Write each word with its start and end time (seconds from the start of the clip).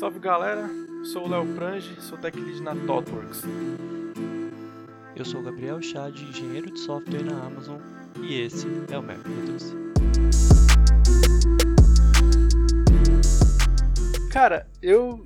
Salve 0.00 0.18
galera, 0.18 0.68
sou 1.04 1.26
o 1.26 1.28
Léo 1.28 1.46
Prange, 1.54 1.94
sou 2.00 2.16
tech 2.18 2.38
lead 2.38 2.62
na 2.62 2.74
ThoughtWorks. 2.74 3.42
Eu 5.14 5.24
sou 5.24 5.40
o 5.40 5.44
Gabriel 5.44 5.80
Chad, 5.82 6.16
engenheiro 6.18 6.70
de 6.70 6.80
software 6.80 7.22
na 7.22 7.44
Amazon, 7.44 7.78
e 8.22 8.40
esse 8.40 8.66
é 8.90 8.98
o 8.98 9.02
Mac 9.02 9.18
News. 9.26 9.74
Cara, 14.32 14.66
eu. 14.82 15.22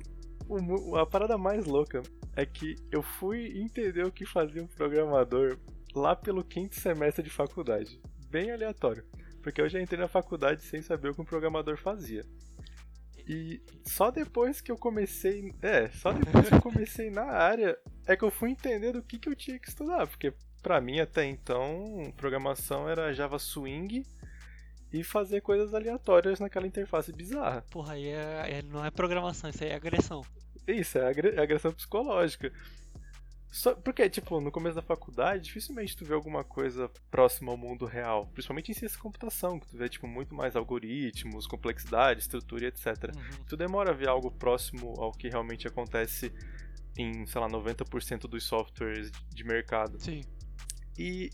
o- 0.49 0.95
A 0.97 1.05
parada 1.05 1.37
mais 1.37 1.65
louca 1.65 2.03
é 2.35 2.45
que 2.45 2.75
eu 2.91 3.01
fui 3.01 3.57
entender 3.57 4.05
o 4.05 4.11
que 4.11 4.25
fazia 4.25 4.61
um 4.61 4.67
programador 4.67 5.57
lá 5.95 6.15
pelo 6.15 6.43
quinto 6.43 6.75
semestre 6.75 7.23
de 7.23 7.29
faculdade. 7.29 7.99
Bem 8.29 8.51
aleatório. 8.51 9.05
Porque 9.41 9.61
eu 9.61 9.69
já 9.69 9.79
entrei 9.79 9.99
na 9.99 10.07
faculdade 10.07 10.63
sem 10.63 10.81
saber 10.81 11.11
o 11.11 11.15
que 11.15 11.21
um 11.21 11.25
programador 11.25 11.77
fazia. 11.77 12.25
E 13.27 13.61
só 13.83 14.11
depois 14.11 14.61
que 14.61 14.71
eu 14.71 14.77
comecei. 14.77 15.53
É, 15.61 15.89
só 15.89 16.11
depois 16.13 16.47
que 16.47 16.55
eu 16.55 16.61
comecei 16.61 17.09
na 17.09 17.23
área 17.23 17.77
é 18.07 18.15
que 18.15 18.23
eu 18.23 18.29
fui 18.31 18.51
entender 18.51 18.91
do 18.91 19.01
que, 19.01 19.17
que 19.17 19.27
eu 19.29 19.35
tinha 19.35 19.59
que 19.59 19.67
estudar. 19.67 20.05
Porque 20.07 20.33
pra 20.61 20.79
mim 20.79 20.99
até 20.99 21.25
então, 21.25 22.13
programação 22.17 22.87
era 22.87 23.13
Java 23.13 23.39
Swing 23.39 24.05
e 24.93 25.03
fazer 25.03 25.41
coisas 25.41 25.73
aleatórias 25.73 26.39
naquela 26.39 26.67
interface 26.67 27.11
bizarra. 27.11 27.63
Porra, 27.69 27.93
aí 27.93 28.07
é, 28.07 28.59
é- 28.59 28.61
não 28.61 28.85
é 28.85 28.91
programação, 28.91 29.49
isso 29.49 29.63
aí 29.63 29.71
é 29.71 29.75
agressão. 29.75 30.23
Isso, 30.67 30.97
é 30.97 31.11
é 31.35 31.41
agressão 31.41 31.71
psicológica. 31.73 32.51
Só, 33.55 33.73
porque, 33.73 34.09
tipo, 34.09 34.41
no 34.41 34.51
começo 34.51 34.75
da 34.75 34.81
faculdade, 34.81 35.45
dificilmente 35.45 35.95
tu 35.95 36.03
vê 36.03 36.13
alguma 36.13 36.43
coisa 36.43 36.91
próxima 37.09 37.53
ao 37.53 37.57
mundo 37.57 37.85
real. 37.85 38.27
Principalmente 38.33 38.69
em 38.69 38.73
ciência 38.73 38.97
da 38.97 39.01
computação, 39.01 39.57
que 39.57 39.65
tu 39.65 39.77
vê, 39.77 39.87
tipo, 39.87 40.05
muito 40.09 40.35
mais 40.35 40.57
algoritmos, 40.57 41.47
complexidade, 41.47 42.19
estrutura 42.19 42.65
e 42.65 42.67
etc. 42.67 43.15
Uhum. 43.15 43.45
Tu 43.47 43.55
demora 43.55 43.91
a 43.91 43.93
ver 43.93 44.09
algo 44.09 44.29
próximo 44.29 44.93
ao 44.99 45.13
que 45.13 45.29
realmente 45.29 45.69
acontece 45.69 46.33
em, 46.97 47.25
sei 47.25 47.39
lá, 47.39 47.47
90% 47.47 48.27
dos 48.27 48.43
softwares 48.43 49.09
de 49.33 49.43
mercado. 49.45 50.01
Sim. 50.01 50.19
E 50.99 51.29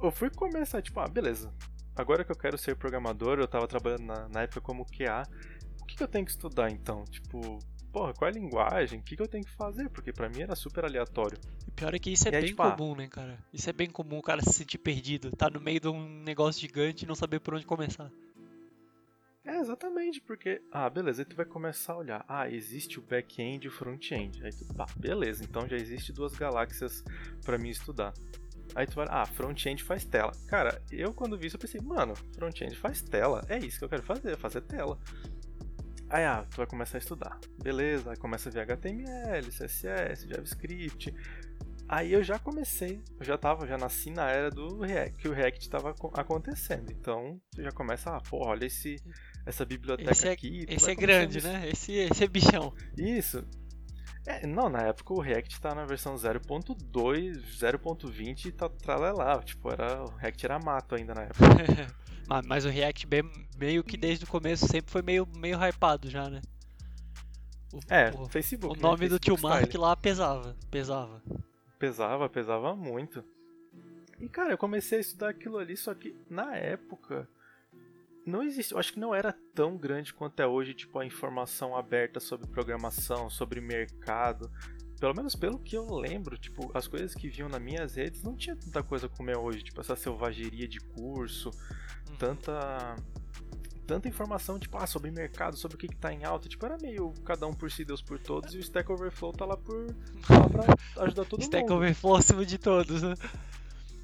eu 0.00 0.12
fui 0.12 0.30
começar, 0.30 0.80
tipo, 0.80 1.00
ah, 1.00 1.08
beleza. 1.08 1.52
Agora 1.96 2.24
que 2.24 2.30
eu 2.30 2.36
quero 2.36 2.56
ser 2.56 2.76
programador, 2.76 3.40
eu 3.40 3.48
tava 3.48 3.66
trabalhando 3.66 4.04
na, 4.04 4.28
na 4.28 4.42
época 4.42 4.60
como 4.60 4.86
QA. 4.86 5.24
O 5.82 5.84
que, 5.84 5.96
que 5.96 6.02
eu 6.04 6.08
tenho 6.08 6.24
que 6.24 6.30
estudar 6.30 6.70
então? 6.70 7.04
Tipo, 7.06 7.58
porra, 7.96 8.12
qual 8.12 8.28
é 8.28 8.30
a 8.30 8.34
linguagem? 8.34 9.00
O 9.00 9.02
que, 9.02 9.16
que 9.16 9.22
eu 9.22 9.26
tenho 9.26 9.42
que 9.42 9.52
fazer? 9.52 9.88
Porque 9.88 10.12
pra 10.12 10.28
mim 10.28 10.42
era 10.42 10.54
super 10.54 10.84
aleatório. 10.84 11.38
E 11.66 11.70
pior 11.70 11.94
é 11.94 11.98
que 11.98 12.10
isso 12.10 12.28
é 12.28 12.32
E 12.32 12.34
aí, 12.34 12.40
bem 12.42 12.50
tipo, 12.50 12.62
ah, 12.62 12.72
comum, 12.72 12.94
né, 12.94 13.08
cara? 13.08 13.38
Isso 13.54 13.70
é 13.70 13.72
bem 13.72 13.88
comum 13.88 14.18
o 14.18 14.22
cara 14.22 14.42
se 14.42 14.52
sentir 14.52 14.76
perdido, 14.76 15.30
tá 15.30 15.48
no 15.48 15.58
meio 15.58 15.80
de 15.80 15.88
um 15.88 16.06
negócio 16.22 16.60
gigante 16.60 17.06
e 17.06 17.08
não 17.08 17.14
saber 17.14 17.40
por 17.40 17.54
onde 17.54 17.64
começar. 17.64 18.12
É, 19.42 19.56
exatamente, 19.60 20.20
porque, 20.20 20.60
ah, 20.70 20.90
beleza, 20.90 21.22
aí 21.22 21.24
tu 21.24 21.36
vai 21.36 21.46
começar 21.46 21.94
a 21.94 21.96
olhar, 21.96 22.24
ah, 22.28 22.50
existe 22.50 22.98
o 22.98 23.02
back-end 23.02 23.64
e 23.64 23.68
o 23.68 23.72
front-end. 23.72 24.44
Aí 24.44 24.52
tu, 24.52 24.66
bah, 24.74 24.88
beleza, 24.96 25.42
então 25.42 25.66
já 25.66 25.76
existe 25.76 26.12
duas 26.12 26.34
galáxias 26.34 27.02
pra 27.46 27.56
mim 27.56 27.70
estudar. 27.70 28.12
Aí 28.74 28.86
tu 28.86 28.96
vai, 28.96 29.06
ah, 29.08 29.24
front-end 29.24 29.82
faz 29.82 30.04
tela. 30.04 30.32
Cara, 30.48 30.82
eu 30.90 31.14
quando 31.14 31.38
vi 31.38 31.46
isso 31.46 31.56
eu 31.56 31.60
pensei, 31.60 31.80
mano, 31.80 32.14
front-end 32.34 32.76
faz 32.76 33.00
tela, 33.00 33.42
é 33.48 33.58
isso 33.58 33.78
que 33.78 33.84
eu 33.86 33.88
quero 33.88 34.02
fazer, 34.02 34.36
fazer 34.36 34.60
tela. 34.60 34.98
Aí, 36.08 36.24
ah, 36.24 36.46
tu 36.50 36.58
vai 36.58 36.66
começar 36.66 36.98
a 36.98 37.00
estudar. 37.00 37.38
Beleza, 37.62 38.10
aí 38.12 38.16
começa 38.16 38.48
a 38.48 38.52
ver 38.52 38.60
HTML, 38.60 39.50
CSS, 39.50 40.28
JavaScript. 40.28 41.12
Aí 41.88 42.12
eu 42.12 42.22
já 42.22 42.38
comecei, 42.38 43.00
eu 43.18 43.24
já 43.24 43.38
tava, 43.38 43.66
já 43.66 43.78
nasci 43.78 44.10
na 44.10 44.28
era 44.30 44.50
do 44.50 44.80
React, 44.80 45.18
que 45.20 45.28
o 45.28 45.32
React 45.32 45.68
tava 45.70 45.90
aco- 45.90 46.12
acontecendo. 46.14 46.90
Então, 46.90 47.40
tu 47.52 47.62
já 47.62 47.70
começa, 47.70 48.10
ah, 48.16 48.20
pô, 48.20 48.44
olha 48.46 48.66
esse, 48.66 48.96
essa 49.44 49.64
biblioteca 49.64 50.10
Esse 50.10 50.26
é, 50.28 50.32
aqui. 50.32 50.64
esse 50.68 50.90
é 50.90 50.94
grande, 50.96 51.40
né? 51.42 51.68
Esse, 51.68 51.92
esse 51.92 52.24
é 52.24 52.28
bichão. 52.28 52.74
isso. 52.98 53.44
É, 54.26 54.44
não, 54.46 54.68
na 54.68 54.80
época 54.82 55.14
o 55.14 55.20
React 55.20 55.60
tá 55.60 55.74
na 55.74 55.84
versão 55.84 56.14
0.2, 56.16 57.42
0.20 57.58 58.46
e 58.46 58.52
tá 58.52 58.68
tralalá. 58.68 59.40
Tipo, 59.42 59.70
era, 59.72 60.02
o 60.02 60.08
React 60.16 60.44
era 60.46 60.58
mato 60.58 60.94
ainda 60.96 61.14
na 61.14 61.22
época. 61.22 61.38
mas, 62.46 62.64
o 62.64 62.68
React 62.68 63.06
bem- 63.06 63.30
meio 63.56 63.84
que 63.84 63.96
desde 63.96 64.24
o 64.24 64.28
começo 64.28 64.66
sempre 64.66 64.90
foi 64.90 65.02
meio, 65.02 65.26
meio 65.36 65.56
hypado 65.64 66.10
já, 66.10 66.28
né? 66.28 66.42
O, 67.72 67.78
É, 67.88 68.10
o- 68.10 68.26
Facebook. 68.28 68.74
o 68.74 68.76
né? 68.76 68.82
nome 68.82 69.08
do 69.08 69.18
tio 69.18 69.34
Facebook 69.34 69.42
Mark 69.54 69.66
style. 69.68 69.82
lá 69.82 69.96
pesava, 69.96 70.56
pesava. 70.70 71.22
Pesava, 71.78 72.28
pesava 72.28 72.74
muito. 72.74 73.22
E 74.18 74.28
cara, 74.28 74.50
eu 74.50 74.58
comecei 74.58 74.98
a 74.98 75.00
estudar 75.02 75.28
aquilo 75.28 75.58
ali, 75.58 75.76
só 75.76 75.94
que 75.94 76.16
na 76.28 76.56
época 76.56 77.28
não 78.26 78.42
existe, 78.42 78.72
eu 78.72 78.78
acho 78.78 78.92
que 78.92 78.98
não 79.00 79.14
era 79.14 79.32
tão 79.54 79.76
grande 79.76 80.12
quanto 80.12 80.40
é 80.40 80.46
hoje, 80.46 80.74
tipo, 80.74 80.98
a 80.98 81.06
informação 81.06 81.76
aberta 81.76 82.18
sobre 82.20 82.46
programação, 82.48 83.30
sobre 83.30 83.60
mercado. 83.60 84.50
Pelo 84.98 85.14
menos 85.14 85.34
pelo 85.36 85.58
que 85.58 85.76
eu 85.76 85.94
lembro, 85.94 86.36
tipo, 86.38 86.70
as 86.74 86.88
coisas 86.88 87.14
que 87.14 87.28
vinham 87.28 87.48
nas 87.48 87.60
minhas 87.60 87.94
redes 87.96 88.22
não 88.22 88.34
tinha 88.34 88.56
tanta 88.56 88.82
coisa 88.82 89.08
como 89.08 89.30
é 89.30 89.36
hoje, 89.36 89.62
tipo, 89.62 89.80
essa 89.80 89.94
selvageria 89.94 90.66
de 90.66 90.80
curso, 90.80 91.50
Uhum. 92.10 92.16
tanta 92.16 92.96
tanta 93.86 94.08
informação, 94.08 94.58
tipo, 94.58 94.76
ah, 94.78 94.86
sobre 94.86 95.12
mercado, 95.12 95.56
sobre 95.56 95.76
o 95.76 95.78
que, 95.78 95.86
que 95.86 95.94
tá 95.96 96.12
em 96.12 96.24
alta, 96.24 96.48
tipo, 96.48 96.66
era 96.66 96.76
meio 96.82 97.14
cada 97.24 97.46
um 97.46 97.52
por 97.54 97.70
si, 97.70 97.84
Deus 97.84 98.02
por 98.02 98.18
todos, 98.18 98.52
e 98.52 98.58
o 98.58 98.60
Stack 98.60 98.90
Overflow 98.90 99.32
tá 99.32 99.44
lá 99.44 99.56
por 99.56 99.86
tá 100.26 100.38
lá 100.40 100.48
pra 100.48 101.04
ajudar 101.04 101.24
todo 101.24 101.40
Stack 101.42 101.62
mundo. 101.62 101.74
Overflow 101.76 102.16
acima 102.16 102.44
de 102.44 102.58
todos, 102.58 103.00
né? 103.02 103.14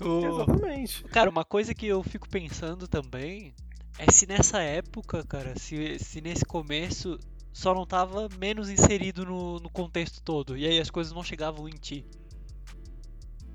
O- 0.01 0.25
Exatamente. 0.25 1.03
Cara, 1.05 1.29
uma 1.29 1.45
coisa 1.45 1.75
que 1.75 1.85
eu 1.89 2.01
fico 2.05 2.29
pensando 2.29 2.87
também 2.87 3.53
é 3.99 4.11
se 4.11 4.27
nessa 4.27 4.61
época, 4.61 5.25
cara, 5.25 5.59
se, 5.59 5.99
se 5.99 6.21
nesse 6.21 6.45
começo 6.45 7.19
só 7.53 7.75
não 7.75 7.87
tava 7.87 8.29
menos 8.39 8.71
inserido 8.71 9.25
no, 9.25 9.59
no 9.59 9.71
contexto 9.71 10.23
todo, 10.23 10.57
e 10.57 10.67
aí 10.67 10.81
as 10.81 10.91
coisas 10.91 11.13
não 11.13 11.23
chegavam 11.23 11.69
em 11.69 11.77
ti. 11.77 12.07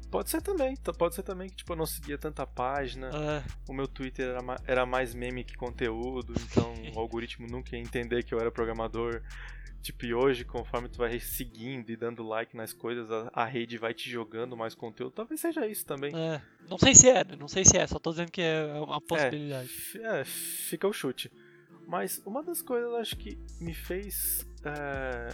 Pode 0.09 0.29
ser 0.29 0.41
também, 0.41 0.75
tá- 0.77 0.93
pode 0.93 1.15
ser 1.15 1.23
também 1.23 1.49
que 1.49 1.57
tipo, 1.57 1.73
eu 1.73 1.77
não 1.77 1.85
seguia 1.85 2.17
tanta 2.17 2.45
página, 2.47 3.09
Ah, 3.13 3.43
o 3.67 3.73
meu 3.73 3.87
Twitter 3.87 4.29
era, 4.29 4.39
era 4.65 4.85
mais 4.85 5.13
meme 5.13 5.43
que 5.43 5.55
conteúdo, 5.57 6.33
então 6.49 6.73
o 6.95 6.99
algoritmo 6.99 7.45
nunca 7.47 7.75
ia 7.75 7.81
entender 7.81 8.23
que 8.23 8.33
eu 8.33 8.39
era 8.39 8.49
programador. 8.51 9.21
Tipo, 9.81 10.05
e 10.05 10.13
hoje, 10.13 10.43
conforme 10.43 10.89
tu 10.89 10.97
vai 10.97 11.17
seguindo 11.19 11.89
e 11.91 11.95
dando 11.95 12.27
like 12.27 12.57
nas 12.57 12.73
coisas, 12.73 13.09
a, 13.11 13.29
a 13.31 13.45
rede 13.45 13.77
vai 13.77 13.93
te 13.93 14.09
jogando 14.09 14.57
mais 14.57 14.73
conteúdo. 14.73 15.11
Talvez 15.11 15.39
seja 15.39 15.65
isso 15.67 15.85
também. 15.85 16.13
é. 16.17 16.41
Não 16.67 16.77
sei 16.77 16.93
se 16.95 17.07
é, 17.09 17.23
não 17.37 17.47
sei 17.47 17.63
se 17.63 17.77
é, 17.77 17.85
só 17.87 17.97
tô 17.99 18.09
dizendo 18.09 18.31
que 18.31 18.41
é 18.41 18.65
uma 18.79 18.99
possibilidade. 18.99 19.67
fi- 19.69 20.01
é, 20.01 20.25
fica 20.25 20.87
o 20.87 20.91
chute. 20.91 21.31
Mas 21.87 22.21
uma 22.25 22.43
das 22.43 22.61
coisas 22.61 22.91
acho 22.95 23.15
que 23.17 23.37
me 23.61 23.73
fez 23.73 24.45
é, 24.65 25.29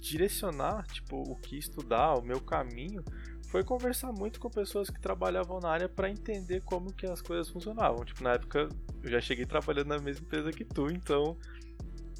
direcionar 0.00 0.86
tipo, 0.86 1.16
o 1.22 1.36
que 1.36 1.58
estudar, 1.58 2.14
o 2.14 2.22
meu 2.22 2.40
caminho, 2.40 3.04
foi 3.50 3.64
conversar 3.64 4.12
muito 4.12 4.38
com 4.38 4.48
pessoas 4.48 4.88
que 4.88 5.00
trabalhavam 5.00 5.58
na 5.58 5.68
área 5.68 5.88
para 5.88 6.08
entender 6.08 6.62
como 6.62 6.92
que 6.92 7.04
as 7.04 7.20
coisas 7.20 7.48
funcionavam. 7.48 8.04
Tipo, 8.04 8.22
na 8.22 8.34
época 8.34 8.68
eu 9.02 9.10
já 9.10 9.20
cheguei 9.20 9.44
trabalhando 9.44 9.88
na 9.88 9.98
mesma 9.98 10.24
empresa 10.24 10.52
que 10.52 10.64
tu, 10.64 10.88
então 10.90 11.36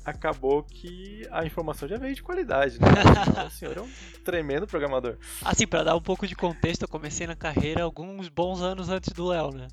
acabou 0.04 0.62
que 0.64 1.22
a 1.30 1.44
informação 1.44 1.88
já 1.88 1.98
veio 1.98 2.14
de 2.14 2.22
qualidade, 2.22 2.80
né? 2.80 2.88
Afinal, 3.16 3.46
o 3.46 3.50
senhor 3.50 3.76
é 3.76 3.80
um 3.80 3.90
tremendo 4.24 4.66
programador. 4.66 5.18
Assim, 5.44 5.66
pra 5.66 5.84
dar 5.84 5.94
um 5.94 6.00
pouco 6.00 6.26
de 6.26 6.34
contexto, 6.34 6.82
eu 6.82 6.88
comecei 6.88 7.26
na 7.26 7.36
carreira 7.36 7.84
alguns 7.84 8.28
bons 8.28 8.60
anos 8.60 8.88
antes 8.88 9.12
do 9.12 9.26
Léo, 9.28 9.52
né? 9.52 9.68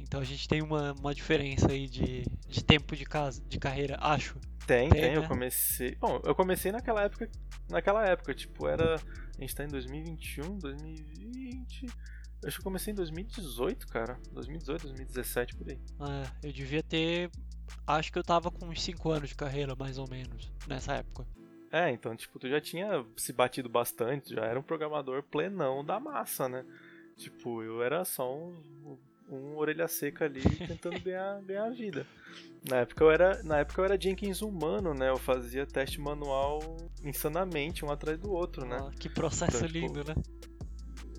Então 0.00 0.20
a 0.20 0.24
gente 0.24 0.46
tem 0.46 0.62
uma, 0.62 0.92
uma 0.92 1.12
diferença 1.12 1.72
aí 1.72 1.88
de, 1.88 2.24
de 2.46 2.62
tempo 2.62 2.94
de, 2.94 3.04
casa, 3.04 3.42
de 3.48 3.58
carreira, 3.58 3.96
acho. 4.00 4.38
Tem, 4.66 4.88
Tem, 4.88 5.00
tem, 5.00 5.14
eu 5.14 5.22
né? 5.22 5.28
comecei. 5.28 5.96
Bom, 5.96 6.20
eu 6.24 6.34
comecei 6.34 6.70
naquela 6.70 7.02
época. 7.02 7.28
Naquela 7.68 8.06
época, 8.06 8.32
tipo, 8.32 8.68
era. 8.68 9.00
A 9.36 9.40
gente 9.40 9.54
tá 9.54 9.64
em 9.64 9.68
2021, 9.68 10.58
2020. 10.58 11.86
Eu 11.86 12.48
acho 12.48 12.56
que 12.56 12.60
eu 12.60 12.64
comecei 12.64 12.92
em 12.92 12.96
2018, 12.96 13.86
cara. 13.88 14.18
2018, 14.32 14.82
2017, 14.82 15.56
por 15.56 15.68
aí. 15.70 15.78
É, 16.00 16.48
eu 16.48 16.52
devia 16.52 16.82
ter. 16.82 17.30
Acho 17.86 18.12
que 18.12 18.18
eu 18.18 18.22
tava 18.22 18.50
com 18.50 18.66
uns 18.66 18.82
5 18.82 19.10
anos 19.10 19.30
de 19.30 19.34
carreira, 19.34 19.74
mais 19.74 19.98
ou 19.98 20.08
menos, 20.08 20.52
nessa 20.66 20.94
época. 20.94 21.26
É, 21.72 21.90
então, 21.90 22.14
tipo, 22.14 22.38
tu 22.38 22.48
já 22.48 22.60
tinha 22.60 23.04
se 23.16 23.32
batido 23.32 23.68
bastante, 23.68 24.34
já 24.34 24.44
era 24.44 24.58
um 24.58 24.62
programador 24.62 25.22
plenão 25.24 25.84
da 25.84 25.98
massa, 25.98 26.48
né? 26.48 26.64
Tipo, 27.16 27.62
eu 27.62 27.82
era 27.82 28.04
só 28.04 28.32
um, 28.32 28.96
um 29.28 29.56
orelha 29.56 29.88
seca 29.88 30.24
ali 30.24 30.42
tentando 30.66 31.00
ganhar, 31.00 31.40
ganhar 31.42 31.64
a 31.64 31.70
vida. 31.70 32.06
Na 32.68 32.78
época 32.78 33.04
eu 33.04 33.10
era, 33.10 33.42
na 33.42 33.58
época 33.58 33.80
eu 33.80 33.84
era 33.84 34.00
Jenkins 34.00 34.40
humano, 34.40 34.94
né? 34.94 35.10
Eu 35.10 35.18
fazia 35.18 35.66
teste 35.66 36.00
manual 36.00 36.76
insanamente 37.02 37.84
um 37.84 37.90
atrás 37.90 38.18
do 38.18 38.32
outro, 38.32 38.64
né? 38.64 38.78
Ah, 38.80 38.90
que 38.98 39.08
processo 39.08 39.56
Então, 39.56 39.68
tipo, 39.68 39.78
lindo, 39.78 40.04
né? 40.04 40.14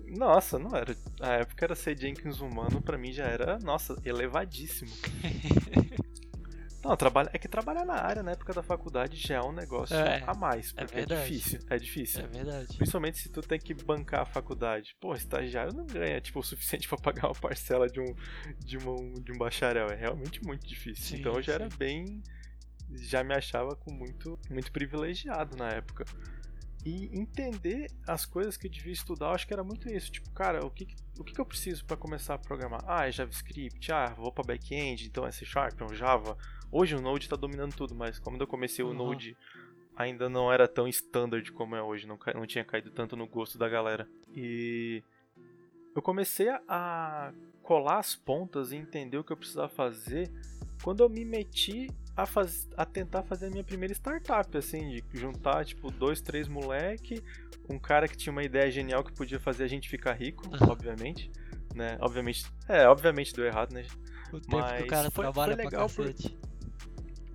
Nossa, 0.08 0.58
não 0.58 0.74
era. 0.74 0.96
A 1.20 1.34
época 1.34 1.64
era 1.64 1.74
ser 1.74 1.98
Jenkins 1.98 2.40
humano, 2.40 2.80
pra 2.80 2.98
mim 2.98 3.12
já 3.12 3.24
era, 3.24 3.58
nossa, 3.58 3.96
elevadíssimo. 4.04 4.90
Não, 6.86 6.96
trabalha, 6.96 7.30
é 7.32 7.38
que 7.38 7.48
trabalhar 7.48 7.84
na 7.84 7.94
área 7.94 8.22
na 8.22 8.32
época 8.32 8.52
da 8.52 8.62
faculdade 8.62 9.16
já 9.16 9.36
é 9.36 9.42
um 9.42 9.52
negócio 9.52 9.96
É, 9.96 10.22
a 10.26 10.34
mais, 10.34 10.72
é 10.76 10.84
porque 10.84 10.94
é, 10.94 10.98
verdade. 10.98 11.30
difícil, 11.30 11.60
é 11.68 11.78
difícil. 11.78 12.20
É 12.20 12.26
verdade. 12.26 12.76
Principalmente 12.76 13.18
se 13.18 13.28
tu 13.28 13.40
tem 13.40 13.58
que 13.58 13.74
bancar 13.74 14.20
a 14.20 14.26
faculdade. 14.26 14.96
Pô, 15.00 15.14
estagiário 15.14 15.72
não 15.74 15.86
ganha 15.86 16.20
tipo 16.20 16.38
o 16.38 16.42
suficiente 16.42 16.86
pra 16.88 16.98
pagar 16.98 17.26
uma 17.28 17.34
parcela 17.34 17.88
de 17.88 18.00
um 18.00 18.14
de 18.58 18.78
um, 18.78 19.14
de 19.14 19.32
um 19.32 19.38
bacharel, 19.38 19.88
é 19.88 19.96
realmente 19.96 20.42
muito 20.44 20.66
difícil. 20.66 21.04
Sim, 21.04 21.20
então 21.20 21.34
eu 21.34 21.42
já 21.42 21.54
era 21.54 21.70
sim. 21.70 21.76
bem 21.76 22.22
já 22.94 23.24
me 23.24 23.34
achava 23.34 23.74
com 23.74 23.92
muito, 23.92 24.38
muito 24.50 24.70
privilegiado 24.70 25.56
na 25.56 25.70
época. 25.70 26.04
E 26.84 27.06
entender 27.18 27.90
as 28.06 28.24
coisas 28.24 28.56
que 28.56 28.68
eu 28.68 28.70
devia 28.70 28.92
estudar, 28.92 29.26
eu 29.26 29.32
acho 29.32 29.44
que 29.46 29.52
era 29.52 29.64
muito 29.64 29.88
isso. 29.90 30.12
Tipo, 30.12 30.30
cara, 30.30 30.64
o 30.64 30.70
que, 30.70 30.86
o 31.18 31.24
que 31.24 31.40
eu 31.40 31.44
preciso 31.44 31.84
para 31.84 31.96
começar 31.96 32.34
a 32.34 32.38
programar? 32.38 32.80
Ah, 32.86 33.08
é 33.08 33.12
JavaScript, 33.12 33.90
ah, 33.90 34.14
vou 34.16 34.30
para 34.30 34.44
back-end, 34.44 35.04
então 35.04 35.26
é 35.26 35.32
C 35.32 35.44
Sharp, 35.44 35.80
é 35.80 35.84
um 35.84 35.94
Java. 35.94 36.38
Hoje 36.70 36.94
o 36.94 37.00
Node 37.00 37.24
está 37.24 37.36
dominando 37.36 37.74
tudo, 37.74 37.94
mas 37.94 38.18
quando 38.18 38.40
eu 38.40 38.46
comecei 38.46 38.84
o 38.84 38.92
Node 38.92 39.36
ainda 39.96 40.28
não 40.28 40.52
era 40.52 40.68
tão 40.68 40.86
standard 40.86 41.50
como 41.52 41.74
é 41.74 41.82
hoje, 41.82 42.06
não, 42.06 42.18
não 42.34 42.46
tinha 42.46 42.64
caído 42.64 42.90
tanto 42.90 43.16
no 43.16 43.26
gosto 43.26 43.56
da 43.56 43.68
galera. 43.68 44.06
E 44.34 45.02
eu 45.94 46.02
comecei 46.02 46.48
a 46.68 47.32
colar 47.62 47.98
as 47.98 48.14
pontas 48.14 48.72
e 48.72 48.76
entender 48.76 49.16
o 49.16 49.24
que 49.24 49.32
eu 49.32 49.36
precisava 49.36 49.68
fazer 49.68 50.30
quando 50.82 51.02
eu 51.02 51.08
me 51.08 51.24
meti 51.24 51.90
a, 52.14 52.26
faz, 52.26 52.68
a 52.76 52.84
tentar 52.84 53.22
fazer 53.22 53.46
a 53.46 53.50
minha 53.50 53.64
primeira 53.64 53.92
startup, 53.94 54.56
assim, 54.56 54.88
de 54.88 55.04
juntar, 55.14 55.64
tipo, 55.64 55.90
dois, 55.90 56.20
três 56.20 56.48
moleque, 56.48 57.22
um 57.68 57.78
cara 57.78 58.06
que 58.06 58.16
tinha 58.16 58.32
uma 58.32 58.42
ideia 58.42 58.70
genial 58.70 59.02
que 59.02 59.12
podia 59.12 59.40
fazer 59.40 59.64
a 59.64 59.68
gente 59.68 59.88
ficar 59.88 60.12
rico, 60.12 60.44
obviamente, 60.68 61.30
né? 61.74 61.98
Obviamente, 62.00 62.46
é, 62.68 62.86
obviamente 62.86 63.34
deu 63.34 63.44
errado, 63.44 63.72
né? 63.72 63.84
O 64.32 64.40
tempo 64.40 64.58
Mas 64.58 64.78
que 64.78 64.82
o 64.82 64.86
cara 64.86 65.10
foi, 65.10 65.24
trabalha 65.24 65.54
foi 65.54 65.64
legal 65.64 65.88
pra 65.88 66.04
cacete. 66.04 66.30
Por... 66.30 66.45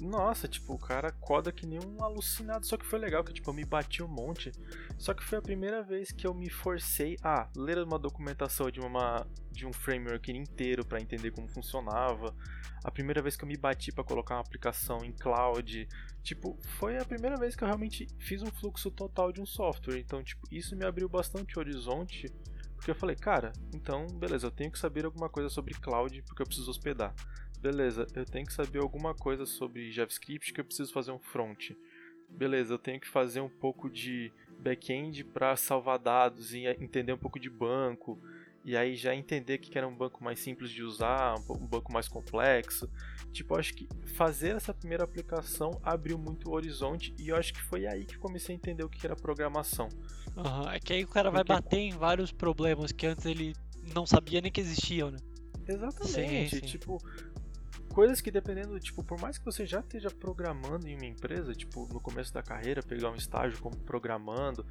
Nossa, 0.01 0.47
tipo, 0.47 0.73
o 0.73 0.79
cara 0.79 1.11
coda 1.11 1.51
que 1.51 1.67
nem 1.67 1.79
um 1.79 2.03
alucinado. 2.03 2.65
Só 2.65 2.75
que 2.75 2.87
foi 2.87 2.97
legal 2.97 3.23
que, 3.23 3.31
tipo, 3.31 3.51
eu 3.51 3.53
me 3.53 3.63
bati 3.63 4.01
um 4.01 4.07
monte. 4.07 4.51
Só 4.97 5.13
que 5.13 5.23
foi 5.23 5.37
a 5.37 5.41
primeira 5.43 5.83
vez 5.83 6.11
que 6.11 6.25
eu 6.25 6.33
me 6.33 6.49
forcei 6.49 7.17
a 7.21 7.47
ler 7.55 7.77
uma 7.77 7.99
documentação 7.99 8.71
de, 8.71 8.79
uma, 8.79 9.27
de 9.51 9.67
um 9.67 9.71
framework 9.71 10.31
inteiro 10.31 10.83
para 10.83 10.99
entender 10.99 11.29
como 11.29 11.47
funcionava. 11.47 12.35
A 12.83 12.89
primeira 12.89 13.21
vez 13.21 13.35
que 13.35 13.43
eu 13.43 13.47
me 13.47 13.55
bati 13.55 13.91
para 13.91 14.03
colocar 14.03 14.37
uma 14.37 14.41
aplicação 14.41 15.05
em 15.05 15.11
cloud. 15.11 15.87
Tipo, 16.23 16.57
foi 16.79 16.97
a 16.97 17.05
primeira 17.05 17.37
vez 17.37 17.55
que 17.55 17.63
eu 17.63 17.67
realmente 17.67 18.07
fiz 18.17 18.41
um 18.41 18.49
fluxo 18.49 18.89
total 18.89 19.31
de 19.31 19.39
um 19.39 19.45
software. 19.45 19.99
Então, 19.99 20.23
tipo, 20.23 20.47
isso 20.51 20.75
me 20.75 20.83
abriu 20.83 21.07
bastante 21.07 21.59
horizonte. 21.59 22.25
Porque 22.75 22.89
eu 22.89 22.95
falei, 22.95 23.15
cara, 23.15 23.53
então, 23.71 24.07
beleza, 24.07 24.47
eu 24.47 24.51
tenho 24.51 24.71
que 24.71 24.79
saber 24.79 25.05
alguma 25.05 25.29
coisa 25.29 25.47
sobre 25.47 25.75
cloud 25.75 26.23
porque 26.23 26.41
eu 26.41 26.47
preciso 26.47 26.71
hospedar 26.71 27.13
beleza, 27.61 28.07
eu 28.15 28.25
tenho 28.25 28.45
que 28.45 28.53
saber 28.53 28.79
alguma 28.79 29.13
coisa 29.13 29.45
sobre 29.45 29.91
JavaScript 29.91 30.51
que 30.51 30.59
eu 30.59 30.65
preciso 30.65 30.91
fazer 30.91 31.11
um 31.11 31.19
front. 31.19 31.71
Beleza, 32.29 32.73
eu 32.73 32.79
tenho 32.79 32.99
que 32.99 33.07
fazer 33.07 33.41
um 33.41 33.49
pouco 33.49 33.89
de 33.89 34.31
back-end 34.59 35.23
para 35.23 35.55
salvar 35.55 35.99
dados 35.99 36.53
e 36.53 36.65
entender 36.65 37.13
um 37.13 37.17
pouco 37.17 37.39
de 37.39 37.49
banco. 37.49 38.19
E 38.63 38.77
aí 38.77 38.95
já 38.95 39.15
entender 39.15 39.57
que 39.57 39.75
era 39.75 39.87
um 39.87 39.95
banco 39.95 40.23
mais 40.23 40.39
simples 40.39 40.69
de 40.69 40.83
usar, 40.83 41.35
um 41.49 41.65
banco 41.65 41.91
mais 41.91 42.07
complexo. 42.07 42.87
Tipo, 43.31 43.55
eu 43.55 43.59
acho 43.59 43.73
que 43.73 43.87
fazer 44.13 44.55
essa 44.55 44.73
primeira 44.73 45.03
aplicação 45.03 45.79
abriu 45.83 46.17
muito 46.17 46.49
o 46.49 46.53
horizonte 46.53 47.13
e 47.17 47.29
eu 47.29 47.35
acho 47.35 47.53
que 47.53 47.61
foi 47.61 47.87
aí 47.87 48.05
que 48.05 48.17
comecei 48.17 48.53
a 48.53 48.57
entender 48.57 48.83
o 48.83 48.89
que 48.89 49.05
era 49.05 49.15
programação. 49.15 49.89
Uhum, 50.37 50.69
é 50.69 50.79
que 50.79 50.93
aí 50.93 51.03
o 51.03 51.07
cara 51.07 51.31
Porque... 51.31 51.47
vai 51.47 51.61
bater 51.61 51.79
em 51.79 51.91
vários 51.91 52.31
problemas 52.31 52.91
que 52.91 53.07
antes 53.07 53.25
ele 53.25 53.55
não 53.95 54.05
sabia 54.05 54.41
nem 54.41 54.51
que 54.51 54.61
existiam, 54.61 55.09
né? 55.09 55.17
Exatamente. 55.67 56.49
Sim, 56.49 56.59
sim. 56.59 56.65
Tipo, 56.65 57.01
coisas 57.91 58.21
que 58.21 58.31
dependendo, 58.31 58.79
tipo, 58.79 59.03
por 59.03 59.19
mais 59.19 59.37
que 59.37 59.45
você 59.45 59.65
já 59.65 59.79
esteja 59.79 60.09
programando 60.09 60.87
em 60.87 60.95
uma 60.95 61.05
empresa, 61.05 61.53
tipo, 61.53 61.87
no 61.93 61.99
começo 61.99 62.33
da 62.33 62.41
carreira, 62.41 62.81
pegar 62.81 63.11
um 63.11 63.15
estágio 63.15 63.59
como 63.59 63.75
programando, 63.77 64.65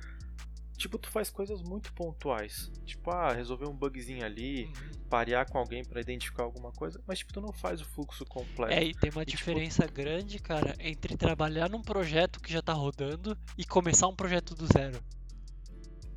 tipo, 0.76 0.98
tu 0.98 1.10
faz 1.10 1.30
coisas 1.30 1.62
muito 1.62 1.92
pontuais. 1.92 2.70
Tipo, 2.84 3.10
ah, 3.10 3.32
resolver 3.32 3.66
um 3.68 3.74
bugzinho 3.74 4.24
ali, 4.24 4.64
uhum. 4.64 4.72
parear 5.08 5.48
com 5.48 5.58
alguém 5.58 5.84
para 5.84 6.00
identificar 6.00 6.42
alguma 6.42 6.72
coisa, 6.72 7.00
mas 7.06 7.18
tipo, 7.18 7.32
tu 7.32 7.40
não 7.40 7.52
faz 7.52 7.80
o 7.80 7.84
fluxo 7.84 8.24
completo. 8.24 8.72
É, 8.72 8.82
e 8.82 8.94
tem 8.94 9.10
uma 9.10 9.22
e, 9.22 9.26
tipo, 9.26 9.38
diferença 9.38 9.82
tipo... 9.82 9.94
grande, 9.94 10.38
cara, 10.38 10.74
entre 10.78 11.16
trabalhar 11.16 11.68
num 11.68 11.82
projeto 11.82 12.40
que 12.40 12.52
já 12.52 12.62
tá 12.62 12.72
rodando 12.72 13.36
e 13.58 13.64
começar 13.64 14.08
um 14.08 14.16
projeto 14.16 14.54
do 14.54 14.66
zero. 14.66 14.98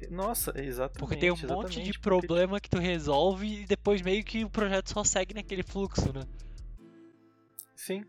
Nossa, 0.09 0.53
exatamente. 0.55 0.99
Porque 0.99 1.15
tem 1.15 1.31
um 1.31 1.37
monte 1.47 1.81
de 1.81 1.97
problema 1.99 2.53
porque... 2.53 2.69
que 2.69 2.69
tu 2.69 2.79
resolve 2.79 3.61
e 3.61 3.65
depois 3.65 4.01
meio 4.01 4.23
que 4.23 4.43
o 4.43 4.49
projeto 4.49 4.89
só 4.89 5.03
segue 5.03 5.33
naquele 5.33 5.63
fluxo, 5.63 6.11
né? 6.13 6.23
Sim. 7.85 8.05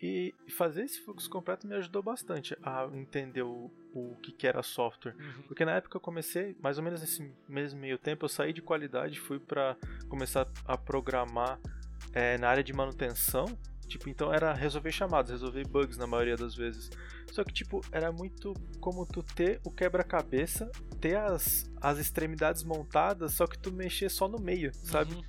E 0.00 0.34
fazer 0.56 0.84
esse 0.84 1.00
fluxo 1.00 1.28
completo 1.28 1.66
me 1.66 1.74
ajudou 1.74 2.02
bastante 2.02 2.56
a 2.62 2.88
entender 2.92 3.42
o, 3.42 3.70
o 3.94 4.14
que, 4.22 4.30
que 4.30 4.46
era 4.46 4.62
software. 4.62 5.16
Uhum. 5.18 5.42
Porque 5.48 5.64
na 5.64 5.72
época 5.72 5.96
eu 5.96 6.00
comecei, 6.00 6.54
mais 6.60 6.78
ou 6.78 6.84
menos 6.84 7.00
nesse 7.00 7.32
mesmo 7.48 7.80
meio 7.80 7.98
tempo, 7.98 8.24
eu 8.24 8.28
saí 8.28 8.52
de 8.52 8.60
qualidade 8.62 9.16
e 9.16 9.20
fui 9.20 9.40
para 9.40 9.76
começar 10.08 10.46
a 10.66 10.76
programar 10.76 11.58
é, 12.12 12.36
na 12.38 12.48
área 12.48 12.62
de 12.62 12.72
manutenção. 12.72 13.46
Tipo, 13.88 14.08
então 14.10 14.32
era 14.32 14.52
resolver 14.52 14.92
chamadas, 14.92 15.30
resolver 15.30 15.66
bugs 15.66 15.96
na 15.96 16.06
maioria 16.06 16.36
das 16.36 16.54
vezes. 16.54 16.90
Só 17.32 17.42
que, 17.42 17.52
tipo, 17.52 17.80
era 17.90 18.12
muito 18.12 18.52
como 18.80 19.06
tu 19.06 19.22
ter 19.22 19.60
o 19.64 19.70
quebra-cabeça, 19.70 20.70
ter 21.00 21.16
as, 21.16 21.70
as 21.80 21.98
extremidades 21.98 22.62
montadas, 22.64 23.34
só 23.34 23.46
que 23.46 23.58
tu 23.58 23.72
mexer 23.72 24.10
só 24.10 24.28
no 24.28 24.38
meio, 24.38 24.74
sabe? 24.74 25.14
Uhum. 25.14 25.22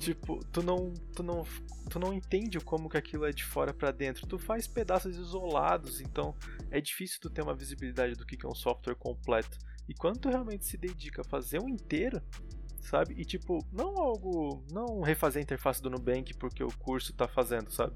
Tipo, 0.00 0.42
tu 0.46 0.62
não, 0.62 0.94
tu 1.14 1.22
não, 1.22 1.44
tu 1.90 1.98
não 1.98 2.10
entende 2.14 2.58
como 2.58 2.88
que 2.88 2.96
aquilo 2.96 3.26
é 3.26 3.32
de 3.32 3.44
fora 3.44 3.74
para 3.74 3.90
dentro. 3.90 4.26
Tu 4.26 4.38
faz 4.38 4.66
pedaços 4.66 5.14
isolados, 5.14 6.00
então 6.00 6.34
é 6.70 6.80
difícil 6.80 7.20
tu 7.20 7.28
ter 7.28 7.42
uma 7.42 7.54
visibilidade 7.54 8.14
do 8.14 8.24
que 8.24 8.46
é 8.46 8.48
um 8.48 8.54
software 8.54 8.94
completo. 8.94 9.58
E 9.86 9.92
quando 9.92 10.18
tu 10.18 10.30
realmente 10.30 10.64
se 10.64 10.78
dedica 10.78 11.20
a 11.20 11.24
fazer 11.28 11.60
um 11.60 11.68
inteiro, 11.68 12.22
sabe? 12.80 13.12
E 13.12 13.26
tipo, 13.26 13.58
não 13.70 13.98
algo, 13.98 14.64
não 14.72 15.02
refazer 15.02 15.40
a 15.40 15.42
interface 15.42 15.82
do 15.82 15.90
Nubank 15.90 16.32
porque 16.38 16.64
o 16.64 16.74
curso 16.78 17.12
tá 17.12 17.28
fazendo, 17.28 17.70
sabe? 17.70 17.92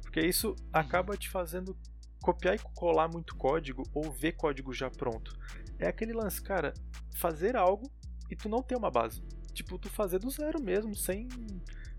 Porque 0.00 0.20
isso 0.20 0.48
uhum. 0.48 0.56
acaba 0.72 1.18
te 1.18 1.28
fazendo 1.28 1.76
copiar 2.22 2.54
e 2.54 2.58
colar 2.74 3.08
muito 3.08 3.36
código 3.36 3.82
ou 3.92 4.10
ver 4.10 4.32
código 4.32 4.72
já 4.72 4.90
pronto. 4.90 5.38
É 5.78 5.86
aquele 5.86 6.14
lance, 6.14 6.40
cara, 6.40 6.72
fazer 7.14 7.56
algo 7.56 7.92
e 8.30 8.34
tu 8.34 8.48
não 8.48 8.62
ter 8.62 8.74
uma 8.74 8.90
base 8.90 9.22
tipo, 9.52 9.78
tu 9.78 9.88
fazer 9.88 10.18
do 10.18 10.30
zero 10.30 10.60
mesmo, 10.60 10.94
sem. 10.94 11.28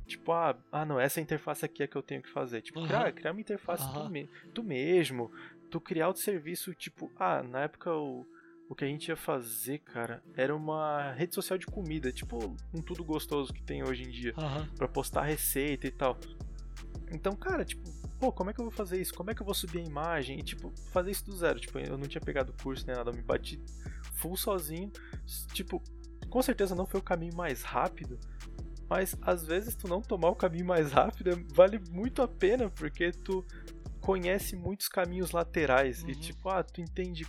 Tipo, 0.05 0.31
ah, 0.33 0.57
ah 0.71 0.85
não, 0.85 0.99
essa 0.99 1.21
interface 1.21 1.63
aqui 1.63 1.83
é 1.83 1.87
que 1.87 1.95
eu 1.95 2.03
tenho 2.03 2.21
que 2.21 2.29
fazer. 2.29 2.61
Tipo, 2.61 2.79
uhum. 2.79 2.87
criar, 2.87 3.11
criar 3.13 3.31
uma 3.31 3.41
interface 3.41 3.83
uhum. 3.83 3.93
tu, 3.93 4.09
me, 4.09 4.29
tu 4.53 4.63
mesmo. 4.63 5.31
Tu 5.69 5.79
criar 5.79 6.09
o 6.09 6.15
serviço, 6.15 6.73
tipo, 6.73 7.11
ah, 7.17 7.41
na 7.41 7.61
época 7.61 7.91
o, 7.93 8.25
o 8.69 8.75
que 8.75 8.83
a 8.83 8.87
gente 8.87 9.07
ia 9.07 9.15
fazer, 9.15 9.79
cara, 9.79 10.21
era 10.35 10.55
uma 10.55 11.11
rede 11.13 11.33
social 11.33 11.57
de 11.57 11.65
comida, 11.65 12.11
tipo 12.11 12.55
um 12.73 12.81
tudo 12.81 13.03
gostoso 13.03 13.53
que 13.53 13.61
tem 13.61 13.83
hoje 13.83 14.03
em 14.03 14.09
dia, 14.09 14.33
uhum. 14.37 14.67
para 14.75 14.87
postar 14.87 15.23
receita 15.23 15.87
e 15.87 15.91
tal. 15.91 16.17
Então, 17.11 17.33
cara, 17.33 17.63
tipo, 17.63 17.83
pô, 18.19 18.31
como 18.31 18.49
é 18.49 18.53
que 18.53 18.59
eu 18.59 18.65
vou 18.65 18.71
fazer 18.71 18.99
isso? 18.99 19.13
Como 19.13 19.29
é 19.29 19.35
que 19.35 19.41
eu 19.41 19.45
vou 19.45 19.53
subir 19.53 19.79
a 19.79 19.83
imagem? 19.83 20.39
E, 20.39 20.43
tipo, 20.43 20.71
fazer 20.91 21.11
isso 21.11 21.25
do 21.25 21.35
zero. 21.35 21.59
Tipo, 21.59 21.77
eu 21.79 21.97
não 21.97 22.07
tinha 22.07 22.21
pegado 22.21 22.53
curso 22.63 22.85
nem 22.87 22.95
nada, 22.95 23.11
eu 23.11 23.15
me 23.15 23.21
bati 23.21 23.61
full 24.15 24.35
sozinho. 24.35 24.91
Tipo, 25.53 25.81
com 26.33 26.41
certeza 26.41 26.73
não 26.73 26.87
foi 26.87 26.99
o 26.99 27.03
caminho 27.03 27.35
mais 27.35 27.61
rápido, 27.61 28.19
mas 28.89 29.15
às 29.21 29.45
vezes 29.45 29.75
tu 29.75 29.87
não 29.87 30.01
tomar 30.01 30.29
o 30.29 30.35
caminho 30.35 30.65
mais 30.65 30.91
rápido 30.91 31.29
é, 31.29 31.35
vale 31.53 31.79
muito 31.91 32.23
a 32.23 32.27
pena, 32.27 32.71
porque 32.71 33.11
tu 33.11 33.45
conhece 34.01 34.55
muitos 34.55 34.87
caminhos 34.87 35.29
laterais 35.29 36.01
uhum. 36.01 36.09
e 36.09 36.15
tipo, 36.15 36.49
ah, 36.49 36.63
tu 36.63 36.81
entende, 36.81 37.23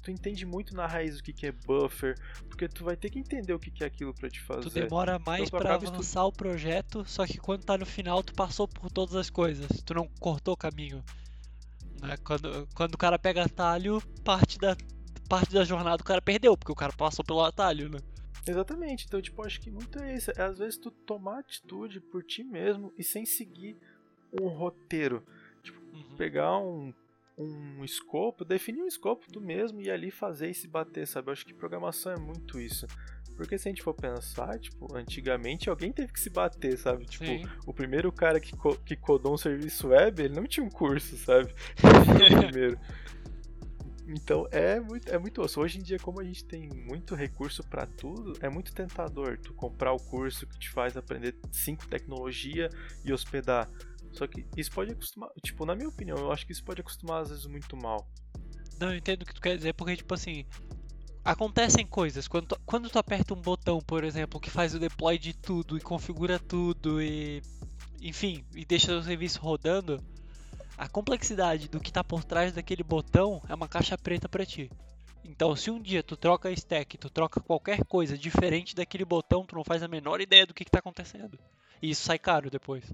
tu 0.00 0.08
entende 0.08 0.46
muito 0.46 0.72
na 0.72 0.86
raiz 0.86 1.18
o 1.18 1.22
que, 1.24 1.32
que 1.32 1.48
é 1.48 1.50
buffer, 1.50 2.16
porque 2.48 2.68
tu 2.68 2.84
vai 2.84 2.96
ter 2.96 3.10
que 3.10 3.18
entender 3.18 3.52
o 3.52 3.58
que, 3.58 3.72
que 3.72 3.82
é 3.82 3.88
aquilo 3.88 4.14
para 4.14 4.30
te 4.30 4.40
fazer. 4.40 4.70
Tu 4.70 4.70
demora 4.70 5.18
mais 5.18 5.48
então, 5.48 5.58
para 5.58 5.74
avançar 5.74 6.20
estu... 6.20 6.28
o 6.28 6.32
projeto, 6.32 7.04
só 7.08 7.26
que 7.26 7.38
quando 7.38 7.64
tá 7.64 7.76
no 7.76 7.84
final 7.84 8.22
tu 8.22 8.34
passou 8.34 8.68
por 8.68 8.88
todas 8.88 9.16
as 9.16 9.28
coisas, 9.28 9.66
tu 9.84 9.94
não 9.94 10.06
cortou 10.20 10.54
o 10.54 10.56
caminho. 10.56 11.02
Né? 12.00 12.16
Quando, 12.18 12.68
quando 12.72 12.94
o 12.94 12.98
cara 12.98 13.18
pega 13.18 13.46
atalho, 13.46 14.00
parte 14.22 14.60
da, 14.60 14.76
parte 15.28 15.52
da 15.52 15.64
jornada 15.64 16.00
o 16.00 16.06
cara 16.06 16.22
perdeu, 16.22 16.56
porque 16.56 16.70
o 16.70 16.76
cara 16.76 16.92
passou 16.92 17.24
pelo 17.24 17.42
atalho, 17.42 17.90
né? 17.90 17.98
Exatamente. 18.46 19.06
Então, 19.06 19.20
tipo, 19.20 19.44
acho 19.44 19.60
que 19.60 19.70
muito 19.70 20.02
é 20.02 20.14
isso. 20.14 20.30
É 20.36 20.42
às 20.42 20.58
vezes 20.58 20.76
tu 20.76 20.90
tomar 20.90 21.40
atitude 21.40 22.00
por 22.00 22.22
ti 22.22 22.44
mesmo 22.44 22.92
e 22.98 23.04
sem 23.04 23.24
seguir 23.24 23.76
um 24.40 24.48
roteiro. 24.48 25.22
Tipo, 25.62 25.80
uhum. 25.80 26.16
pegar 26.16 26.58
um, 26.58 26.92
um 27.38 27.84
escopo, 27.84 28.44
definir 28.44 28.82
um 28.82 28.86
escopo 28.86 29.30
tu 29.32 29.40
mesmo 29.40 29.80
e 29.80 29.90
ali 29.90 30.10
fazer 30.10 30.50
e 30.50 30.54
se 30.54 30.68
bater, 30.68 31.06
sabe? 31.06 31.28
Eu 31.28 31.32
acho 31.32 31.46
que 31.46 31.54
programação 31.54 32.12
é 32.12 32.18
muito 32.18 32.60
isso. 32.60 32.86
Porque 33.36 33.58
se 33.58 33.68
a 33.68 33.70
gente 33.70 33.82
for 33.82 33.94
pensar, 33.94 34.58
tipo, 34.60 34.94
antigamente 34.96 35.68
alguém 35.68 35.90
teve 35.90 36.12
que 36.12 36.20
se 36.20 36.30
bater, 36.30 36.78
sabe? 36.78 37.04
Tipo, 37.04 37.24
Sim. 37.24 37.44
o 37.66 37.72
primeiro 37.72 38.12
cara 38.12 38.38
que, 38.38 38.56
co 38.56 38.76
que 38.76 38.94
codou 38.94 39.34
um 39.34 39.38
serviço 39.38 39.88
web, 39.88 40.22
ele 40.22 40.34
não 40.34 40.46
tinha 40.46 40.64
um 40.64 40.70
curso, 40.70 41.16
sabe? 41.16 41.52
Ele 41.82 42.04
foi 42.28 42.38
o 42.38 42.42
primeiro. 42.42 42.78
Então 44.06 44.46
é 44.50 44.78
muito, 44.80 45.08
é 45.08 45.18
muito 45.18 45.42
osso. 45.42 45.60
Hoje 45.60 45.78
em 45.78 45.82
dia, 45.82 45.98
como 45.98 46.20
a 46.20 46.24
gente 46.24 46.44
tem 46.44 46.68
muito 46.68 47.14
recurso 47.14 47.62
para 47.64 47.86
tudo, 47.86 48.34
é 48.40 48.48
muito 48.48 48.74
tentador 48.74 49.38
tu 49.38 49.54
comprar 49.54 49.92
o 49.92 49.98
curso 49.98 50.46
que 50.46 50.58
te 50.58 50.70
faz 50.70 50.96
aprender 50.96 51.34
cinco 51.50 51.86
tecnologia 51.86 52.68
e 53.04 53.12
hospedar. 53.12 53.68
Só 54.12 54.26
que 54.26 54.46
isso 54.56 54.70
pode 54.70 54.92
acostumar, 54.92 55.30
tipo, 55.42 55.66
na 55.66 55.74
minha 55.74 55.88
opinião, 55.88 56.16
eu 56.18 56.30
acho 56.30 56.46
que 56.46 56.52
isso 56.52 56.62
pode 56.62 56.80
acostumar 56.80 57.22
às 57.22 57.30
vezes 57.30 57.46
muito 57.46 57.76
mal. 57.76 58.06
Não, 58.78 58.90
eu 58.90 58.96
entendo 58.96 59.22
o 59.22 59.26
que 59.26 59.34
tu 59.34 59.40
quer 59.40 59.56
dizer, 59.56 59.72
porque 59.74 59.96
tipo 59.96 60.12
assim, 60.14 60.44
acontecem 61.24 61.86
coisas. 61.86 62.28
Quando 62.28 62.48
tu, 62.48 62.60
quando 62.64 62.90
tu 62.90 62.98
aperta 62.98 63.34
um 63.34 63.40
botão, 63.40 63.80
por 63.80 64.04
exemplo, 64.04 64.38
que 64.38 64.50
faz 64.50 64.74
o 64.74 64.78
deploy 64.78 65.18
de 65.18 65.32
tudo 65.32 65.76
e 65.76 65.80
configura 65.80 66.38
tudo 66.38 67.02
e 67.02 67.42
enfim, 68.00 68.44
e 68.54 68.66
deixa 68.66 68.94
o 68.94 69.02
serviço 69.02 69.40
rodando, 69.40 69.98
a 70.76 70.88
complexidade 70.88 71.68
do 71.68 71.80
que 71.80 71.92
tá 71.92 72.02
por 72.02 72.24
trás 72.24 72.52
daquele 72.52 72.82
botão 72.82 73.42
é 73.48 73.54
uma 73.54 73.68
caixa 73.68 73.96
preta 73.96 74.28
para 74.28 74.44
ti. 74.44 74.70
Então, 75.24 75.56
se 75.56 75.70
um 75.70 75.80
dia 75.80 76.02
tu 76.02 76.16
troca 76.16 76.50
stack, 76.50 76.98
tu 76.98 77.08
troca 77.08 77.40
qualquer 77.40 77.84
coisa 77.84 78.18
diferente 78.18 78.74
daquele 78.74 79.04
botão, 79.04 79.46
tu 79.46 79.54
não 79.54 79.64
faz 79.64 79.82
a 79.82 79.88
menor 79.88 80.20
ideia 80.20 80.46
do 80.46 80.52
que, 80.52 80.64
que 80.64 80.70
tá 80.70 80.80
acontecendo. 80.80 81.38
E 81.80 81.90
isso 81.90 82.02
sai 82.02 82.18
caro 82.18 82.50
depois. 82.50 82.84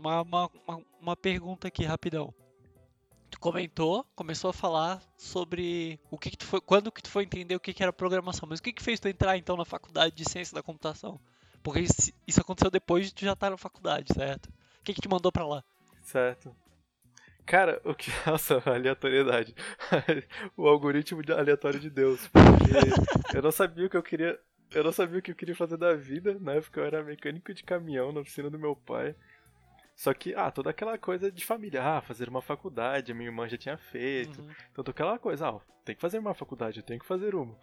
Uma, 0.00 0.22
uma, 0.22 0.50
uma, 1.00 1.16
pergunta 1.16 1.68
aqui 1.68 1.84
rapidão. 1.84 2.32
Tu 3.30 3.38
comentou, 3.38 4.04
começou 4.14 4.50
a 4.50 4.52
falar 4.52 5.00
sobre 5.16 6.00
o 6.10 6.18
que, 6.18 6.30
que 6.30 6.38
tu 6.38 6.46
foi, 6.46 6.60
quando 6.60 6.90
que 6.90 7.02
tu 7.02 7.10
foi 7.10 7.24
entender 7.24 7.54
o 7.54 7.60
que, 7.60 7.72
que 7.72 7.82
era 7.82 7.92
programação, 7.92 8.48
mas 8.48 8.58
o 8.58 8.62
que, 8.62 8.72
que 8.72 8.82
fez 8.82 8.98
tu 8.98 9.08
entrar 9.08 9.36
então 9.36 9.56
na 9.56 9.64
faculdade 9.64 10.16
de 10.16 10.28
ciência 10.28 10.54
da 10.54 10.62
computação? 10.62 11.20
Porque 11.62 11.80
isso, 12.26 12.40
aconteceu 12.40 12.70
depois 12.70 13.06
de 13.06 13.14
tu 13.14 13.24
já 13.24 13.34
estar 13.34 13.50
na 13.50 13.56
faculdade, 13.56 14.12
certo? 14.14 14.46
O 14.46 14.82
que, 14.82 14.94
que 14.94 15.00
te 15.00 15.08
mandou 15.08 15.30
pra 15.30 15.46
lá? 15.46 15.62
Certo. 16.02 16.54
Cara, 17.44 17.80
o 17.84 17.94
que. 17.94 18.10
Nossa, 18.26 18.62
aleatoriedade. 18.64 19.54
o 20.56 20.66
algoritmo 20.66 21.20
aleatório 21.36 21.80
de 21.80 21.90
Deus. 21.90 22.28
Porque 22.28 23.36
eu 23.36 23.42
não 23.42 23.50
sabia 23.50 23.86
o 23.86 23.90
que 23.90 23.96
eu 23.96 24.02
queria. 24.02 24.38
Eu 24.72 24.84
não 24.84 24.92
sabia 24.92 25.18
o 25.18 25.22
que 25.22 25.32
eu 25.32 25.34
queria 25.34 25.54
fazer 25.54 25.76
da 25.76 25.94
vida. 25.94 26.36
Na 26.40 26.52
época 26.52 26.80
eu 26.80 26.84
era 26.84 27.02
mecânico 27.02 27.52
de 27.52 27.64
caminhão 27.64 28.12
na 28.12 28.20
oficina 28.20 28.48
do 28.48 28.58
meu 28.58 28.76
pai. 28.76 29.14
Só 30.00 30.14
que, 30.14 30.34
ah, 30.34 30.50
toda 30.50 30.70
aquela 30.70 30.96
coisa 30.96 31.30
de 31.30 31.44
família, 31.44 31.84
ah, 31.84 32.00
fazer 32.00 32.26
uma 32.26 32.40
faculdade, 32.40 33.12
a 33.12 33.14
minha 33.14 33.28
irmã 33.28 33.46
já 33.46 33.58
tinha 33.58 33.76
feito. 33.76 34.40
Uhum. 34.40 34.48
Então, 34.72 34.82
toda 34.82 34.92
aquela 34.92 35.18
coisa, 35.18 35.50
ah, 35.50 35.60
tem 35.84 35.94
que 35.94 36.00
fazer 36.00 36.18
uma 36.18 36.32
faculdade, 36.32 36.78
eu 36.78 36.82
tenho 36.82 36.98
que 36.98 37.04
fazer 37.04 37.34
uma. 37.34 37.54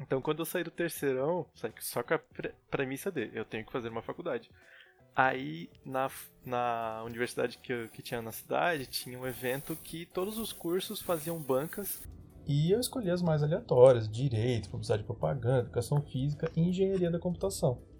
Então, 0.00 0.20
quando 0.20 0.40
eu 0.40 0.44
saí 0.44 0.64
do 0.64 0.72
terceirão, 0.72 1.46
saí 1.54 1.72
só 1.78 2.02
com 2.02 2.14
a 2.14 2.20
premissa 2.68 3.12
de 3.12 3.30
eu 3.32 3.44
tenho 3.44 3.64
que 3.64 3.70
fazer 3.70 3.90
uma 3.90 4.02
faculdade. 4.02 4.50
Aí, 5.14 5.70
na, 5.84 6.10
na 6.44 7.04
universidade 7.04 7.56
que, 7.58 7.72
eu, 7.72 7.88
que 7.90 8.02
tinha 8.02 8.20
na 8.20 8.32
cidade, 8.32 8.84
tinha 8.86 9.16
um 9.16 9.24
evento 9.24 9.76
que 9.76 10.04
todos 10.04 10.38
os 10.38 10.52
cursos 10.52 11.00
faziam 11.00 11.40
bancas. 11.40 12.02
E 12.44 12.72
eu 12.72 12.80
escolhi 12.80 13.08
as 13.08 13.22
mais 13.22 13.40
aleatórias: 13.40 14.08
direito, 14.08 14.68
publicidade 14.68 15.04
e 15.04 15.06
propaganda, 15.06 15.60
educação 15.60 16.02
física 16.02 16.50
e 16.56 16.60
engenharia 16.60 17.08
da 17.08 17.20
computação. 17.20 17.91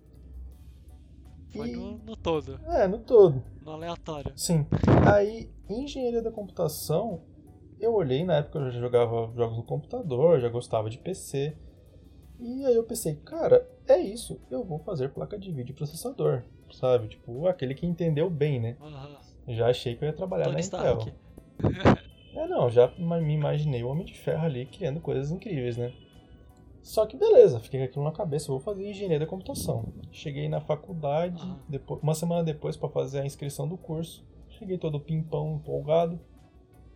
Foi 1.55 1.69
e... 1.69 1.77
no, 1.77 1.99
no, 1.99 2.17
todo. 2.17 2.61
É, 2.67 2.87
no 2.87 2.99
todo. 2.99 3.43
No 3.65 3.73
aleatório. 3.73 4.33
Sim. 4.37 4.67
Aí, 5.13 5.51
em 5.69 5.85
engenharia 5.85 6.23
da 6.23 6.31
computação, 6.31 7.23
eu 7.81 7.95
olhei, 7.95 8.25
na 8.25 8.37
época 8.37 8.59
eu 8.59 8.71
já 8.71 8.81
jogava 8.81 9.33
jogos 9.35 9.57
no 9.57 9.63
computador, 9.63 10.41
já 10.41 10.49
gostava 10.49 10.89
de 10.89 10.99
PC. 10.99 11.57
E 12.41 12.65
aí 12.65 12.75
eu 12.75 12.85
pensei, 12.85 13.17
cara, 13.17 13.69
é 13.87 13.99
isso, 13.99 14.41
eu 14.51 14.65
vou 14.65 14.79
fazer 14.81 15.11
placa 15.11 15.39
de 15.39 15.53
vídeo 15.53 15.75
processador, 15.75 16.43
sabe? 16.73 17.09
Tipo, 17.09 17.47
aquele 17.47 17.75
que 17.75 17.87
entendeu 17.87 18.29
bem, 18.29 18.61
né? 18.61 18.77
Uhum. 18.81 19.55
Já 19.55 19.69
achei 19.69 19.95
que 19.95 20.05
eu 20.05 20.07
ia 20.07 20.13
trabalhar 20.13 20.45
Tony 20.45 20.57
na 20.57 20.61
Intel. 20.61 21.07
é, 22.35 22.47
não, 22.49 22.71
já 22.71 22.89
me 22.99 23.35
imaginei 23.35 23.83
o 23.83 23.89
Homem 23.89 24.05
de 24.05 24.15
Ferro 24.15 24.45
ali 24.45 24.67
criando 24.67 25.01
coisas 25.01 25.31
incríveis, 25.31 25.77
né? 25.77 25.93
Só 26.83 27.07
que 27.07 27.17
beleza, 27.17 27.61
fiquei 27.61 27.79
com 27.81 27.87
aquilo 27.87 28.05
na 28.05 28.13
cabeça, 28.13 28.51
vou 28.51 28.59
fazer 28.61 28.91
engenharia 28.91 29.21
da 29.21 29.27
computação. 29.27 29.93
Cheguei 30.11 30.49
na 30.49 30.61
faculdade, 30.61 31.43
uhum. 31.43 31.59
depois, 31.69 32.03
uma 32.03 32.15
semana 32.15 32.43
depois 32.43 32.77
para 32.77 32.89
fazer 32.89 33.21
a 33.21 33.27
inscrição 33.27 33.69
do 33.69 33.79
curso. 33.79 34.27
Cheguei 34.49 34.77
todo 34.77 35.01
pimpão, 35.01 35.55
empolgado. 35.55 36.21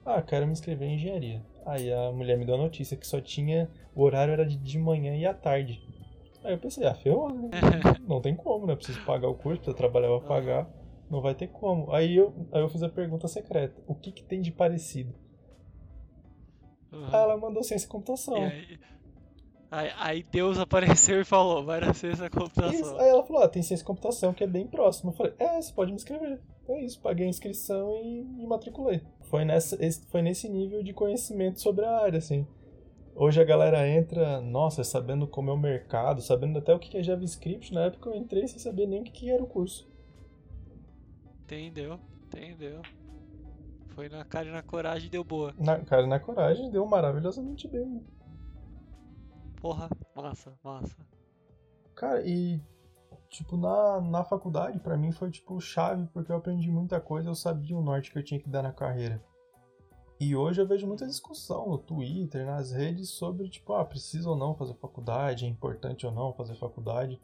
Ah, 0.04 0.20
quero 0.20 0.46
me 0.46 0.52
inscrever 0.52 0.88
em 0.88 0.94
engenharia. 0.94 1.44
Aí 1.64 1.92
a 1.92 2.12
mulher 2.12 2.36
me 2.36 2.44
deu 2.44 2.56
a 2.56 2.58
notícia 2.58 2.96
que 2.96 3.06
só 3.06 3.20
tinha. 3.20 3.70
O 3.94 4.02
horário 4.02 4.32
era 4.32 4.44
de, 4.44 4.56
de 4.56 4.78
manhã 4.78 5.16
e 5.16 5.24
à 5.24 5.32
tarde. 5.32 5.82
Aí 6.44 6.52
eu 6.52 6.58
pensei, 6.58 6.86
ah, 6.86 6.94
ferrou, 6.94 7.32
né? 7.32 7.50
Não 8.06 8.20
tem 8.20 8.36
como, 8.36 8.66
né? 8.66 8.76
Preciso 8.76 9.04
pagar 9.04 9.28
o 9.28 9.34
curso, 9.34 9.58
preciso 9.58 9.76
trabalhar 9.76 10.08
pra 10.18 10.28
pagar. 10.28 10.70
Não 11.10 11.20
vai 11.20 11.34
ter 11.34 11.48
como. 11.48 11.92
Aí 11.92 12.16
eu, 12.16 12.32
aí 12.52 12.60
eu 12.60 12.68
fiz 12.68 12.82
a 12.82 12.88
pergunta 12.88 13.28
secreta: 13.28 13.80
o 13.86 13.94
que, 13.94 14.10
que 14.10 14.22
tem 14.22 14.40
de 14.40 14.50
parecido? 14.50 15.14
Uhum. 16.92 17.06
Aí 17.06 17.14
ela 17.14 17.36
mandou 17.36 17.62
ciência 17.62 17.86
e 17.86 17.88
computação. 17.88 18.38
E 18.38 18.44
aí, 18.44 18.78
Aí, 19.70 19.90
aí, 19.98 20.22
Deus 20.22 20.58
apareceu 20.58 21.20
e 21.20 21.24
falou, 21.24 21.64
vai 21.64 21.80
na 21.80 21.92
ciência 21.92 22.30
computação. 22.30 22.72
Isso. 22.72 22.96
Aí 22.96 23.08
ela 23.08 23.24
falou, 23.24 23.42
ah, 23.42 23.48
tem 23.48 23.62
ciência 23.62 23.84
computação 23.84 24.32
que 24.32 24.44
é 24.44 24.46
bem 24.46 24.66
próximo. 24.66 25.10
Eu 25.10 25.14
falei, 25.16 25.34
é, 25.38 25.60
você 25.60 25.72
pode 25.72 25.90
me 25.90 25.96
inscrever. 25.96 26.40
É 26.68 26.84
isso, 26.84 27.00
paguei 27.00 27.26
a 27.26 27.28
inscrição 27.28 27.96
e 27.96 28.22
me 28.22 28.46
matriculei. 28.46 29.00
Foi, 29.22 29.44
nessa, 29.44 29.76
foi 30.08 30.22
nesse 30.22 30.48
nível 30.48 30.82
de 30.82 30.92
conhecimento 30.92 31.60
sobre 31.60 31.84
a 31.84 31.98
área, 31.98 32.18
assim. 32.18 32.46
Hoje 33.14 33.40
a 33.40 33.44
galera 33.44 33.88
entra, 33.88 34.40
nossa, 34.40 34.84
sabendo 34.84 35.26
como 35.26 35.50
é 35.50 35.54
o 35.54 35.58
mercado, 35.58 36.20
sabendo 36.20 36.58
até 36.58 36.74
o 36.74 36.78
que 36.78 36.96
é 36.98 37.02
JavaScript. 37.02 37.72
Na 37.72 37.86
época 37.86 38.10
eu 38.10 38.14
entrei 38.14 38.46
sem 38.46 38.58
saber 38.58 38.86
nem 38.86 39.00
o 39.00 39.04
que 39.04 39.30
era 39.30 39.42
o 39.42 39.46
curso. 39.46 39.88
Entendeu, 41.44 41.98
entendeu. 42.26 42.82
Foi 43.94 44.10
na 44.10 44.22
cara 44.24 44.48
e 44.48 44.52
na 44.52 44.62
coragem 44.62 45.08
deu 45.08 45.24
boa. 45.24 45.54
Na 45.58 45.78
cara 45.78 46.02
e 46.02 46.06
na 46.06 46.20
coragem 46.20 46.70
deu 46.70 46.84
maravilhosamente 46.84 47.66
bem. 47.66 48.04
Porra, 49.66 49.88
massa, 50.14 50.54
massa. 50.62 50.96
Cara, 51.96 52.24
e 52.24 52.62
tipo, 53.28 53.56
na, 53.56 54.00
na 54.00 54.22
faculdade, 54.22 54.78
para 54.78 54.96
mim 54.96 55.10
foi 55.10 55.28
tipo 55.28 55.60
chave, 55.60 56.06
porque 56.12 56.30
eu 56.30 56.36
aprendi 56.36 56.70
muita 56.70 57.00
coisa, 57.00 57.28
eu 57.28 57.34
sabia 57.34 57.76
o 57.76 57.82
norte 57.82 58.12
que 58.12 58.16
eu 58.16 58.22
tinha 58.22 58.38
que 58.38 58.48
dar 58.48 58.62
na 58.62 58.72
carreira. 58.72 59.20
E 60.20 60.36
hoje 60.36 60.60
eu 60.60 60.68
vejo 60.68 60.86
muita 60.86 61.04
discussão 61.04 61.68
no 61.68 61.78
Twitter, 61.78 62.46
nas 62.46 62.70
redes, 62.70 63.10
sobre 63.10 63.48
tipo, 63.48 63.72
ah, 63.72 63.84
precisa 63.84 64.30
ou 64.30 64.36
não 64.36 64.54
fazer 64.54 64.74
faculdade, 64.74 65.44
é 65.44 65.48
importante 65.48 66.06
ou 66.06 66.12
não 66.12 66.32
fazer 66.32 66.54
faculdade. 66.54 67.20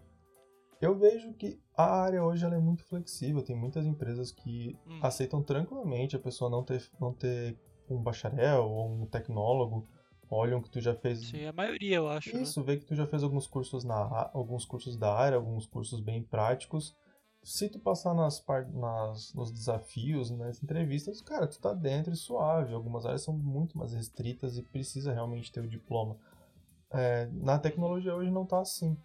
Eu 0.81 0.99
vejo 0.99 1.33
que 1.35 1.63
a 1.77 2.03
área 2.03 2.25
hoje 2.25 2.45
ela 2.45 2.57
é 2.57 2.59
muito 2.59 2.83
flexível, 2.83 3.41
tem 3.45 3.55
muitas 3.55 3.87
empresas 3.87 4.33
que 4.33 4.77
hum. 4.85 4.99
aceitam 5.01 5.45
tranquilamente 5.45 6.17
a 6.17 6.19
pessoa 6.19 6.51
não 6.51 6.65
ter, 6.65 6.91
não 6.99 7.13
ter 7.13 7.57
um 7.89 8.03
bacharel 8.03 8.69
ou 8.69 8.91
um 8.91 9.07
tecnólogo 9.07 9.87
olham 10.33 10.63
que 10.63 10.71
tu 10.71 10.81
já 10.81 10.95
fez. 10.95 11.29
Sim, 11.29 11.45
a 11.45 11.53
maioria 11.53 11.97
eu 11.97 12.09
acho. 12.09 12.35
Né? 12.35 12.43
Isso, 12.43 12.61
né? 12.61 12.67
vê 12.67 12.77
que 12.79 12.87
tu 12.87 12.95
já 12.95 13.07
fez 13.07 13.23
alguns 13.23 13.47
cursos 13.47 13.85
na 13.85 14.31
alguns 14.33 14.65
cursos 14.65 14.97
da 14.97 15.15
área, 15.15 15.37
alguns 15.37 15.67
cursos 15.67 16.01
bem 16.01 16.23
práticos. 16.23 16.97
Se 17.45 17.69
tu 17.69 17.79
passar 17.79 18.15
nas, 18.15 18.43
nas 18.73 19.35
nos 19.35 19.53
desafios, 19.53 20.31
nas 20.31 20.63
entrevistas, 20.63 21.21
cara, 21.21 21.47
tu 21.47 21.61
tá 21.61 21.75
dentro 21.75 22.13
e 22.13 22.17
suave. 22.17 22.73
Algumas 22.73 23.05
áreas 23.05 23.23
são 23.23 23.37
muito 23.37 23.77
mais 23.77 23.93
restritas 23.93 24.57
e 24.57 24.63
precisa 24.63 25.13
realmente 25.13 25.53
ter 25.53 25.61
o 25.61 25.69
diploma. 25.69 26.17
É, 26.91 27.27
na 27.33 27.59
tecnologia 27.59 28.15
hoje 28.15 28.31
não 28.31 28.47
tá 28.47 28.61
assim. 28.61 28.97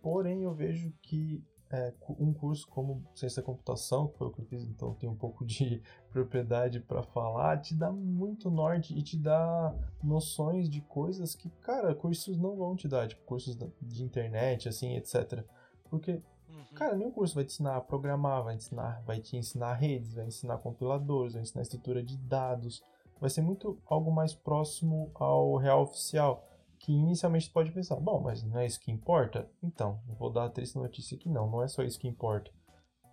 Porém, 0.00 0.42
eu 0.42 0.54
vejo 0.54 0.92
que 1.02 1.44
é, 1.72 1.92
um 2.18 2.34
curso 2.34 2.68
como 2.68 3.02
ciência 3.14 3.40
da 3.40 3.46
computação, 3.46 4.06
que 4.08 4.18
foi 4.18 4.26
o 4.26 4.30
que 4.30 4.40
eu 4.42 4.44
fiz, 4.44 4.62
então 4.64 4.94
tem 4.94 5.08
um 5.08 5.16
pouco 5.16 5.42
de 5.44 5.82
propriedade 6.12 6.80
para 6.80 7.02
falar, 7.02 7.58
te 7.62 7.74
dá 7.74 7.90
muito 7.90 8.50
norte 8.50 8.96
e 8.96 9.02
te 9.02 9.16
dá 9.16 9.74
noções 10.02 10.68
de 10.68 10.82
coisas 10.82 11.34
que, 11.34 11.48
cara, 11.62 11.94
cursos 11.94 12.36
não 12.36 12.54
vão 12.56 12.76
te 12.76 12.86
dar, 12.86 13.08
tipo 13.08 13.22
cursos 13.24 13.56
de 13.80 14.04
internet, 14.04 14.68
assim, 14.68 14.96
etc. 14.96 15.42
Porque, 15.88 16.22
uhum. 16.50 16.64
cara, 16.74 16.94
nenhum 16.94 17.10
curso 17.10 17.34
vai 17.34 17.44
te 17.44 17.54
ensinar 17.54 17.76
a 17.76 17.80
programar, 17.80 18.44
vai 18.44 18.54
te 18.56 18.66
ensinar, 18.66 19.02
vai 19.06 19.20
te 19.20 19.36
ensinar 19.38 19.72
redes, 19.72 20.12
vai 20.12 20.26
ensinar 20.26 20.58
compiladores, 20.58 21.32
vai 21.32 21.42
ensinar 21.42 21.62
estrutura 21.62 22.02
de 22.02 22.18
dados. 22.18 22.84
Vai 23.18 23.30
ser 23.30 23.40
muito 23.40 23.78
algo 23.86 24.12
mais 24.12 24.34
próximo 24.34 25.10
ao 25.14 25.56
real 25.56 25.82
oficial 25.82 26.51
que 26.82 26.92
inicialmente 26.92 27.48
pode 27.48 27.70
pensar, 27.70 27.94
bom, 27.96 28.20
mas 28.20 28.42
não 28.42 28.58
é 28.58 28.66
isso 28.66 28.80
que 28.80 28.90
importa? 28.90 29.48
Então, 29.62 30.00
vou 30.18 30.30
dar 30.30 30.46
a 30.46 30.50
triste 30.50 30.76
notícia 30.76 31.16
que 31.16 31.28
não, 31.28 31.48
não 31.48 31.62
é 31.62 31.68
só 31.68 31.82
isso 31.84 31.98
que 31.98 32.08
importa. 32.08 32.50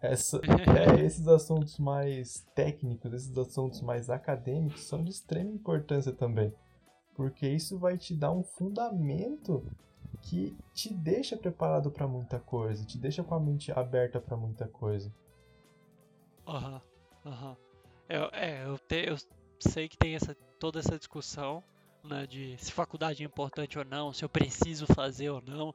Essa, 0.01 0.41
é, 0.99 1.05
esses 1.05 1.27
assuntos 1.27 1.77
mais 1.77 2.47
técnicos, 2.55 3.13
esses 3.13 3.37
assuntos 3.37 3.81
mais 3.81 4.09
acadêmicos 4.09 4.85
são 4.85 5.03
de 5.03 5.11
extrema 5.11 5.51
importância 5.51 6.11
também. 6.11 6.51
Porque 7.13 7.47
isso 7.47 7.77
vai 7.77 7.95
te 7.95 8.15
dar 8.15 8.31
um 8.31 8.41
fundamento 8.41 9.63
que 10.23 10.57
te 10.73 10.91
deixa 10.91 11.37
preparado 11.37 11.91
para 11.91 12.07
muita 12.07 12.39
coisa, 12.39 12.83
te 12.83 12.97
deixa 12.97 13.23
com 13.23 13.35
a 13.35 13.39
mente 13.39 13.71
aberta 13.71 14.19
para 14.19 14.35
muita 14.35 14.67
coisa. 14.67 15.13
Aham, 16.47 16.81
uhum, 17.23 17.31
aham. 17.31 17.49
Uhum. 17.51 17.57
É, 18.33 18.65
eu, 18.65 18.79
te, 18.79 19.07
eu 19.07 19.15
sei 19.59 19.87
que 19.87 19.95
tem 19.95 20.15
essa, 20.15 20.35
toda 20.59 20.79
essa 20.79 20.97
discussão 20.97 21.63
né, 22.03 22.25
de 22.27 22.57
se 22.57 22.71
faculdade 22.71 23.23
é 23.23 23.25
importante 23.25 23.77
ou 23.77 23.85
não, 23.85 24.13
se 24.13 24.23
eu 24.23 24.29
preciso 24.29 24.85
fazer 24.87 25.29
ou 25.29 25.41
não. 25.41 25.73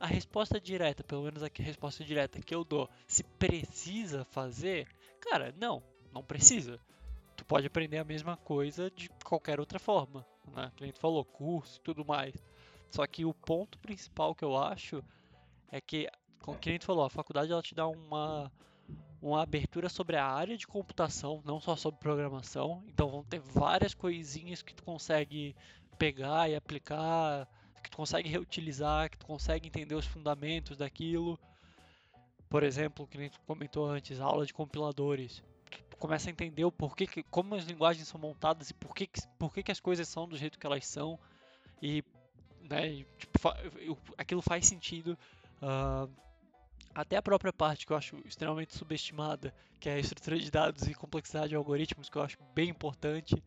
A 0.00 0.06
resposta 0.06 0.60
direta, 0.60 1.02
pelo 1.02 1.24
menos 1.24 1.42
aqui 1.42 1.60
a 1.60 1.64
resposta 1.64 2.04
direta 2.04 2.40
que 2.40 2.54
eu 2.54 2.64
dou, 2.64 2.88
se 3.06 3.24
precisa 3.24 4.24
fazer, 4.24 4.86
cara, 5.20 5.52
não, 5.58 5.82
não 6.12 6.22
precisa. 6.22 6.78
Tu 7.36 7.44
pode 7.44 7.66
aprender 7.66 7.98
a 7.98 8.04
mesma 8.04 8.36
coisa 8.36 8.90
de 8.90 9.08
qualquer 9.24 9.58
outra 9.58 9.78
forma, 9.78 10.24
né? 10.54 10.72
Que 10.76 10.92
falou, 10.92 11.24
curso 11.24 11.78
e 11.78 11.82
tudo 11.82 12.04
mais. 12.04 12.34
Só 12.90 13.06
que 13.06 13.24
o 13.24 13.34
ponto 13.34 13.78
principal 13.78 14.34
que 14.34 14.44
eu 14.44 14.56
acho 14.56 15.02
é 15.70 15.80
que, 15.80 16.08
como 16.40 16.58
a 16.60 16.68
gente 16.68 16.86
falou, 16.86 17.04
a 17.04 17.10
faculdade 17.10 17.52
ela 17.52 17.62
te 17.62 17.74
dá 17.74 17.86
uma 17.86 18.50
uma 19.20 19.42
abertura 19.42 19.88
sobre 19.88 20.16
a 20.16 20.24
área 20.24 20.56
de 20.56 20.66
computação, 20.66 21.42
não 21.44 21.60
só 21.60 21.74
sobre 21.76 22.00
programação. 22.00 22.82
Então 22.86 23.08
vão 23.08 23.24
ter 23.24 23.40
várias 23.40 23.94
coisinhas 23.94 24.62
que 24.62 24.74
tu 24.74 24.82
consegue 24.82 25.54
pegar 25.98 26.48
e 26.48 26.54
aplicar, 26.54 27.48
que 27.82 27.90
tu 27.90 27.96
consegue 27.96 28.28
reutilizar, 28.28 29.10
que 29.10 29.18
tu 29.18 29.26
consegue 29.26 29.66
entender 29.66 29.94
os 29.94 30.06
fundamentos 30.06 30.76
daquilo. 30.76 31.38
Por 32.48 32.62
exemplo, 32.62 33.06
que 33.06 33.18
nem 33.18 33.28
tu 33.28 33.40
comentou 33.40 33.86
antes, 33.86 34.20
aula 34.20 34.46
de 34.46 34.54
compiladores. 34.54 35.42
Tu 35.90 35.96
começa 35.96 36.30
a 36.30 36.32
entender 36.32 36.64
o 36.64 36.72
porquê 36.72 37.06
que, 37.06 37.22
como 37.24 37.54
as 37.54 37.64
linguagens 37.64 38.06
são 38.06 38.20
montadas 38.20 38.70
e 38.70 38.74
por 38.74 38.94
que, 38.94 39.08
por 39.38 39.52
que, 39.52 39.62
que 39.62 39.72
as 39.72 39.80
coisas 39.80 40.06
são 40.08 40.28
do 40.28 40.36
jeito 40.36 40.58
que 40.58 40.66
elas 40.66 40.86
são. 40.86 41.18
E, 41.82 42.04
né, 42.62 43.04
tipo, 43.18 43.32
aquilo 44.16 44.40
faz 44.40 44.66
sentido. 44.66 45.18
Uh, 45.60 46.08
até 46.98 47.16
a 47.16 47.22
própria 47.22 47.52
parte 47.52 47.86
que 47.86 47.92
eu 47.92 47.96
acho 47.96 48.16
extremamente 48.24 48.76
subestimada, 48.76 49.54
que 49.78 49.88
é 49.88 49.94
a 49.94 49.98
estrutura 50.00 50.36
de 50.36 50.50
dados 50.50 50.82
e 50.88 50.94
complexidade 50.94 51.50
de 51.50 51.54
algoritmos, 51.54 52.08
que 52.08 52.18
eu 52.18 52.22
acho 52.22 52.36
bem 52.52 52.70
importante. 52.70 53.40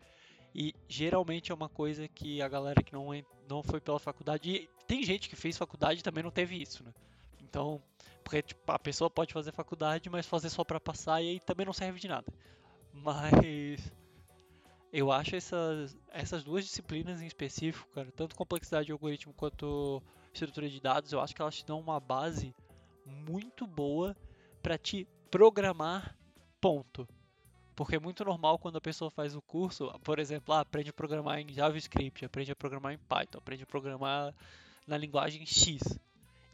E 0.56 0.74
geralmente 0.88 1.52
é 1.52 1.56
uma 1.56 1.68
coisa 1.68 2.08
que 2.08 2.42
a 2.42 2.48
galera 2.48 2.82
que 2.82 2.94
não, 2.94 3.10
não 3.50 3.62
foi 3.62 3.82
pela 3.82 4.00
faculdade. 4.00 4.50
E 4.50 4.70
tem 4.88 5.04
gente 5.04 5.28
que 5.28 5.36
fez 5.36 5.58
faculdade 5.58 6.00
e 6.00 6.04
também 6.04 6.24
não 6.24 6.32
teve 6.32 6.62
isso, 6.62 6.82
né? 6.82 6.94
Então, 7.42 7.82
porque 8.24 8.42
tipo, 8.42 8.72
a 8.72 8.80
pessoa 8.80 9.10
pode 9.10 9.34
fazer 9.34 9.52
faculdade, 9.52 10.10
mas 10.10 10.26
fazer 10.26 10.50
só 10.50 10.64
para 10.64 10.80
passar 10.80 11.22
e 11.22 11.32
aí 11.32 11.40
também 11.42 11.66
não 11.66 11.74
serve 11.74 12.00
de 12.00 12.08
nada. 12.08 12.32
Mas 12.94 13.92
eu 14.94 15.12
acho 15.12 15.36
essas, 15.36 15.98
essas 16.14 16.42
duas 16.42 16.64
disciplinas 16.64 17.22
em 17.22 17.28
específico, 17.28 17.90
cara, 17.94 18.10
tanto 18.14 18.34
complexidade 18.34 18.86
de 18.86 18.94
algoritmo 18.94 19.34
quanto 19.34 20.02
estrutura 20.34 20.70
de 20.70 20.80
dados, 20.80 21.12
eu 21.12 21.20
acho 21.20 21.36
que 21.36 21.42
elas 21.42 21.58
te 21.58 21.66
dão 21.66 21.82
uma 21.82 22.00
base 22.00 22.56
muito 23.06 23.66
boa 23.66 24.16
para 24.62 24.78
te 24.78 25.08
programar, 25.30 26.16
ponto. 26.60 27.08
Porque 27.76 27.96
é 27.96 28.00
muito 28.00 28.24
normal 28.24 28.60
quando 28.60 28.78
a 28.78 28.82
pessoa 28.82 29.10
faz 29.10 29.36
o 29.36 29.42
curso, 29.42 29.92
por 30.04 30.20
exemplo, 30.20 30.54
ah, 30.54 30.60
aprende 30.60 30.90
a 30.90 30.94
programar 30.94 31.40
em 31.40 31.52
JavaScript, 31.52 32.26
aprende 32.26 32.52
a 32.52 32.56
programar 32.56 32.94
em 32.94 32.98
Python, 32.98 33.38
aprende 33.38 33.64
a 33.64 33.68
programar 33.68 34.36
na 34.86 34.98
linguagem 34.98 35.46
X. 35.46 35.82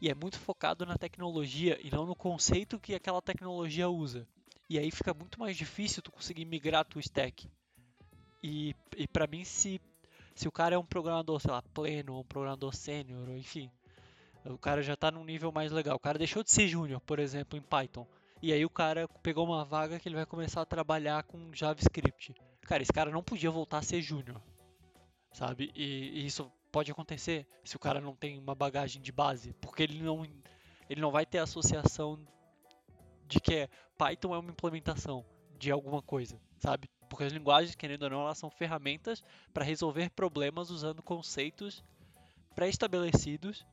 E 0.00 0.08
é 0.08 0.14
muito 0.14 0.38
focado 0.38 0.86
na 0.86 0.96
tecnologia 0.96 1.78
e 1.82 1.90
não 1.90 2.06
no 2.06 2.14
conceito 2.14 2.78
que 2.78 2.94
aquela 2.94 3.20
tecnologia 3.20 3.88
usa. 3.88 4.26
E 4.70 4.78
aí 4.78 4.90
fica 4.90 5.12
muito 5.12 5.40
mais 5.40 5.56
difícil 5.56 6.02
tu 6.02 6.12
conseguir 6.12 6.44
migrar 6.44 6.84
tua 6.84 7.00
stack. 7.00 7.50
E, 8.42 8.74
e 8.96 9.08
para 9.08 9.26
mim, 9.26 9.44
se, 9.44 9.80
se 10.34 10.46
o 10.46 10.52
cara 10.52 10.76
é 10.76 10.78
um 10.78 10.84
programador, 10.84 11.40
sei 11.40 11.50
lá, 11.50 11.62
pleno, 11.74 12.14
ou 12.14 12.20
um 12.20 12.24
programador 12.24 12.74
sênior, 12.74 13.28
enfim, 13.30 13.70
o 14.44 14.58
cara 14.58 14.82
já 14.82 14.94
está 14.94 15.10
num 15.10 15.24
nível 15.24 15.52
mais 15.52 15.72
legal. 15.72 15.96
O 15.96 16.00
cara 16.00 16.18
deixou 16.18 16.42
de 16.42 16.50
ser 16.50 16.68
júnior, 16.68 17.00
por 17.00 17.18
exemplo, 17.18 17.58
em 17.58 17.62
Python. 17.62 18.06
E 18.40 18.52
aí 18.52 18.64
o 18.64 18.70
cara 18.70 19.08
pegou 19.22 19.44
uma 19.44 19.64
vaga 19.64 19.98
que 19.98 20.08
ele 20.08 20.14
vai 20.14 20.26
começar 20.26 20.62
a 20.62 20.66
trabalhar 20.66 21.24
com 21.24 21.52
JavaScript. 21.52 22.34
Cara, 22.62 22.82
esse 22.82 22.92
cara 22.92 23.10
não 23.10 23.22
podia 23.22 23.50
voltar 23.50 23.78
a 23.78 23.82
ser 23.82 24.00
júnior. 24.00 24.40
Sabe? 25.32 25.70
E, 25.74 26.20
e, 26.20 26.26
isso 26.26 26.50
pode 26.70 26.90
acontecer 26.90 27.46
se 27.64 27.76
o 27.76 27.78
cara 27.78 28.00
não 28.00 28.14
tem 28.14 28.38
uma 28.38 28.54
bagagem 28.54 29.00
de 29.02 29.12
base, 29.12 29.52
porque 29.60 29.82
ele 29.82 30.02
não 30.02 30.24
ele 30.88 31.00
não 31.00 31.10
vai 31.10 31.26
ter 31.26 31.38
associação 31.38 32.18
de 33.26 33.40
que 33.40 33.54
é, 33.54 33.68
Python 33.98 34.34
é 34.34 34.38
uma 34.38 34.50
implementação 34.50 35.24
de 35.58 35.70
alguma 35.70 36.00
coisa, 36.00 36.40
sabe? 36.58 36.88
Porque 37.10 37.24
as 37.24 37.32
linguagens, 37.32 37.74
querendo 37.74 38.04
ou 38.04 38.10
não, 38.10 38.20
elas 38.22 38.38
são 38.38 38.50
ferramentas 38.50 39.22
para 39.52 39.64
resolver 39.64 40.10
problemas 40.10 40.70
usando 40.70 41.02
conceitos 41.02 41.84
pré-estabelecidos 42.54 43.66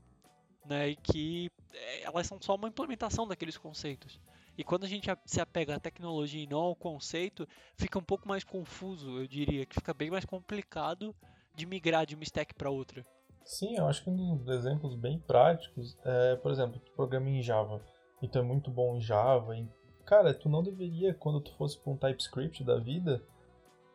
né, 0.65 0.89
e 0.89 0.95
que 0.95 1.51
é, 1.73 2.03
elas 2.03 2.27
são 2.27 2.39
só 2.41 2.55
uma 2.55 2.67
implementação 2.67 3.27
daqueles 3.27 3.57
conceitos. 3.57 4.19
E 4.57 4.63
quando 4.63 4.85
a 4.85 4.87
gente 4.87 5.09
se 5.25 5.41
apega 5.41 5.75
à 5.75 5.79
tecnologia 5.79 6.43
e 6.43 6.47
não 6.47 6.59
ao 6.59 6.75
conceito, 6.75 7.47
fica 7.75 7.99
um 7.99 8.03
pouco 8.03 8.27
mais 8.27 8.43
confuso, 8.43 9.19
eu 9.19 9.27
diria, 9.27 9.65
que 9.65 9.75
fica 9.75 9.93
bem 9.93 10.09
mais 10.09 10.23
complicado 10.23 11.13
de 11.53 11.65
migrar 11.65 12.05
de 12.05 12.15
uma 12.15 12.23
stack 12.23 12.53
para 12.53 12.69
outra. 12.69 13.05
Sim, 13.43 13.75
eu 13.77 13.87
acho 13.87 14.03
que 14.03 14.09
um 14.09 14.37
dos 14.37 14.55
exemplos 14.55 14.95
bem 14.95 15.19
práticos 15.19 15.97
é, 16.03 16.35
por 16.37 16.51
exemplo, 16.51 16.79
tu 16.79 16.91
programa 16.93 17.29
em 17.29 17.41
Java 17.41 17.81
e 18.21 18.27
tu 18.27 18.39
é 18.39 18.41
muito 18.41 18.71
bom 18.71 18.95
em 18.95 19.01
Java, 19.01 19.55
e, 19.55 19.67
cara, 20.05 20.33
tu 20.33 20.49
não 20.49 20.63
deveria, 20.63 21.13
quando 21.13 21.41
tu 21.41 21.53
fosse 21.55 21.77
para 21.77 21.91
um 21.91 21.97
TypeScript 21.97 22.63
da 22.63 22.79
vida, 22.79 23.21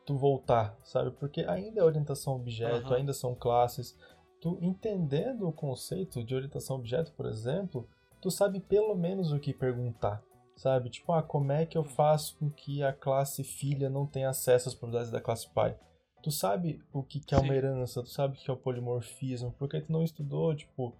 tu 0.04 0.16
voltar, 0.16 0.76
sabe? 0.84 1.10
Porque 1.12 1.42
ainda 1.42 1.80
é 1.80 1.84
orientação 1.84 2.36
objeto, 2.36 2.88
uhum. 2.88 2.94
ainda 2.94 3.12
são 3.12 3.34
classes, 3.34 3.96
tu 4.40 4.58
entendendo 4.60 5.46
o 5.46 5.52
conceito 5.52 6.24
de 6.24 6.34
orientação 6.34 6.76
objeto, 6.76 7.12
por 7.12 7.26
exemplo, 7.26 7.86
tu 8.20 8.30
sabe 8.30 8.60
pelo 8.60 8.94
menos 8.94 9.32
o 9.32 9.38
que 9.38 9.52
perguntar, 9.52 10.22
sabe? 10.56 10.90
Tipo, 10.90 11.12
ah, 11.12 11.22
como 11.22 11.52
é 11.52 11.66
que 11.66 11.76
eu 11.76 11.84
faço 11.84 12.36
com 12.38 12.50
que 12.50 12.82
a 12.82 12.92
classe 12.92 13.44
filha 13.44 13.90
não 13.90 14.06
tenha 14.06 14.30
acesso 14.30 14.68
às 14.68 14.74
propriedades 14.74 15.10
da 15.10 15.20
classe 15.20 15.48
pai? 15.50 15.76
Tu 16.22 16.30
sabe 16.30 16.82
o 16.92 17.02
que, 17.02 17.20
que 17.20 17.34
é 17.34 17.38
uma 17.38 17.54
herança, 17.54 18.02
tu 18.02 18.10
sabe 18.10 18.36
o 18.36 18.40
que 18.40 18.50
é 18.50 18.54
o 18.54 18.56
polimorfismo, 18.56 19.54
porque 19.58 19.80
tu 19.80 19.90
não 19.90 20.02
estudou, 20.02 20.54
tipo, 20.54 20.94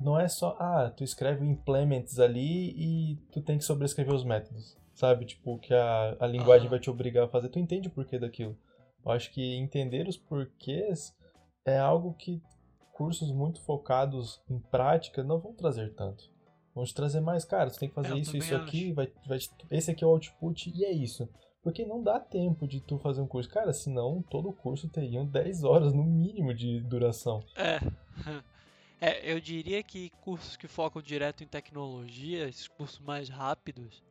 não 0.00 0.18
é 0.18 0.26
só, 0.26 0.56
ah, 0.58 0.90
tu 0.90 1.04
escreve 1.04 1.44
implements 1.44 2.18
ali 2.18 2.70
e 2.76 3.16
tu 3.32 3.40
tem 3.40 3.58
que 3.58 3.64
sobrescrever 3.64 4.12
os 4.12 4.24
métodos, 4.24 4.76
sabe? 4.94 5.24
Tipo, 5.24 5.58
que 5.58 5.72
a, 5.72 6.16
a 6.18 6.26
linguagem 6.26 6.68
vai 6.68 6.80
te 6.80 6.90
obrigar 6.90 7.24
a 7.24 7.28
fazer, 7.28 7.48
tu 7.48 7.60
entende 7.60 7.88
o 7.88 7.92
porquê 7.92 8.18
daquilo. 8.18 8.56
Eu 9.04 9.12
acho 9.12 9.30
que 9.32 9.54
entender 9.54 10.08
os 10.08 10.16
porquês 10.16 11.16
é 11.68 11.78
algo 11.78 12.14
que 12.14 12.42
cursos 12.92 13.30
muito 13.30 13.60
focados 13.62 14.40
em 14.50 14.58
prática 14.58 15.22
não 15.22 15.38
vão 15.38 15.52
trazer 15.54 15.94
tanto. 15.94 16.30
Vão 16.74 16.84
te 16.84 16.94
trazer 16.94 17.20
mais, 17.20 17.44
cara, 17.44 17.70
você 17.70 17.78
tem 17.78 17.88
que 17.88 17.94
fazer 17.94 18.16
isso, 18.16 18.36
isso 18.36 18.54
acho. 18.54 18.64
aqui, 18.64 18.92
vai, 18.92 19.12
vai, 19.26 19.38
esse 19.70 19.90
aqui 19.90 20.04
é 20.04 20.06
o 20.06 20.10
output 20.10 20.72
e 20.74 20.84
é 20.84 20.92
isso. 20.92 21.28
Porque 21.62 21.84
não 21.84 22.02
dá 22.02 22.18
tempo 22.18 22.66
de 22.66 22.80
tu 22.80 22.98
fazer 22.98 23.20
um 23.20 23.26
curso. 23.26 23.50
Cara, 23.50 23.72
senão 23.72 24.22
todo 24.22 24.52
curso 24.52 24.88
teria 24.88 25.24
10 25.24 25.64
horas 25.64 25.92
no 25.92 26.04
mínimo 26.04 26.54
de 26.54 26.80
duração. 26.80 27.42
É. 27.56 27.78
é. 29.00 29.32
Eu 29.32 29.40
diria 29.40 29.82
que 29.82 30.10
cursos 30.20 30.56
que 30.56 30.68
focam 30.68 31.02
direto 31.02 31.42
em 31.42 31.48
tecnologia, 31.48 32.48
esses 32.48 32.68
cursos 32.68 33.00
mais 33.00 33.28
rápidos, 33.28 34.02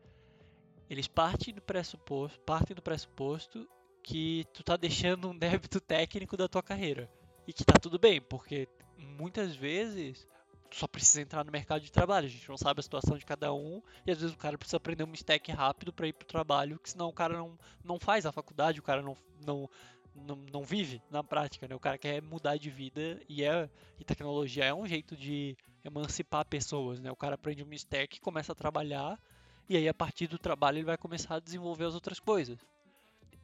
eles 0.89 1.07
partem 1.07 1.53
do 1.53 1.61
pressuposto, 1.61 2.39
partem 2.41 2.75
do 2.75 2.81
pressuposto 2.81 3.67
que 4.03 4.45
tu 4.53 4.63
tá 4.63 4.77
deixando 4.77 5.29
um 5.29 5.37
débito 5.37 5.81
técnico 5.81 6.37
da 6.37 6.47
tua 6.47 6.63
carreira. 6.63 7.09
E 7.47 7.53
que 7.53 7.63
tá 7.63 7.73
tudo 7.81 7.97
bem, 7.97 8.19
porque 8.19 8.67
muitas 8.97 9.55
vezes 9.55 10.27
só 10.69 10.85
precisa 10.85 11.21
entrar 11.21 11.45
no 11.45 11.51
mercado 11.51 11.81
de 11.81 11.91
trabalho. 11.91 12.27
A 12.27 12.29
gente 12.29 12.47
não 12.49 12.57
sabe 12.57 12.81
a 12.81 12.83
situação 12.83 13.17
de 13.17 13.25
cada 13.25 13.53
um 13.53 13.81
e 14.05 14.11
às 14.11 14.19
vezes 14.19 14.35
o 14.35 14.37
cara 14.37 14.57
precisa 14.57 14.77
aprender 14.77 15.03
um 15.03 15.13
stack 15.13 15.51
rápido 15.51 15.93
para 15.93 16.07
ir 16.07 16.13
pro 16.13 16.27
trabalho, 16.27 16.79
que 16.79 16.89
senão 16.89 17.07
o 17.07 17.13
cara 17.13 17.37
não, 17.37 17.57
não 17.83 17.99
faz 17.99 18.25
a 18.25 18.31
faculdade, 18.31 18.79
o 18.79 18.83
cara 18.83 19.01
não, 19.01 19.17
não, 19.45 19.69
não, 20.13 20.35
não 20.51 20.63
vive 20.63 21.01
na 21.09 21.23
prática, 21.23 21.67
né? 21.67 21.75
O 21.75 21.79
cara 21.79 21.97
quer 21.97 22.21
mudar 22.21 22.57
de 22.57 22.69
vida 22.69 23.21
e, 23.29 23.43
é, 23.43 23.69
e 23.99 24.03
tecnologia 24.03 24.65
é 24.65 24.73
um 24.73 24.85
jeito 24.85 25.15
de 25.15 25.57
emancipar 25.83 26.45
pessoas, 26.45 26.99
né? 26.99 27.11
O 27.11 27.15
cara 27.15 27.35
aprende 27.35 27.63
um 27.63 27.73
stack, 27.73 28.19
começa 28.19 28.51
a 28.51 28.55
trabalhar 28.55 29.17
e 29.69 29.77
aí 29.77 29.87
a 29.87 29.93
partir 29.93 30.27
do 30.27 30.37
trabalho 30.37 30.77
ele 30.79 30.85
vai 30.85 30.97
começar 30.97 31.35
a 31.35 31.39
desenvolver 31.39 31.85
as 31.85 31.93
outras 31.93 32.19
coisas. 32.19 32.57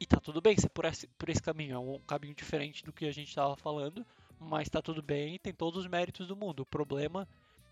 E 0.04 0.06
tá 0.06 0.20
tudo 0.20 0.38
bem 0.38 0.54
ser 0.54 0.68
por 0.68 0.84
esse, 0.84 1.06
por 1.06 1.30
esse 1.30 1.40
caminho. 1.40 1.76
É 1.76 1.78
um 1.78 1.98
caminho 2.00 2.34
diferente 2.34 2.84
do 2.84 2.92
que 2.92 3.06
a 3.06 3.10
gente 3.10 3.28
estava 3.28 3.56
falando, 3.56 4.04
mas 4.38 4.68
tá 4.68 4.82
tudo 4.82 5.02
bem 5.02 5.38
tem 5.38 5.54
todos 5.54 5.80
os 5.80 5.86
méritos 5.86 6.26
do 6.26 6.36
mundo. 6.36 6.60
O 6.60 6.66
problema 6.66 7.26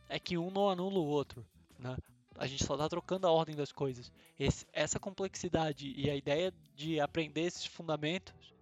é 0.09 0.19
que 0.19 0.39
um 0.39 0.51
não 0.51 0.71
anula 0.71 0.99
o 0.99 1.05
outro, 1.05 1.47
né? 1.79 1.95
A 2.39 2.47
gente 2.47 2.65
só 2.65 2.75
tá 2.75 2.89
trocando 2.89 3.27
a 3.27 3.31
ordem 3.31 3.55
das 3.55 3.71
coisas. 3.71 4.11
Esse, 4.39 4.67
essa 4.73 4.99
complexidade 4.99 5.93
e 5.95 6.09
a 6.09 6.17
ideia 6.17 6.55
de 6.75 6.99
aprender 6.99 7.43
esses 7.43 7.67
fundamentos, 7.67 8.55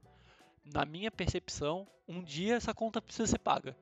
na 0.64 0.84
minha 0.84 1.08
percepção, 1.12 1.86
um 2.08 2.24
dia 2.24 2.56
essa 2.56 2.74
conta 2.74 3.00
precisa 3.00 3.28
ser 3.28 3.38
paga. 3.38 3.76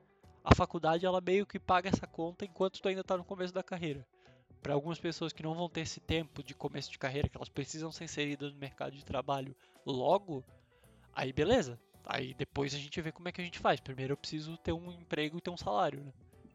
A 0.44 0.55
faculdade 0.55 1.07
ela 1.07 1.22
meio 1.22 1.46
que 1.46 1.59
paga 1.59 1.88
essa 1.88 2.07
conta 2.07 2.44
enquanto 2.44 2.79
tu 2.79 2.88
ainda 2.88 3.01
está 3.01 3.16
no 3.16 3.24
começo 3.24 3.55
da 3.55 3.62
carreira 3.62 4.07
para 4.62 4.74
algumas 4.74 4.98
pessoas 4.98 5.32
que 5.32 5.42
não 5.42 5.54
vão 5.54 5.68
ter 5.68 5.82
esse 5.82 6.00
tempo 6.00 6.42
de 6.42 6.54
começo 6.54 6.90
de 6.90 6.98
carreira, 6.98 7.28
que 7.28 7.36
elas 7.36 7.48
precisam 7.48 7.90
ser 7.92 8.04
inseridas 8.04 8.52
no 8.52 8.58
mercado 8.58 8.96
de 8.96 9.04
trabalho 9.04 9.54
logo, 9.84 10.44
aí 11.12 11.32
beleza. 11.32 11.78
Aí 12.04 12.34
depois 12.34 12.74
a 12.74 12.78
gente 12.78 13.00
vê 13.00 13.12
como 13.12 13.28
é 13.28 13.32
que 13.32 13.40
a 13.40 13.44
gente 13.44 13.58
faz. 13.58 13.80
Primeiro 13.80 14.14
eu 14.14 14.16
preciso 14.16 14.56
ter 14.58 14.72
um 14.72 14.90
emprego 14.92 15.38
e 15.38 15.40
ter 15.40 15.50
um 15.50 15.56
salário, 15.56 16.02
né? 16.02 16.12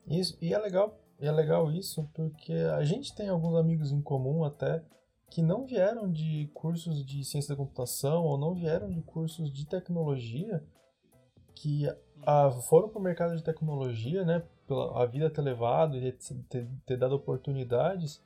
Isso, 0.08 0.38
e 0.42 0.54
é 0.54 0.58
legal, 0.58 1.00
é 1.20 1.32
legal 1.32 1.72
isso 1.72 2.10
porque 2.14 2.54
a 2.54 2.84
gente 2.84 3.16
tem 3.16 3.30
alguns 3.30 3.56
amigos 3.56 3.92
em 3.92 4.02
comum 4.02 4.44
até 4.44 4.84
que 5.30 5.42
não 5.42 5.66
vieram 5.66 6.12
de 6.12 6.50
cursos 6.54 7.06
de 7.06 7.24
ciência 7.24 7.56
da 7.56 7.58
computação 7.58 8.24
ou 8.24 8.38
não 8.38 8.54
vieram 8.54 8.92
de 8.92 9.02
cursos 9.02 9.52
de 9.52 9.66
tecnologia 9.66 10.64
que 11.56 11.88
ah, 12.26 12.52
foram 12.70 12.90
para 12.90 13.00
o 13.00 13.02
mercado 13.02 13.36
de 13.36 13.44
tecnologia, 13.44 14.26
né, 14.26 14.44
pela 14.68 15.02
a 15.02 15.06
vida 15.06 15.30
ter 15.30 15.42
levado 15.42 15.98
e 15.98 16.12
ter, 16.50 16.68
ter, 16.86 16.98
dado 16.98 17.16
oportunidades 17.16 18.22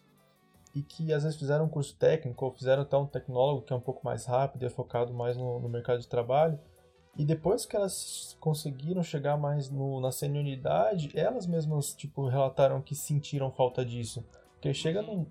e 0.75 0.81
que 0.81 1.11
às 1.11 1.23
vezes 1.23 1.39
fizeram 1.39 1.65
um 1.65 1.69
curso 1.69 1.95
técnico 1.95 2.45
ou 2.45 2.51
fizeram 2.51 2.83
até 2.83 2.95
um 2.97 3.05
tecnólogo 3.05 3.63
que 3.63 3.73
é 3.73 3.75
um 3.75 3.81
pouco 3.81 4.05
mais 4.05 4.25
rápido 4.25 4.63
e 4.63 4.65
é 4.65 4.69
focado 4.69 5.13
mais 5.13 5.35
no, 5.35 5.59
no 5.59 5.69
mercado 5.69 5.99
de 5.99 6.07
trabalho. 6.07 6.59
E 7.17 7.25
depois 7.25 7.65
que 7.65 7.75
elas 7.75 8.37
conseguiram 8.39 9.01
chegar 9.01 9.37
mais 9.37 9.71
no, 9.71 9.99
na 9.99 10.11
senioridade, 10.11 11.09
elas 11.15 11.47
mesmas 11.47 11.93
tipo 11.93 12.27
relataram 12.27 12.79
que 12.79 12.93
sentiram 12.93 13.51
falta 13.51 13.83
disso, 13.83 14.23
porque 14.53 14.71
chega 14.73 15.01
num, 15.01 15.25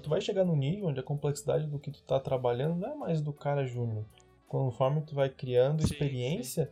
tu 0.00 0.08
vai 0.08 0.20
chegar 0.20 0.44
num 0.44 0.54
nível 0.54 0.88
onde 0.88 1.00
a 1.00 1.02
complexidade 1.02 1.66
do 1.66 1.78
que 1.78 1.90
tu 1.90 2.02
tá 2.02 2.20
trabalhando 2.20 2.76
não 2.76 2.88
é 2.88 2.94
mais 2.94 3.20
do 3.20 3.32
cara 3.32 3.66
júnior. 3.66 4.04
Conforme 4.46 5.02
tu 5.02 5.14
vai 5.14 5.28
criando 5.28 5.80
Sim, 5.80 5.92
experiência, 5.92 6.70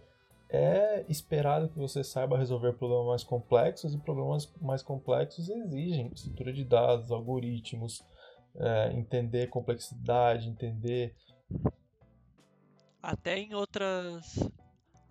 é 0.53 1.07
esperado 1.09 1.71
que 1.71 1.79
você 1.79 2.05
saiba 2.05 2.37
resolver 2.37 2.75
problemas 2.75 3.07
mais 3.07 3.25
complexos 3.25 3.95
e 3.95 3.99
problemas 3.99 4.53
mais 4.61 4.83
complexos 4.83 5.49
exigem 5.49 6.13
estrutura 6.15 6.53
de 6.53 6.63
dados, 6.63 7.11
algoritmos, 7.11 8.05
é, 8.57 8.93
entender 8.93 9.49
complexidade, 9.49 10.51
entender 10.51 11.17
Até 13.03 13.39
em 13.39 13.55
outras. 13.55 14.39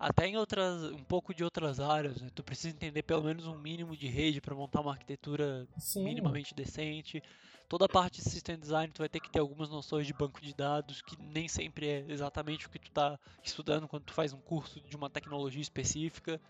Até 0.02 0.26
em 0.26 0.36
outras. 0.36 0.82
um 0.90 1.04
pouco 1.04 1.32
de 1.32 1.44
outras 1.44 1.78
áreas, 1.78 2.20
né? 2.20 2.28
Tu 2.34 2.42
precisa 2.42 2.74
entender 2.74 3.04
pelo 3.04 3.22
menos 3.22 3.46
um 3.46 3.56
mínimo 3.56 3.96
de 3.96 4.08
rede 4.08 4.40
para 4.40 4.52
montar 4.52 4.80
uma 4.80 4.90
arquitetura 4.90 5.64
sim, 5.78 6.02
minimamente 6.02 6.52
decente. 6.54 7.22
Toda 7.68 7.84
a 7.84 7.88
parte 7.88 8.20
de 8.20 8.28
system 8.28 8.58
design 8.58 8.92
tu 8.92 8.98
vai 8.98 9.08
ter 9.08 9.20
que 9.20 9.30
ter 9.30 9.38
algumas 9.38 9.70
noções 9.70 10.04
de 10.04 10.12
banco 10.12 10.40
de 10.40 10.52
dados, 10.52 11.00
que 11.02 11.16
nem 11.22 11.46
sempre 11.46 11.86
é 11.86 12.04
exatamente 12.08 12.66
o 12.66 12.70
que 12.70 12.80
tu 12.80 12.90
tá 12.90 13.16
estudando 13.44 13.86
quando 13.86 14.02
tu 14.02 14.12
faz 14.12 14.32
um 14.32 14.40
curso 14.40 14.80
de 14.80 14.96
uma 14.96 15.08
tecnologia 15.08 15.62
específica. 15.62 16.40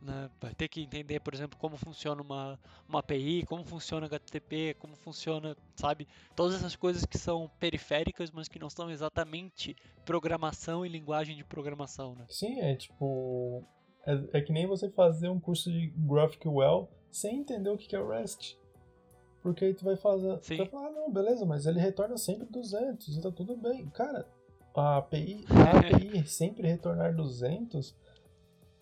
Né? 0.00 0.30
Vai 0.40 0.54
ter 0.54 0.68
que 0.68 0.82
entender, 0.82 1.20
por 1.20 1.32
exemplo, 1.32 1.58
como 1.58 1.76
funciona 1.76 2.20
uma, 2.20 2.60
uma 2.88 2.98
API, 2.98 3.44
como 3.46 3.64
funciona 3.64 4.06
HTTP, 4.06 4.76
como 4.78 4.94
funciona, 4.96 5.56
sabe? 5.76 6.06
Todas 6.36 6.56
essas 6.56 6.76
coisas 6.76 7.06
que 7.06 7.16
são 7.16 7.50
periféricas, 7.58 8.30
mas 8.30 8.46
que 8.46 8.58
não 8.58 8.68
são 8.68 8.90
exatamente 8.90 9.74
programação 10.04 10.84
e 10.84 10.88
linguagem 10.88 11.36
de 11.36 11.44
programação, 11.44 12.14
né? 12.14 12.26
Sim, 12.28 12.60
é 12.60 12.74
tipo. 12.76 13.64
É, 14.06 14.38
é 14.38 14.40
que 14.42 14.52
nem 14.52 14.66
você 14.66 14.90
fazer 14.90 15.30
um 15.30 15.40
curso 15.40 15.72
de 15.72 15.92
GraphQL 15.96 16.88
sem 17.10 17.38
entender 17.38 17.70
o 17.70 17.78
que 17.78 17.96
é 17.96 18.00
o 18.00 18.08
REST. 18.08 18.58
Porque 19.40 19.64
aí 19.64 19.74
tu 19.74 19.84
vai 19.84 19.96
fazer. 19.96 20.38
Tu 20.38 20.46
Sim. 20.46 20.56
vai 20.56 20.66
falar, 20.66 20.88
ah, 20.88 20.90
não, 20.90 21.12
beleza, 21.12 21.46
mas 21.46 21.66
ele 21.66 21.78
retorna 21.78 22.16
sempre 22.16 22.46
200 22.46 23.16
e 23.16 23.20
tá 23.20 23.30
tudo 23.30 23.56
bem. 23.56 23.88
Cara, 23.90 24.26
a 24.74 24.96
API, 24.96 25.44
a 25.48 25.78
API 25.78 26.24
sempre 26.26 26.66
retornar 26.66 27.14
200 27.14 27.94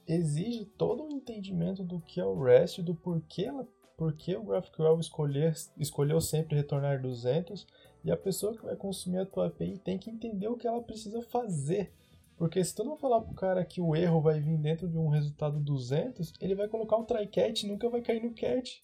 exige 0.06 0.64
todo 0.64 1.02
um 1.04 1.10
entendimento 1.10 1.82
do 1.84 2.00
que 2.00 2.20
é 2.20 2.24
o 2.24 2.42
REST, 2.42 2.82
do 2.82 2.94
porquê, 2.94 3.44
ela, 3.44 3.66
porquê 3.96 4.36
o 4.36 4.42
GraphQL 4.42 4.98
escolher, 5.00 5.54
escolheu 5.76 6.20
sempre 6.20 6.56
retornar 6.56 7.00
200 7.00 7.66
e 8.04 8.10
a 8.10 8.16
pessoa 8.16 8.54
que 8.56 8.64
vai 8.64 8.74
consumir 8.76 9.18
a 9.18 9.26
tua 9.26 9.46
API 9.46 9.78
tem 9.78 9.98
que 9.98 10.10
entender 10.10 10.48
o 10.48 10.56
que 10.56 10.66
ela 10.66 10.82
precisa 10.82 11.22
fazer. 11.22 11.92
Porque 12.36 12.64
se 12.64 12.74
tu 12.74 12.82
não 12.82 12.96
falar 12.96 13.20
pro 13.20 13.34
cara 13.34 13.64
que 13.64 13.80
o 13.80 13.94
erro 13.94 14.20
vai 14.20 14.40
vir 14.40 14.58
dentro 14.58 14.88
de 14.88 14.98
um 14.98 15.08
resultado 15.08 15.60
200, 15.60 16.32
ele 16.40 16.54
vai 16.56 16.66
colocar 16.66 16.96
um 16.96 17.04
try 17.04 17.26
catch 17.26 17.62
e 17.62 17.68
nunca 17.68 17.88
vai 17.88 18.00
cair 18.02 18.22
no 18.22 18.34
catch. 18.34 18.78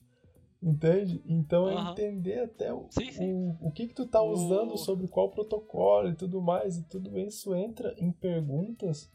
Entende? 0.63 1.23
Então 1.25 1.69
é 1.69 1.75
Aham. 1.75 1.93
entender 1.93 2.41
até 2.41 2.73
o, 2.73 2.87
Sim, 2.91 3.11
sim. 3.13 3.33
o, 3.33 3.57
o 3.69 3.71
que, 3.73 3.87
que 3.89 3.95
tu 3.95 4.07
tá 4.07 4.21
O- 4.23 4.31
usando 4.33 4.77
sobre 4.77 5.07
qual 5.09 5.31
protocolo 5.31 6.09
e 6.11 6.15
tudo 6.17 6.41
mais. 6.41 6.77
E 6.77 6.83
tudo 6.85 7.17
isso 7.19 7.55
entra 7.55 7.95
em 7.97 8.11
perguntas 8.13 9.11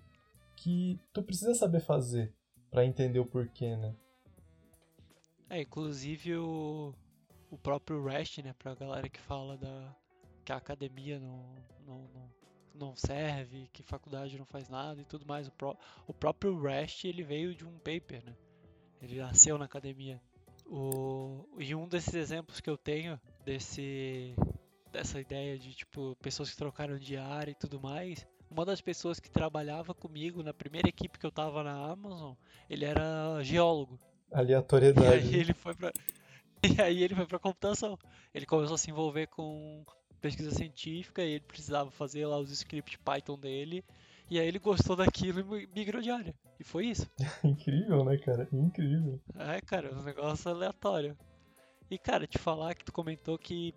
que 0.64 0.98
tu 1.12 1.22
precisa 1.22 1.54
saber 1.54 1.82
fazer 1.82 2.34
pra 2.72 2.86
entender 2.86 3.20
o 3.20 3.26
porquê, 3.26 3.76
né? 3.76 3.94
É, 5.50 5.62
inclusive 5.62 6.38
o, 6.38 6.94
o 7.52 7.58
próprio 7.58 8.04
REST, 8.04 8.42
né, 8.42 8.54
pra 8.54 8.74
galera 8.74 9.10
que 9.10 9.20
fala 9.20 9.58
da 9.58 9.96
que 10.46 10.52
a 10.52 10.58
academia 10.58 11.20
não, 11.20 11.56
não, 11.86 12.00
não, 12.14 12.34
não 12.76 12.96
serve, 12.96 13.70
que 13.72 13.82
faculdade 13.84 14.38
não 14.38 14.46
faz 14.46 14.68
nada 14.68 15.02
e 15.02 15.06
tudo 15.06 15.26
mais. 15.26 15.48
O, 15.48 15.52
pró- 15.52 15.78
o 16.08 16.14
próprio 16.14 16.60
REST, 16.62 17.06
ele 17.06 17.24
veio 17.24 17.54
de 17.56 17.66
um 17.66 17.78
paper, 17.80 18.24
né? 18.26 18.36
Ele 19.02 19.18
nasceu 19.20 19.58
na 19.58 19.66
academia. 19.66 20.22
O, 20.66 21.46
e 21.60 21.76
um 21.76 21.88
desses 21.88 22.14
exemplos 22.14 22.60
que 22.62 22.70
eu 22.70 22.78
tenho 22.78 23.20
desse 23.46 24.34
dessa 24.92 25.20
ideia 25.20 25.58
de 25.58 25.74
tipo 25.74 26.16
pessoas 26.22 26.52
que 26.52 26.58
trocaram 26.58 26.98
de 26.98 27.18
área 27.18 27.52
e 27.52 27.56
tudo 27.56 27.82
mais, 27.82 28.26
uma 28.54 28.66
das 28.66 28.80
pessoas 28.82 29.20
que 29.20 29.30
trabalhava 29.30 29.94
comigo 29.94 30.42
na 30.44 30.54
primeira 30.54 30.88
equipe 30.88 31.20
que 31.20 31.26
eu 31.26 31.32
tava 31.32 31.64
na 31.64 31.92
Amazon, 31.92 32.34
ele 32.70 32.86
era 32.86 33.42
geólogo. 33.44 34.00
E 34.32 34.36
Aleatoriedade. 34.36 35.08
aí 35.08 35.36
ele 35.36 35.54
foi 35.54 35.76
pra. 35.76 35.92
E 36.64 36.82
aí 36.82 37.04
ele 37.04 37.14
foi 37.14 37.26
pra 37.28 37.38
computação. 37.40 38.00
Ele 38.34 38.46
começou 38.46 38.76
a 38.76 38.78
se 38.78 38.90
envolver 38.90 39.28
com 39.28 39.84
pesquisa 40.22 40.50
científica 40.52 41.22
e 41.22 41.32
ele 41.32 41.44
precisava 41.46 41.92
fazer 41.92 42.26
lá 42.26 42.40
os 42.40 42.50
scripts 42.52 42.96
Python 43.04 43.38
dele. 43.38 43.84
E 44.30 44.40
aí 44.40 44.48
ele 44.48 44.60
gostou 44.60 44.96
daquilo 44.96 45.42
e 45.42 45.44
mi- 45.44 45.70
migrou 45.76 46.02
de 46.02 46.10
área. 46.10 46.34
E 46.58 46.64
foi 46.64 46.86
isso. 46.86 47.06
Incrível, 47.44 48.06
né, 48.06 48.18
cara? 48.18 48.48
Incrível. 48.54 49.20
É, 49.36 49.60
cara, 49.60 49.94
um 49.94 50.04
negócio 50.04 50.50
aleatório. 50.50 51.18
E 51.92 51.98
cara, 51.98 52.26
te 52.26 52.38
falar 52.38 52.74
que 52.76 52.86
tu 52.86 52.94
comentou 52.94 53.38
que 53.38 53.76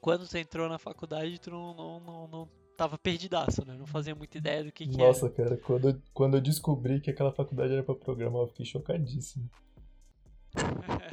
quando 0.00 0.28
tu 0.28 0.38
entrou 0.38 0.68
na 0.68 0.78
faculdade 0.78 1.40
tu 1.40 1.50
não, 1.50 1.74
não, 1.74 2.00
não, 2.00 2.28
não 2.28 2.48
tava 2.78 2.96
perdidaço, 2.96 3.64
né? 3.66 3.74
Não 3.76 3.86
fazia 3.86 4.14
muita 4.14 4.38
ideia 4.38 4.62
do 4.62 4.70
que, 4.70 4.86
que 4.86 4.96
Nossa, 4.96 5.28
cara, 5.28 5.56
quando, 5.56 5.88
eu- 5.90 6.00
quando 6.14 6.36
eu 6.36 6.40
descobri 6.40 7.00
que 7.00 7.10
aquela 7.10 7.32
faculdade 7.32 7.72
era 7.72 7.82
pra 7.82 7.94
programar, 7.94 8.42
eu 8.42 8.46
fiquei 8.46 8.64
chocadíssimo. 8.64 9.50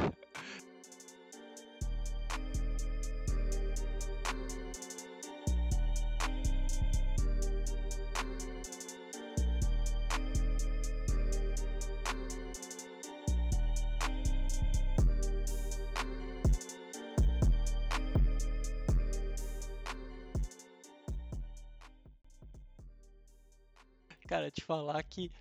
que 25.16 25.32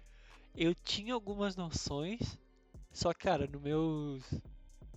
eu 0.56 0.72
tinha 0.72 1.12
algumas 1.12 1.56
noções, 1.56 2.38
só 2.92 3.12
que, 3.12 3.24
cara, 3.24 3.46
no 3.46 3.60
meu. 3.60 4.20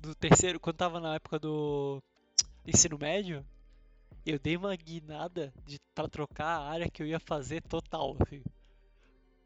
No 0.05 0.13
terceiro, 0.13 0.59
quando 0.59 0.77
tava 0.77 0.99
na 0.99 1.15
época 1.15 1.39
do 1.39 2.01
ensino 2.65 2.97
médio, 2.99 3.43
eu 4.23 4.37
dei 4.37 4.55
uma 4.55 4.75
guinada 4.75 5.51
de, 5.65 5.79
pra 5.95 6.07
trocar 6.07 6.45
a 6.59 6.69
área 6.69 6.89
que 6.89 7.01
eu 7.01 7.07
ia 7.07 7.19
fazer 7.19 7.61
total, 7.63 8.15
assim. 8.19 8.43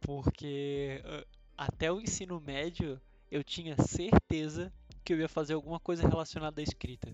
Porque 0.01 1.01
ah, 1.05 1.25
até 1.65 1.89
o 1.91 2.01
ensino 2.01 2.41
médio 2.41 2.99
eu 3.31 3.43
tinha 3.43 3.77
certeza 3.77 4.73
que 5.05 5.13
eu 5.13 5.19
ia 5.19 5.29
fazer 5.29 5.53
alguma 5.53 5.79
coisa 5.79 6.07
relacionada 6.07 6.59
à 6.59 6.63
escrita. 6.63 7.09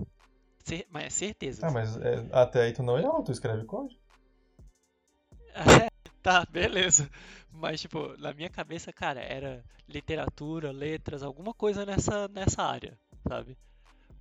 Cer- 0.65 0.87
mas 0.89 1.03
é 1.05 1.09
certeza. 1.09 1.67
Ah, 1.67 1.71
mas 1.71 1.95
é, 1.97 2.27
até 2.31 2.63
aí 2.63 2.73
tu 2.73 2.81
não 2.81 2.97
errou, 2.97 3.23
tu 3.23 3.31
escreve 3.31 3.63
código. 3.65 3.99
Tá, 6.27 6.45
beleza. 6.51 7.09
Mas, 7.49 7.79
tipo, 7.79 8.17
na 8.17 8.33
minha 8.33 8.49
cabeça, 8.49 8.91
cara, 8.91 9.21
era 9.21 9.63
literatura, 9.87 10.73
letras, 10.73 11.23
alguma 11.23 11.53
coisa 11.53 11.85
nessa, 11.85 12.27
nessa 12.27 12.63
área, 12.63 12.99
sabe? 13.25 13.57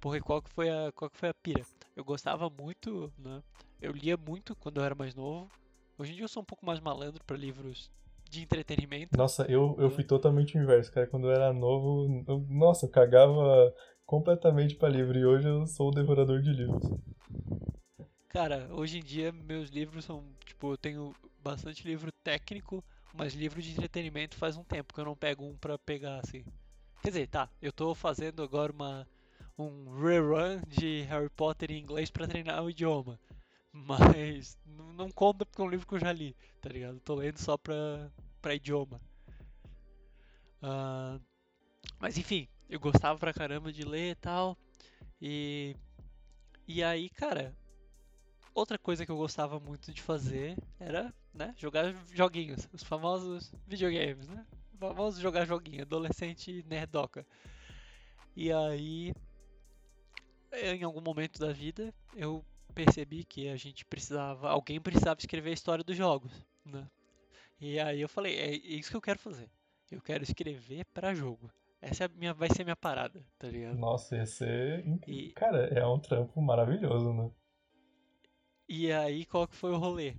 Porque 0.01 0.21
qual 0.21 0.40
que 0.40 0.49
foi 0.51 0.71
a, 0.71 0.92
qual 0.92 1.11
que 1.11 1.19
foi 1.19 1.31
a 1.31 1.35
pira? 1.35 1.64
Eu 1.97 2.05
gostava 2.05 2.49
muito, 2.49 3.12
né? 3.19 3.42
Eu 3.83 3.90
lia 3.90 4.16
muito 4.16 4.55
quando 4.55 4.77
eu 4.77 4.85
era 4.85 4.95
mais 4.95 5.16
novo. 5.16 5.51
Hoje 5.99 6.12
em 6.12 6.14
dia 6.14 6.23
eu 6.23 6.29
sou 6.29 6.45
um 6.45 6.47
pouco 6.47 6.64
mais 6.64 6.79
malandro 6.79 7.25
pra 7.25 7.37
livros 7.37 7.90
de 8.31 8.40
entretenimento. 8.40 9.19
Nossa, 9.19 9.45
eu, 9.51 9.75
eu 9.77 9.90
fui 9.90 10.05
totalmente 10.05 10.57
o 10.57 10.62
inverso, 10.62 10.92
cara. 10.92 11.09
Quando 11.09 11.27
eu 11.27 11.33
era 11.33 11.53
novo, 11.53 12.25
eu- 12.29 12.47
nossa, 12.49 12.87
eu 12.87 12.90
cagava 12.90 13.75
completamente 14.05 14.77
pra 14.77 14.88
livro. 14.88 15.19
E 15.19 15.27
hoje 15.27 15.49
eu 15.49 15.66
sou 15.66 15.88
o 15.88 15.95
devorador 15.95 16.40
de 16.40 16.53
livros. 16.53 16.85
Cara, 18.29 18.69
hoje 18.71 18.99
em 18.99 19.03
dia 19.03 19.33
meus 19.33 19.71
livros 19.71 20.05
são, 20.05 20.23
tipo, 20.45 20.73
eu 20.73 20.77
tenho 20.77 21.12
bastante 21.46 21.87
livro 21.87 22.11
técnico, 22.24 22.85
mas 23.14 23.35
livro 23.35 23.62
de 23.62 23.70
entretenimento 23.70 24.37
faz 24.37 24.56
um 24.56 24.64
tempo 24.64 24.92
que 24.92 25.00
eu 25.00 25.04
não 25.04 25.14
pego 25.16 25.44
um 25.46 25.56
pra 25.56 25.78
pegar 25.78 26.18
assim. 26.18 26.44
Quer 27.02 27.11
dizer, 27.11 27.28
tá, 27.28 27.48
eu 27.62 27.72
tô 27.72 27.94
fazendo 27.94 28.42
agora 28.42 28.72
uma 28.72 29.06
um 29.59 29.98
rerun 30.00 30.61
de 30.66 31.02
Harry 31.02 31.30
Potter 31.30 31.70
em 31.70 31.78
inglês 31.78 32.11
pra 32.11 32.26
treinar 32.26 32.62
o 32.62 32.68
idioma. 32.68 33.18
Mas 33.72 34.59
não 34.66 35.11
conta 35.11 35.46
porque 35.46 35.62
é 35.62 35.64
um 35.64 35.70
livro 35.70 35.87
que 35.87 35.94
eu 35.94 36.00
já 36.00 36.12
li, 36.12 36.35
tá 36.61 36.68
ligado? 36.68 36.98
Tô 37.00 37.14
lendo 37.14 37.38
só 37.38 37.56
pra, 37.56 38.11
pra 38.42 38.54
idioma. 38.54 39.00
Ah, 40.61 41.18
mas 41.98 42.18
enfim, 42.18 42.48
eu 42.68 42.80
gostava 42.80 43.18
pra 43.18 43.32
caramba 43.32 43.72
de 43.72 43.85
ler 43.85 44.11
e 44.11 44.14
tal. 44.16 44.59
E, 45.20 45.76
e 46.66 46.82
aí, 46.82 47.09
cara, 47.09 47.54
outra 48.57 48.79
coisa 48.79 49.05
que 49.05 49.12
eu 49.12 49.16
gostava 49.16 49.61
muito 49.61 49.92
de 49.92 50.01
fazer 50.01 50.57
era, 50.81 51.12
né, 51.33 51.55
jogar 51.59 51.95
joguinhos, 52.12 52.66
os 52.73 52.83
famosos 52.83 53.53
videogames, 53.66 54.27
né? 54.27 54.45
Vamos 54.79 55.19
jogar 55.19 55.47
joguinho, 55.47 55.83
adolescente 55.83 56.64
nerdoca. 56.69 57.27
E 58.35 58.53
aí, 58.53 59.14
em 60.53 60.83
algum 60.83 61.01
momento 61.01 61.38
da 61.38 61.53
vida, 61.53 61.95
eu 62.14 62.45
percebi 62.75 63.25
que 63.25 63.49
a 63.49 63.57
gente 63.57 63.85
precisava, 63.85 64.51
alguém 64.51 64.81
precisava 64.81 65.19
escrever 65.21 65.51
a 65.51 65.55
história 65.55 65.85
dos 65.85 65.97
jogos, 65.97 66.33
né? 66.64 66.87
E 67.59 67.79
aí 67.79 68.01
eu 68.01 68.09
falei, 68.09 68.37
é 68.37 68.55
isso 68.55 68.90
que 68.90 68.97
eu 68.97 69.03
quero 69.03 69.19
fazer. 69.19 69.49
Eu 69.90 70.01
quero 70.03 70.25
escrever 70.25 70.85
pra 70.92 71.14
jogo. 71.14 71.51
Essa 71.81 72.05
é 72.05 72.07
a 72.07 72.09
minha, 72.09 72.35
vai 72.35 72.49
ser 72.51 72.62
a 72.62 72.64
minha 72.64 72.77
parada, 72.77 73.25
tá 73.38 73.49
ligado? 73.49 73.79
Nossa, 73.79 74.16
ia 74.16 74.27
ser. 74.27 74.85
E, 75.07 75.31
Cara, 75.33 75.69
é 75.69 75.87
um 75.87 75.99
trampo 75.99 76.40
maravilhoso, 76.42 77.12
né? 77.12 77.31
E 78.68 78.92
aí, 78.92 79.24
qual 79.26 79.46
que 79.46 79.57
foi 79.57 79.70
o 79.72 79.79
rolê? 79.79 80.14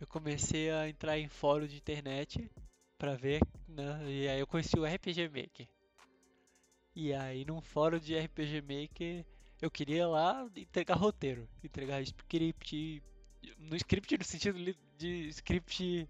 Eu 0.00 0.06
comecei 0.06 0.70
a 0.70 0.88
entrar 0.88 1.18
em 1.18 1.28
fórum 1.28 1.66
de 1.66 1.76
internet 1.76 2.50
pra 2.98 3.14
ver, 3.14 3.40
né? 3.66 4.00
E 4.06 4.28
aí 4.28 4.40
eu 4.40 4.46
conheci 4.46 4.78
o 4.78 4.84
RPG 4.84 5.28
Maker. 5.28 5.66
E 6.94 7.12
aí, 7.12 7.44
num 7.44 7.60
fórum 7.60 7.98
de 7.98 8.18
RPG 8.18 8.60
Maker, 8.62 9.24
eu 9.60 9.70
queria 9.70 10.06
lá 10.06 10.46
entregar 10.56 10.96
roteiro, 10.96 11.48
entregar 11.64 12.02
script, 12.02 13.02
no 13.58 13.76
script 13.76 14.18
no 14.18 14.24
sentido 14.24 14.58
de 14.96 15.28
script 15.28 16.08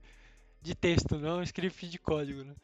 de 0.62 0.74
texto, 0.74 1.18
não 1.18 1.42
script 1.42 1.88
de 1.88 1.98
código, 1.98 2.42
né? 2.42 2.54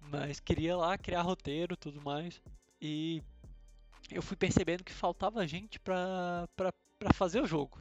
Mas 0.00 0.40
queria 0.40 0.76
lá 0.76 0.98
criar 0.98 1.22
roteiro, 1.22 1.76
tudo 1.76 2.02
mais. 2.02 2.40
E 2.80 3.22
eu 4.10 4.22
fui 4.22 4.36
percebendo 4.36 4.84
que 4.84 4.92
faltava 4.92 5.46
gente 5.46 5.78
pra, 5.80 6.48
pra, 6.56 6.72
pra 6.98 7.12
fazer 7.12 7.40
o 7.40 7.46
jogo. 7.46 7.78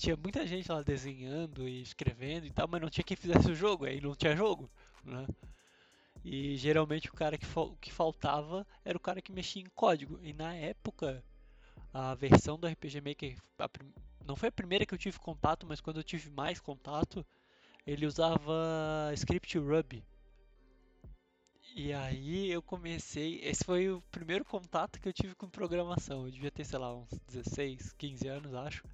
Tinha 0.00 0.16
muita 0.16 0.46
gente 0.46 0.70
lá 0.72 0.82
desenhando 0.82 1.68
e 1.68 1.82
escrevendo 1.82 2.46
e 2.46 2.50
tal, 2.50 2.66
mas 2.68 2.80
não 2.82 2.90
tinha 2.90 3.04
quem 3.04 3.16
fizesse 3.16 3.50
o 3.50 3.54
jogo, 3.54 3.84
aí 3.84 4.00
não 4.00 4.14
tinha 4.16 4.34
jogo, 4.36 4.70
né? 5.04 5.26
E 6.24 6.56
geralmente 6.56 7.08
o 7.10 7.14
cara 7.14 7.36
que, 7.38 7.46
fal- 7.46 7.76
que 7.80 7.92
faltava 7.92 8.66
era 8.84 8.96
o 8.96 9.00
cara 9.00 9.22
que 9.22 9.32
mexia 9.32 9.62
em 9.62 9.70
código. 9.74 10.18
E 10.22 10.32
na 10.32 10.54
época, 10.54 11.22
a 11.94 12.14
versão 12.14 12.58
do 12.58 12.66
RPG 12.66 13.00
Maker, 13.00 13.36
não 14.26 14.36
foi 14.36 14.48
a 14.50 14.52
primeira 14.52 14.86
que 14.86 14.94
eu 14.94 14.98
tive 14.98 15.18
contato, 15.18 15.66
mas 15.66 15.80
quando 15.80 15.98
eu 15.98 16.04
tive 16.04 16.30
mais 16.30 16.60
contato, 16.60 17.26
ele 17.86 18.06
usava 18.06 19.12
script 19.14 19.58
Ruby. 19.58 20.04
E 21.74 21.92
aí 21.92 22.50
eu 22.50 22.60
comecei, 22.62 23.40
esse 23.42 23.64
foi 23.64 23.88
o 23.88 24.02
primeiro 24.10 24.44
contato 24.44 25.00
que 25.00 25.08
eu 25.08 25.12
tive 25.12 25.34
com 25.34 25.48
programação. 25.48 26.24
Eu 26.26 26.30
devia 26.30 26.50
ter, 26.50 26.64
sei 26.64 26.78
lá, 26.78 26.94
uns 26.94 27.08
16, 27.26 27.92
15 27.96 28.28
anos, 28.28 28.52
acho. 28.54 28.84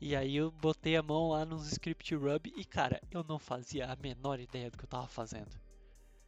E 0.00 0.14
aí 0.14 0.36
eu 0.36 0.50
botei 0.50 0.96
a 0.96 1.02
mão 1.02 1.30
lá 1.30 1.44
nos 1.44 1.70
script 1.72 2.14
Ruby 2.14 2.52
e, 2.56 2.64
cara, 2.64 3.00
eu 3.10 3.24
não 3.28 3.38
fazia 3.38 3.86
a 3.86 3.96
menor 3.96 4.38
ideia 4.38 4.70
do 4.70 4.78
que 4.78 4.84
eu 4.84 4.88
tava 4.88 5.08
fazendo. 5.08 5.50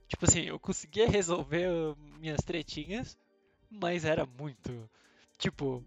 Tipo 0.09 0.25
assim, 0.25 0.41
eu 0.41 0.59
conseguia 0.59 1.09
resolver 1.09 1.69
minhas 2.19 2.41
tretinhas, 2.43 3.17
mas 3.71 4.05
era 4.05 4.27
muito. 4.27 4.91
Tipo, 5.39 5.85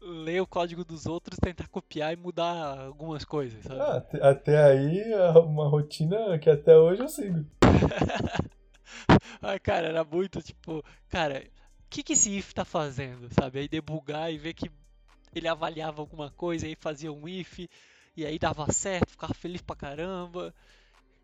ler 0.00 0.40
o 0.42 0.46
código 0.46 0.84
dos 0.84 1.06
outros, 1.06 1.38
tentar 1.38 1.66
copiar 1.68 2.12
e 2.12 2.16
mudar 2.16 2.78
algumas 2.80 3.24
coisas, 3.24 3.64
sabe? 3.64 3.80
Ah, 3.80 4.28
até- 4.30 4.62
aí, 4.62 5.00
é 5.00 5.30
uma 5.38 5.66
rotina 5.68 6.38
que 6.38 6.50
até 6.50 6.76
hoje 6.76 7.02
eu 7.02 7.08
sigo. 7.08 7.46
Ah, 9.42 9.58
cara, 9.58 9.88
era 9.88 10.04
muito 10.04 10.42
tipo, 10.42 10.82
cara, 11.08 11.44
o 11.80 11.82
que, 11.90 12.02
que 12.02 12.12
esse 12.14 12.36
if 12.36 12.52
tá 12.52 12.64
fazendo, 12.64 13.28
sabe? 13.32 13.60
Aí 13.60 13.68
debugar 13.68 14.32
e 14.32 14.38
ver 14.38 14.54
que 14.54 14.70
ele 15.38 15.48
avaliava 15.48 16.00
alguma 16.00 16.30
coisa, 16.30 16.66
aí 16.66 16.74
fazia 16.74 17.12
um 17.12 17.28
if, 17.28 17.60
e 18.16 18.24
aí 18.26 18.38
dava 18.38 18.70
certo, 18.72 19.10
ficava 19.10 19.34
feliz 19.34 19.60
pra 19.62 19.76
caramba. 19.76 20.54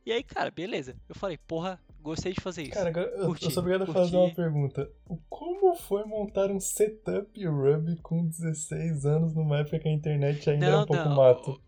E 0.04 0.12
aí, 0.12 0.22
cara, 0.22 0.50
beleza. 0.50 0.96
Eu 1.08 1.14
falei, 1.14 1.38
porra, 1.38 1.80
gostei 2.00 2.32
de 2.32 2.40
fazer 2.40 2.62
isso. 2.64 2.72
Cara, 2.72 2.88
agora 2.90 3.06
eu, 3.06 3.18
eu 3.22 3.26
Curti, 3.26 3.50
sou 3.50 3.60
obrigado 3.60 3.82
a 3.82 3.86
curti. 3.86 4.00
fazer 4.00 4.16
uma 4.16 4.34
pergunta. 4.34 4.90
Como 5.28 5.74
foi 5.76 6.04
montar 6.04 6.50
um 6.50 6.58
setup 6.60 7.44
Ruby 7.46 7.96
com 8.02 8.26
16 8.26 9.06
anos 9.06 9.34
numa 9.34 9.58
época 9.58 9.78
que 9.78 9.88
a 9.88 9.92
internet 9.92 10.48
ainda 10.50 10.66
era 10.66 10.78
um 10.80 10.86
pouco 10.86 11.08
mato? 11.08 11.60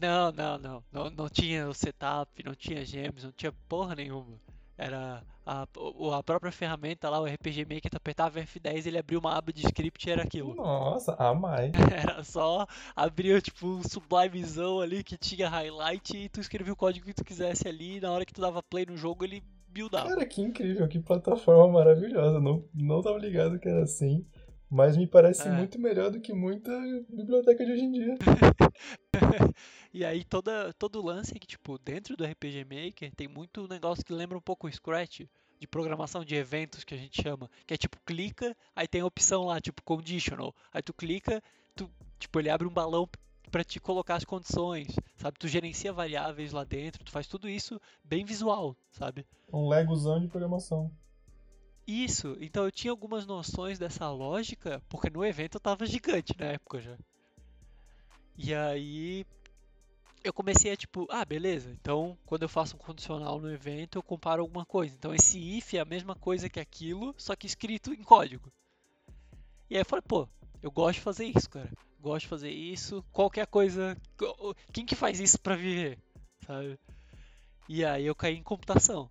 Não, 0.00 0.30
não, 0.32 0.58
não, 0.58 0.84
não. 0.92 1.10
Não 1.10 1.28
tinha 1.28 1.68
o 1.68 1.74
setup, 1.74 2.42
não 2.44 2.54
tinha 2.54 2.84
gems, 2.84 3.24
não 3.24 3.32
tinha 3.32 3.52
porra 3.68 3.94
nenhuma. 3.94 4.38
Era 4.80 5.22
a, 5.44 5.66
a 6.16 6.22
própria 6.22 6.50
ferramenta 6.50 7.10
lá, 7.10 7.20
o 7.20 7.26
RPG 7.26 7.66
Maker, 7.68 7.90
tu 7.90 7.96
apertava 7.98 8.40
F10, 8.40 8.86
ele 8.86 8.98
abria 8.98 9.18
uma 9.18 9.36
aba 9.36 9.52
de 9.52 9.66
script 9.66 10.08
e 10.08 10.10
era 10.10 10.22
aquilo. 10.22 10.54
Nossa, 10.54 11.14
a 11.18 11.34
mais. 11.34 11.72
Era 11.92 12.24
só 12.24 12.66
abrir 12.96 13.42
tipo 13.42 13.66
um 13.66 13.82
sublimezão 13.82 14.80
ali 14.80 15.04
que 15.04 15.18
tinha 15.18 15.50
highlight 15.50 16.16
e 16.16 16.28
tu 16.30 16.40
escrevia 16.40 16.72
o 16.72 16.76
código 16.76 17.04
que 17.04 17.12
tu 17.12 17.24
quisesse 17.24 17.68
ali 17.68 17.98
e 17.98 18.00
na 18.00 18.10
hora 18.10 18.24
que 18.24 18.32
tu 18.32 18.40
dava 18.40 18.62
play 18.62 18.86
no 18.86 18.96
jogo 18.96 19.22
ele 19.22 19.42
buildava. 19.68 20.08
Cara, 20.08 20.26
que 20.26 20.40
incrível, 20.40 20.88
que 20.88 20.98
plataforma 20.98 21.68
maravilhosa. 21.68 22.40
Não, 22.40 22.64
não 22.74 23.02
tava 23.02 23.18
ligado 23.18 23.58
que 23.58 23.68
era 23.68 23.82
assim. 23.82 24.24
Mas 24.70 24.96
me 24.96 25.06
parece 25.06 25.48
É. 25.48 25.50
muito 25.50 25.78
melhor 25.80 26.10
do 26.10 26.20
que 26.20 26.32
muita 26.32 26.70
biblioteca 27.08 27.64
de 27.64 27.72
hoje 27.72 27.82
em 27.82 27.92
dia. 27.92 28.16
E 29.92 30.04
aí 30.04 30.22
toda, 30.22 30.72
todo 30.74 31.04
lance 31.04 31.34
é 31.34 31.38
que, 31.38 31.46
tipo, 31.48 31.76
dentro 31.76 32.16
do 32.16 32.24
RPG 32.24 32.64
Maker 32.64 33.12
tem 33.12 33.26
muito 33.26 33.66
negócio 33.66 34.04
que 34.04 34.12
lembra 34.12 34.38
um 34.38 34.40
pouco 34.40 34.68
o 34.68 34.72
Scratch, 34.72 35.22
de 35.58 35.66
programação 35.66 36.24
de 36.24 36.36
eventos 36.36 36.84
que 36.84 36.94
a 36.94 36.96
gente 36.96 37.20
chama. 37.20 37.50
Que 37.66 37.74
é 37.74 37.76
tipo, 37.76 37.98
clica, 38.06 38.56
aí 38.74 38.86
tem 38.86 39.00
a 39.00 39.06
opção 39.06 39.46
lá, 39.46 39.60
tipo, 39.60 39.82
conditional. 39.82 40.54
Aí 40.72 40.80
tu 40.80 40.94
clica, 40.94 41.42
tu, 41.74 41.90
tipo, 42.20 42.38
ele 42.38 42.48
abre 42.48 42.68
um 42.68 42.72
balão 42.72 43.08
pra 43.50 43.64
te 43.64 43.80
colocar 43.80 44.14
as 44.14 44.24
condições, 44.24 44.94
sabe? 45.16 45.36
Tu 45.40 45.48
gerencia 45.48 45.92
variáveis 45.92 46.52
lá 46.52 46.62
dentro, 46.62 47.02
tu 47.04 47.10
faz 47.10 47.26
tudo 47.26 47.48
isso 47.48 47.80
bem 48.04 48.24
visual, 48.24 48.76
sabe? 48.92 49.26
Um 49.52 49.68
legozão 49.68 50.20
de 50.20 50.28
programação. 50.28 50.88
Isso, 51.92 52.36
então 52.40 52.64
eu 52.64 52.70
tinha 52.70 52.92
algumas 52.92 53.26
noções 53.26 53.76
dessa 53.76 54.08
lógica, 54.08 54.80
porque 54.88 55.10
no 55.10 55.24
evento 55.24 55.56
eu 55.56 55.60
tava 55.60 55.84
gigante 55.84 56.32
na 56.38 56.46
época 56.46 56.80
já. 56.80 56.96
E 58.38 58.54
aí 58.54 59.26
eu 60.22 60.32
comecei 60.32 60.70
a 60.70 60.76
tipo, 60.76 61.04
ah, 61.10 61.24
beleza, 61.24 61.68
então 61.68 62.16
quando 62.24 62.42
eu 62.42 62.48
faço 62.48 62.76
um 62.76 62.78
condicional 62.78 63.40
no 63.40 63.52
evento 63.52 63.98
eu 63.98 64.04
comparo 64.04 64.40
alguma 64.40 64.64
coisa. 64.64 64.94
Então 64.94 65.12
esse 65.12 65.36
if 65.40 65.74
é 65.74 65.80
a 65.80 65.84
mesma 65.84 66.14
coisa 66.14 66.48
que 66.48 66.60
aquilo, 66.60 67.12
só 67.18 67.34
que 67.34 67.48
escrito 67.48 67.92
em 67.92 68.04
código. 68.04 68.52
E 69.68 69.74
aí 69.74 69.80
eu 69.80 69.84
falei, 69.84 70.04
pô, 70.06 70.28
eu 70.62 70.70
gosto 70.70 70.98
de 70.98 71.04
fazer 71.04 71.24
isso, 71.24 71.50
cara. 71.50 71.72
Gosto 71.98 72.20
de 72.20 72.28
fazer 72.28 72.50
isso, 72.50 73.04
qualquer 73.10 73.48
coisa. 73.48 73.96
Quem 74.72 74.86
que 74.86 74.94
faz 74.94 75.18
isso 75.18 75.40
pra 75.40 75.56
viver? 75.56 75.98
Sabe? 76.46 76.78
E 77.68 77.84
aí 77.84 78.06
eu 78.06 78.14
caí 78.14 78.36
em 78.36 78.44
computação. 78.44 79.10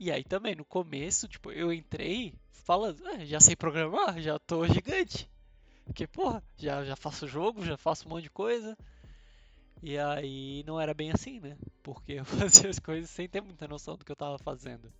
E 0.00 0.10
aí 0.10 0.24
também, 0.24 0.54
no 0.54 0.64
começo, 0.64 1.28
tipo, 1.28 1.52
eu 1.52 1.70
entrei 1.70 2.32
falando, 2.50 3.06
ah, 3.06 3.22
já 3.26 3.38
sei 3.38 3.54
programar, 3.54 4.18
já 4.22 4.38
tô 4.38 4.66
gigante. 4.66 5.30
Porque, 5.84 6.06
porra, 6.06 6.42
já, 6.56 6.82
já 6.82 6.96
faço 6.96 7.28
jogo, 7.28 7.66
já 7.66 7.76
faço 7.76 8.06
um 8.06 8.12
monte 8.12 8.22
de 8.22 8.30
coisa. 8.30 8.78
E 9.82 9.98
aí 9.98 10.64
não 10.66 10.80
era 10.80 10.94
bem 10.94 11.10
assim, 11.10 11.38
né? 11.38 11.54
Porque 11.82 12.14
eu 12.14 12.24
fazia 12.24 12.70
as 12.70 12.78
coisas 12.78 13.10
sem 13.10 13.28
ter 13.28 13.42
muita 13.42 13.68
noção 13.68 13.94
do 13.94 14.02
que 14.02 14.10
eu 14.10 14.16
tava 14.16 14.38
fazendo. 14.38 14.90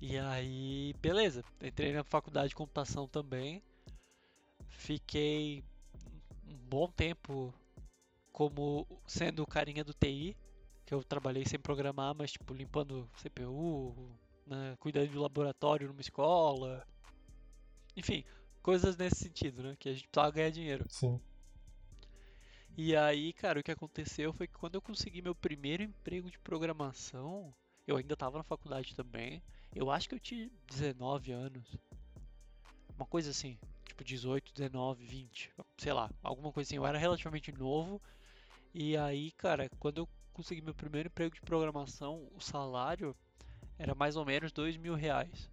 E 0.00 0.18
aí, 0.18 0.92
beleza, 1.00 1.44
entrei 1.62 1.92
na 1.92 2.02
faculdade 2.02 2.48
de 2.48 2.56
computação 2.56 3.06
também. 3.06 3.62
Fiquei 4.70 5.62
um 6.48 6.56
bom 6.68 6.88
tempo 6.88 7.54
como 8.32 8.88
sendo 9.06 9.44
o 9.44 9.46
carinha 9.46 9.84
do 9.84 9.94
TI, 9.94 10.36
que 10.90 10.94
eu 10.94 11.04
trabalhei 11.04 11.44
sem 11.46 11.56
programar, 11.56 12.12
mas 12.16 12.32
tipo 12.32 12.52
limpando 12.52 13.08
CPU, 13.22 13.94
né, 14.44 14.74
cuidando 14.80 15.12
do 15.12 15.20
laboratório 15.20 15.86
numa 15.86 16.00
escola. 16.00 16.84
Enfim, 17.96 18.24
coisas 18.60 18.96
nesse 18.96 19.14
sentido, 19.22 19.62
né, 19.62 19.76
que 19.78 19.88
a 19.88 19.92
gente 19.92 20.08
precisava 20.08 20.32
ganhar 20.32 20.50
dinheiro. 20.50 20.84
Sim. 20.88 21.20
E 22.76 22.96
aí, 22.96 23.32
cara, 23.32 23.60
o 23.60 23.62
que 23.62 23.70
aconteceu 23.70 24.32
foi 24.32 24.48
que 24.48 24.58
quando 24.58 24.74
eu 24.74 24.82
consegui 24.82 25.22
meu 25.22 25.32
primeiro 25.32 25.84
emprego 25.84 26.28
de 26.28 26.40
programação, 26.40 27.54
eu 27.86 27.96
ainda 27.96 28.16
tava 28.16 28.38
na 28.38 28.44
faculdade 28.44 28.96
também. 28.96 29.40
Eu 29.72 29.92
acho 29.92 30.08
que 30.08 30.16
eu 30.16 30.20
tinha 30.20 30.50
19 30.66 31.30
anos. 31.30 31.76
Uma 32.96 33.06
coisa 33.06 33.30
assim, 33.30 33.56
tipo 33.84 34.02
18, 34.02 34.52
19, 34.54 35.06
20, 35.06 35.52
sei 35.78 35.92
lá, 35.92 36.10
alguma 36.20 36.50
coisa 36.50 36.66
assim. 36.66 36.78
Eu 36.78 36.86
era 36.86 36.98
relativamente 36.98 37.52
novo. 37.52 38.02
E 38.74 38.96
aí, 38.96 39.30
cara, 39.32 39.68
quando 39.78 39.98
eu 39.98 40.08
consegui 40.32 40.60
meu 40.62 40.74
primeiro 40.74 41.08
emprego 41.08 41.34
de 41.34 41.40
programação, 41.42 42.28
o 42.34 42.40
salário 42.40 43.16
era 43.78 43.94
mais 43.94 44.16
ou 44.16 44.24
menos 44.24 44.52
dois 44.52 44.76
mil 44.76 44.94
reais. 44.94 45.50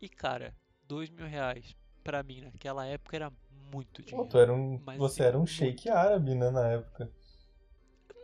E 0.00 0.08
cara, 0.08 0.54
dois 0.82 1.10
mil 1.10 1.26
reais 1.26 1.74
pra 2.02 2.22
mim 2.22 2.40
naquela 2.42 2.86
época 2.86 3.16
era 3.16 3.32
muito 3.72 4.02
Pô, 4.02 4.02
dinheiro. 4.02 4.30
tu 4.30 4.38
era 4.38 4.52
um, 4.52 4.80
Mas, 4.84 4.96
você 4.96 5.22
assim, 5.22 5.22
era 5.22 5.36
um 5.38 5.46
muito. 5.46 5.50
shake 5.50 5.88
árabe, 5.90 6.34
né, 6.34 6.50
na 6.50 6.66
época. 6.68 7.10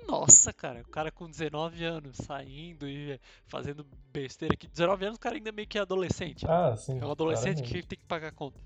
Nossa, 0.06 0.52
cara, 0.52 0.80
o 0.82 0.88
cara 0.88 1.10
com 1.12 1.30
19 1.30 1.84
anos 1.84 2.16
saindo 2.18 2.88
e 2.88 3.18
fazendo 3.46 3.84
besteira 4.12 4.54
aqui. 4.54 4.66
19 4.68 5.04
anos 5.06 5.16
o 5.16 5.20
cara 5.20 5.36
ainda 5.36 5.48
é 5.48 5.52
meio 5.52 5.68
que 5.68 5.78
adolescente. 5.78 6.44
né? 6.46 6.52
Ah, 6.52 6.76
sim. 6.76 6.98
É 7.00 7.06
um 7.06 7.10
adolescente 7.10 7.62
que 7.62 7.68
claramente. 7.68 7.86
tem 7.86 7.98
que 7.98 8.04
pagar 8.06 8.32
conta. 8.32 8.60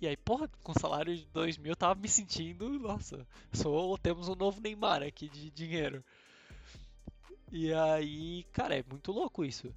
E 0.00 0.06
aí, 0.06 0.16
porra, 0.16 0.48
com 0.62 0.72
salário 0.74 1.16
de 1.16 1.26
2 1.26 1.56
mil 1.56 1.72
eu 1.72 1.76
tava 1.76 1.94
me 1.98 2.08
sentindo, 2.08 2.68
nossa, 2.78 3.26
sou, 3.52 3.96
temos 3.98 4.28
um 4.28 4.34
novo 4.34 4.60
Neymar 4.60 5.02
aqui 5.02 5.28
de 5.28 5.50
dinheiro. 5.50 6.04
E 7.50 7.72
aí, 7.72 8.44
cara, 8.52 8.76
é 8.76 8.84
muito 8.88 9.10
louco 9.12 9.44
isso. 9.44 9.72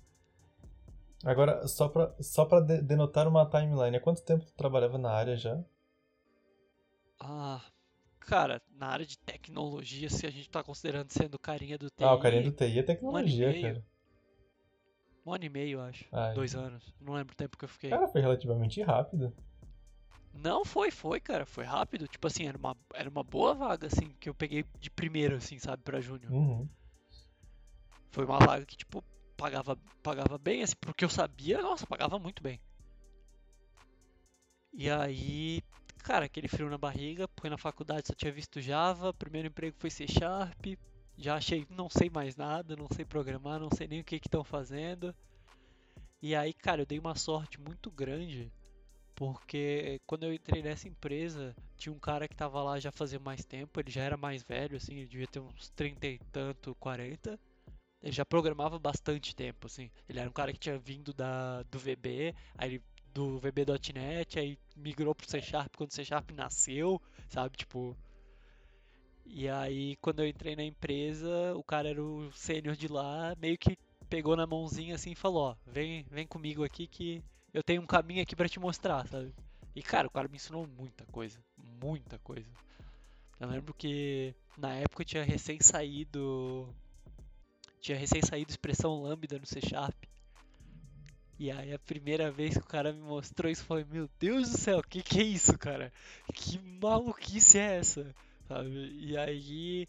Agora, 1.23 1.65
só 1.67 1.87
pra, 1.87 2.13
só 2.21 2.45
pra 2.45 2.59
de- 2.61 2.81
denotar 2.81 3.27
uma 3.27 3.45
timeline, 3.49 3.95
há 3.95 3.99
quanto 4.01 4.21
tempo 4.23 4.45
tu 4.45 4.53
trabalhava 4.53 4.97
na 4.97 5.11
área 5.11 5.35
já? 5.37 5.57
Ah, 7.19 7.61
cara, 8.19 8.61
na 8.71 8.87
área 8.87 9.05
de 9.05 9.17
tecnologia, 9.17 10.09
se 10.09 10.25
a 10.25 10.29
gente 10.29 10.49
tá 10.49 10.63
considerando 10.63 11.11
sendo 11.11 11.37
carinha 11.37 11.77
do 11.77 11.89
TI, 11.89 12.03
Ah, 12.05 12.13
o 12.13 12.19
carinha 12.19 12.43
do 12.43 12.51
TI 12.51 12.79
é 12.79 12.81
um 12.81 12.85
tecnologia, 12.85 13.51
meio. 13.51 13.61
cara. 13.61 13.85
Um 15.25 15.33
ano 15.33 15.45
e 15.45 15.49
meio, 15.49 15.81
acho. 15.81 16.05
Ai. 16.11 16.33
Dois 16.33 16.55
anos. 16.55 16.93
Não 17.01 17.13
lembro 17.13 17.33
o 17.33 17.37
tempo 17.37 17.57
que 17.57 17.65
eu 17.65 17.69
fiquei. 17.69 17.89
Cara, 17.89 18.07
foi 18.07 18.21
relativamente 18.21 18.81
rápido. 18.81 19.33
Não, 20.41 20.63
foi, 20.63 20.91
foi, 20.91 21.19
cara. 21.19 21.45
Foi 21.45 21.63
rápido. 21.63 22.07
Tipo 22.07 22.27
assim, 22.27 22.47
era 22.47 22.57
uma, 22.57 22.75
era 22.93 23.09
uma 23.09 23.23
boa 23.23 23.53
vaga, 23.53 23.87
assim, 23.87 24.13
que 24.19 24.29
eu 24.29 24.33
peguei 24.33 24.65
de 24.79 24.89
primeiro, 24.89 25.35
assim, 25.35 25.59
sabe, 25.59 25.83
pra 25.83 26.01
Júnior. 26.01 26.31
Uhum. 26.31 26.67
Foi 28.11 28.25
uma 28.25 28.39
vaga 28.39 28.65
que, 28.65 28.75
tipo, 28.75 29.03
pagava, 29.37 29.77
pagava 30.03 30.37
bem, 30.37 30.63
assim, 30.63 30.75
porque 30.81 31.05
eu 31.05 31.09
sabia, 31.09 31.61
nossa, 31.61 31.85
pagava 31.85 32.17
muito 32.19 32.41
bem. 32.41 32.59
E 34.73 34.89
aí, 34.89 35.61
cara, 36.03 36.25
aquele 36.25 36.47
frio 36.47 36.69
na 36.69 36.77
barriga, 36.77 37.27
porque 37.27 37.49
na 37.49 37.57
faculdade 37.57 38.07
só 38.07 38.13
tinha 38.13 38.31
visto 38.31 38.61
Java, 38.61 39.13
primeiro 39.13 39.47
emprego 39.47 39.75
foi 39.79 39.89
C 39.89 40.07
Sharp, 40.07 40.65
já 41.17 41.35
achei, 41.35 41.65
não 41.69 41.89
sei 41.89 42.09
mais 42.09 42.35
nada, 42.35 42.75
não 42.75 42.87
sei 42.93 43.05
programar, 43.05 43.59
não 43.59 43.69
sei 43.71 43.87
nem 43.87 44.01
o 44.01 44.03
que 44.03 44.19
que 44.19 44.27
estão 44.27 44.43
fazendo. 44.43 45.15
E 46.21 46.35
aí, 46.35 46.53
cara, 46.53 46.81
eu 46.81 46.85
dei 46.85 46.99
uma 46.99 47.15
sorte 47.15 47.59
muito 47.59 47.89
grande, 47.89 48.51
porque 49.19 49.99
quando 50.07 50.23
eu 50.23 50.33
entrei 50.33 50.63
nessa 50.63 50.87
empresa, 50.87 51.53
tinha 51.77 51.91
um 51.93 51.99
cara 51.99 52.25
que 52.27 52.35
tava 52.35 52.63
lá 52.63 52.79
já 52.79 52.89
fazia 52.91 53.19
mais 53.19 53.43
tempo, 53.43 53.79
ele 53.79 53.91
já 53.91 54.01
era 54.01 54.15
mais 54.15 54.43
velho, 54.43 54.77
assim, 54.77 54.95
ele 54.95 55.07
devia 55.07 55.27
ter 55.27 55.41
uns 55.41 55.69
30 55.71 56.07
e 56.07 56.17
tanto, 56.31 56.73
40. 56.75 57.37
Ele 58.01 58.13
já 58.13 58.25
programava 58.25 58.79
bastante 58.79 59.35
tempo, 59.35 59.67
assim. 59.67 59.91
Ele 60.07 60.19
era 60.19 60.29
um 60.29 60.33
cara 60.33 60.53
que 60.53 60.59
tinha 60.59 60.77
vindo 60.79 61.13
da, 61.13 61.63
do 61.63 61.77
VB, 61.79 62.33
aí 62.57 62.69
ele- 62.75 62.83
do 63.13 63.39
VB.NET, 63.39 64.39
aí 64.39 64.57
migrou 64.75 65.13
pro 65.15 65.29
C 65.29 65.41
Sharp 65.41 65.75
quando 65.75 65.91
o 65.91 65.93
C 65.93 66.05
Sharp 66.05 66.31
nasceu, 66.31 67.01
sabe? 67.29 67.57
Tipo. 67.57 67.97
E 69.25 69.47
aí, 69.47 69.95
quando 70.01 70.19
eu 70.21 70.27
entrei 70.27 70.55
na 70.57 70.63
empresa, 70.63 71.55
o 71.55 71.63
cara 71.63 71.89
era 71.89 72.03
o 72.03 72.31
sênior 72.33 72.75
de 72.75 72.87
lá, 72.87 73.33
meio 73.37 73.57
que 73.57 73.77
pegou 74.09 74.35
na 74.35 74.45
mãozinha 74.47 74.95
assim 74.95 75.11
e 75.11 75.15
falou: 75.15 75.51
Ó, 75.51 75.55
vem, 75.65 76.03
vem 76.09 76.27
comigo 76.27 76.63
aqui 76.63 76.87
que 76.87 77.23
eu 77.53 77.63
tenho 77.63 77.81
um 77.81 77.87
caminho 77.87 78.21
aqui 78.21 78.35
pra 78.35 78.49
te 78.49 78.59
mostrar, 78.59 79.07
sabe? 79.07 79.33
E 79.75 79.81
cara, 79.81 80.07
o 80.07 80.11
cara 80.11 80.27
me 80.27 80.35
ensinou 80.35 80.67
muita 80.67 81.05
coisa, 81.05 81.39
muita 81.81 82.17
coisa. 82.19 82.49
Eu 83.39 83.47
lembro 83.47 83.73
que 83.73 84.35
na 84.57 84.73
época 84.75 85.01
eu 85.03 85.05
tinha 85.05 85.23
recém 85.23 85.59
saído 85.61 86.67
tinha 87.79 87.97
recém 87.97 88.21
saído 88.21 88.51
expressão 88.51 89.01
lambda 89.01 89.39
no 89.39 89.45
C 89.45 89.61
Sharp. 89.61 89.95
E 91.39 91.49
aí 91.49 91.73
a 91.73 91.79
primeira 91.79 92.29
vez 92.29 92.53
que 92.55 92.59
o 92.59 92.67
cara 92.67 92.91
me 92.91 93.01
mostrou 93.01 93.49
isso, 93.49 93.63
falei, 93.63 93.85
meu 93.89 94.09
Deus 94.19 94.49
do 94.51 94.57
céu, 94.57 94.83
que 94.83 95.01
que 95.01 95.19
é 95.19 95.23
isso, 95.23 95.57
cara? 95.57 95.91
Que 96.33 96.59
maluquice 96.59 97.57
é 97.57 97.77
essa? 97.77 98.13
Sabe? 98.45 98.69
E 98.99 99.17
aí, 99.17 99.87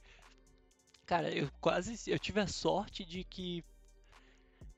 cara, 1.04 1.28
eu 1.34 1.50
quase, 1.60 2.08
eu 2.08 2.18
tive 2.20 2.38
a 2.38 2.46
sorte 2.46 3.04
de 3.04 3.24
que 3.24 3.64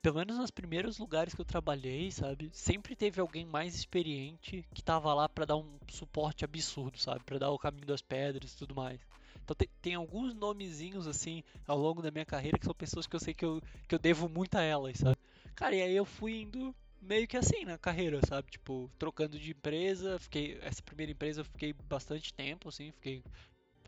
pelo 0.03 0.17
menos 0.17 0.37
nos 0.37 0.51
primeiros 0.51 0.99
lugares 0.99 1.33
que 1.33 1.39
eu 1.39 1.45
trabalhei, 1.45 2.11
sabe, 2.11 2.49
sempre 2.51 2.93
teve 2.93 3.21
alguém 3.21 3.45
mais 3.45 3.73
experiente 3.73 4.65
que 4.73 4.83
tava 4.83 5.13
lá 5.13 5.29
pra 5.29 5.45
dar 5.45 5.55
um 5.55 5.79
suporte 5.89 6.43
absurdo, 6.43 6.99
sabe, 6.99 7.21
Pra 7.23 7.37
dar 7.37 7.51
o 7.51 7.57
caminho 7.57 7.87
das 7.87 8.01
pedras 8.01 8.51
e 8.51 8.57
tudo 8.57 8.75
mais. 8.75 8.99
Então 9.41 9.55
tem, 9.55 9.69
tem 9.81 9.95
alguns 9.95 10.33
nomezinhos 10.33 11.07
assim 11.07 11.41
ao 11.65 11.77
longo 11.77 12.01
da 12.01 12.11
minha 12.11 12.25
carreira 12.25 12.59
que 12.59 12.65
são 12.65 12.75
pessoas 12.75 13.07
que 13.07 13.15
eu 13.15 13.19
sei 13.19 13.33
que 13.33 13.45
eu, 13.45 13.61
que 13.87 13.95
eu 13.95 13.99
devo 13.99 14.27
muito 14.27 14.55
a 14.55 14.61
elas, 14.61 14.97
sabe? 14.97 15.17
Cara, 15.55 15.73
e 15.73 15.81
aí 15.81 15.95
eu 15.95 16.05
fui 16.05 16.41
indo 16.41 16.75
meio 17.01 17.25
que 17.25 17.37
assim 17.37 17.63
na 17.63 17.77
carreira, 17.77 18.19
sabe? 18.27 18.51
Tipo, 18.51 18.91
trocando 18.99 19.39
de 19.39 19.51
empresa, 19.51 20.19
fiquei. 20.19 20.57
Essa 20.61 20.81
primeira 20.81 21.13
empresa 21.13 21.41
eu 21.41 21.45
fiquei 21.45 21.71
bastante 21.87 22.33
tempo, 22.33 22.67
assim, 22.67 22.91
fiquei 22.91 23.23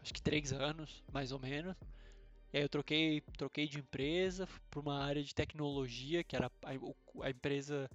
acho 0.02 0.14
que 0.14 0.22
três 0.22 0.54
anos, 0.54 1.04
mais 1.12 1.34
ou 1.34 1.40
menos. 1.40 1.76
E 2.56 2.58
aí 2.58 2.64
eu 2.64 2.70
troquei, 2.70 3.20
troquei 3.38 3.68
de 3.68 3.80
empresa 3.80 4.48
para 4.72 4.80
uma 4.80 5.04
área 5.04 5.22
de 5.22 5.36
tecnologia, 5.36 6.24
que 6.24 6.38
era 6.38 6.50
a, 6.64 7.26
a 7.26 7.30
empresa 7.30 7.90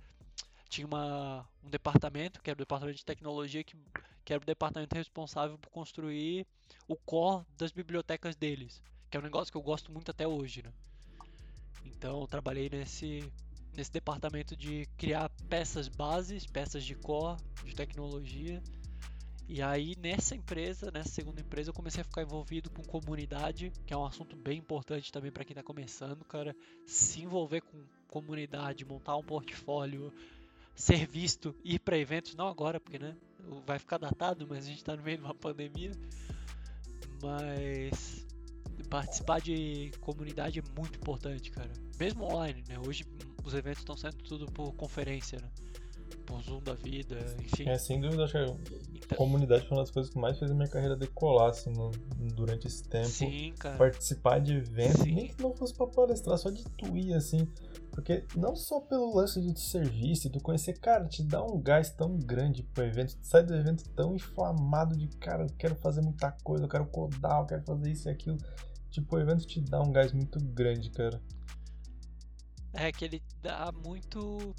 tinha 0.68 0.86
uma, 0.86 1.48
um 1.64 1.70
departamento, 1.70 2.42
que 2.42 2.50
era 2.50 2.58
o 2.58 2.58
departamento 2.58 2.98
de 2.98 3.04
tecnologia, 3.06 3.64
que, 3.64 3.74
que 4.22 4.34
era 4.34 4.42
o 4.42 4.44
departamento 4.44 4.94
responsável 4.94 5.56
por 5.56 5.70
construir 5.70 6.46
o 6.86 6.94
core 6.94 7.42
das 7.56 7.72
bibliotecas 7.72 8.36
deles, 8.36 8.82
que 9.10 9.16
é 9.16 9.20
um 9.20 9.22
negócio 9.22 9.50
que 9.50 9.56
eu 9.56 9.62
gosto 9.62 9.90
muito 9.90 10.10
até 10.10 10.28
hoje, 10.28 10.62
né? 10.62 10.70
Então, 11.86 12.20
eu 12.20 12.26
trabalhei 12.26 12.68
nesse 12.68 13.32
nesse 13.74 13.92
departamento 13.92 14.54
de 14.54 14.86
criar 14.98 15.30
peças 15.48 15.88
bases, 15.88 16.44
peças 16.44 16.84
de 16.84 16.94
core, 16.96 17.40
de 17.64 17.74
tecnologia. 17.74 18.62
E 19.52 19.60
aí 19.60 19.96
nessa 20.00 20.36
empresa, 20.36 20.92
nessa 20.92 21.08
segunda 21.08 21.40
empresa, 21.40 21.70
eu 21.70 21.74
comecei 21.74 22.02
a 22.02 22.04
ficar 22.04 22.22
envolvido 22.22 22.70
com 22.70 22.84
comunidade, 22.84 23.72
que 23.84 23.92
é 23.92 23.96
um 23.96 24.06
assunto 24.06 24.36
bem 24.36 24.58
importante 24.58 25.10
também 25.10 25.32
para 25.32 25.44
quem 25.44 25.54
está 25.54 25.62
começando, 25.62 26.24
cara. 26.24 26.54
Se 26.86 27.20
envolver 27.22 27.60
com 27.62 27.82
comunidade, 28.06 28.84
montar 28.84 29.16
um 29.16 29.24
portfólio, 29.24 30.12
ser 30.72 31.04
visto, 31.04 31.52
ir 31.64 31.80
para 31.80 31.98
eventos, 31.98 32.36
não 32.36 32.46
agora, 32.46 32.78
porque 32.78 33.00
né, 33.00 33.16
vai 33.66 33.80
ficar 33.80 33.98
datado, 33.98 34.46
mas 34.48 34.66
a 34.66 34.68
gente 34.68 34.78
está 34.78 34.94
no 34.94 35.02
meio 35.02 35.18
de 35.18 35.24
uma 35.24 35.34
pandemia. 35.34 35.90
Mas 37.20 38.24
participar 38.88 39.40
de 39.40 39.90
comunidade 40.00 40.60
é 40.60 40.62
muito 40.78 40.96
importante, 40.96 41.50
cara. 41.50 41.72
Mesmo 41.98 42.22
online, 42.22 42.62
né? 42.68 42.78
Hoje 42.86 43.04
os 43.44 43.52
eventos 43.52 43.80
estão 43.80 43.96
sendo 43.96 44.16
tudo 44.18 44.46
por 44.46 44.72
conferência, 44.74 45.40
né? 45.40 45.50
Por 46.24 46.40
Zoom 46.40 46.62
da 46.62 46.74
vida, 46.74 47.18
enfim. 47.42 47.68
É, 47.68 47.76
sem 47.76 48.00
dúvida, 48.00 48.24
acho 48.24 48.34
que 48.34 48.89
comunidade 49.16 49.66
foi 49.66 49.76
uma 49.76 49.82
das 49.82 49.90
coisas 49.90 50.12
que 50.12 50.18
mais 50.18 50.38
fez 50.38 50.50
a 50.50 50.54
minha 50.54 50.68
carreira 50.68 50.96
decolar, 50.96 51.50
assim, 51.50 51.70
no- 51.70 51.90
durante 52.34 52.66
esse 52.66 52.82
tempo. 52.82 53.08
sim, 53.08 53.52
cara. 53.58 53.76
Participar 53.76 54.40
de 54.40 54.54
eventos, 54.56 55.02
Sim. 55.02 55.14
nem 55.14 55.28
que 55.28 55.42
não 55.42 55.54
fosse 55.54 55.74
pra 55.74 55.86
palestrar, 55.86 56.38
só 56.38 56.50
de 56.50 56.64
ir, 56.94 57.14
assim. 57.14 57.46
Porque 57.90 58.24
não 58.36 58.54
só 58.54 58.80
pelo 58.80 59.14
lance 59.14 59.40
de 59.40 59.60
serviço, 59.60 60.22
de 60.28 60.30
tu 60.38 60.40
conhecer, 60.42 60.78
cara, 60.78 61.06
te 61.06 61.22
dá 61.22 61.42
um 61.44 61.60
gás 61.60 61.90
tão 61.90 62.16
grande 62.16 62.62
pro 62.62 62.84
evento, 62.84 63.16
tu 63.16 63.26
sai 63.26 63.42
do 63.44 63.54
evento 63.54 63.88
tão 63.90 64.14
inflamado 64.14 64.96
de, 64.96 65.08
cara, 65.18 65.42
eu 65.44 65.50
quero 65.58 65.74
fazer 65.76 66.00
muita 66.00 66.30
coisa, 66.44 66.64
eu 66.64 66.68
quero 66.68 66.86
codar, 66.86 67.40
eu 67.40 67.46
quero 67.46 67.62
fazer 67.64 67.90
isso 67.90 68.08
e 68.08 68.12
aquilo. 68.12 68.38
Tipo, 68.90 69.16
o 69.16 69.20
evento 69.20 69.46
te 69.46 69.60
dá 69.60 69.80
um 69.82 69.90
gás 69.92 70.12
muito 70.12 70.38
grande, 70.44 70.90
cara. 70.90 71.20
É 72.72 72.92
que 72.92 73.04
ele 73.04 73.22
dá 73.42 73.72
muito. 73.72 74.54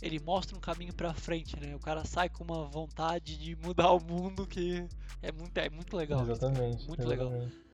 Ele 0.00 0.20
mostra 0.20 0.56
um 0.56 0.60
caminho 0.60 0.94
pra 0.94 1.12
frente, 1.12 1.58
né? 1.58 1.74
O 1.74 1.80
cara 1.80 2.04
sai 2.04 2.28
com 2.28 2.44
uma 2.44 2.64
vontade 2.66 3.36
de 3.36 3.56
mudar 3.56 3.92
o 3.92 4.00
mundo 4.00 4.46
que 4.46 4.86
é 5.20 5.32
muito, 5.32 5.58
é 5.58 5.68
muito 5.68 5.96
legal. 5.96 6.20
isso, 6.22 6.40
cara. 6.40 6.52
exatamente. 6.52 6.86
Muito 6.86 7.06
legal. 7.06 7.26
exatamente. 7.28 7.68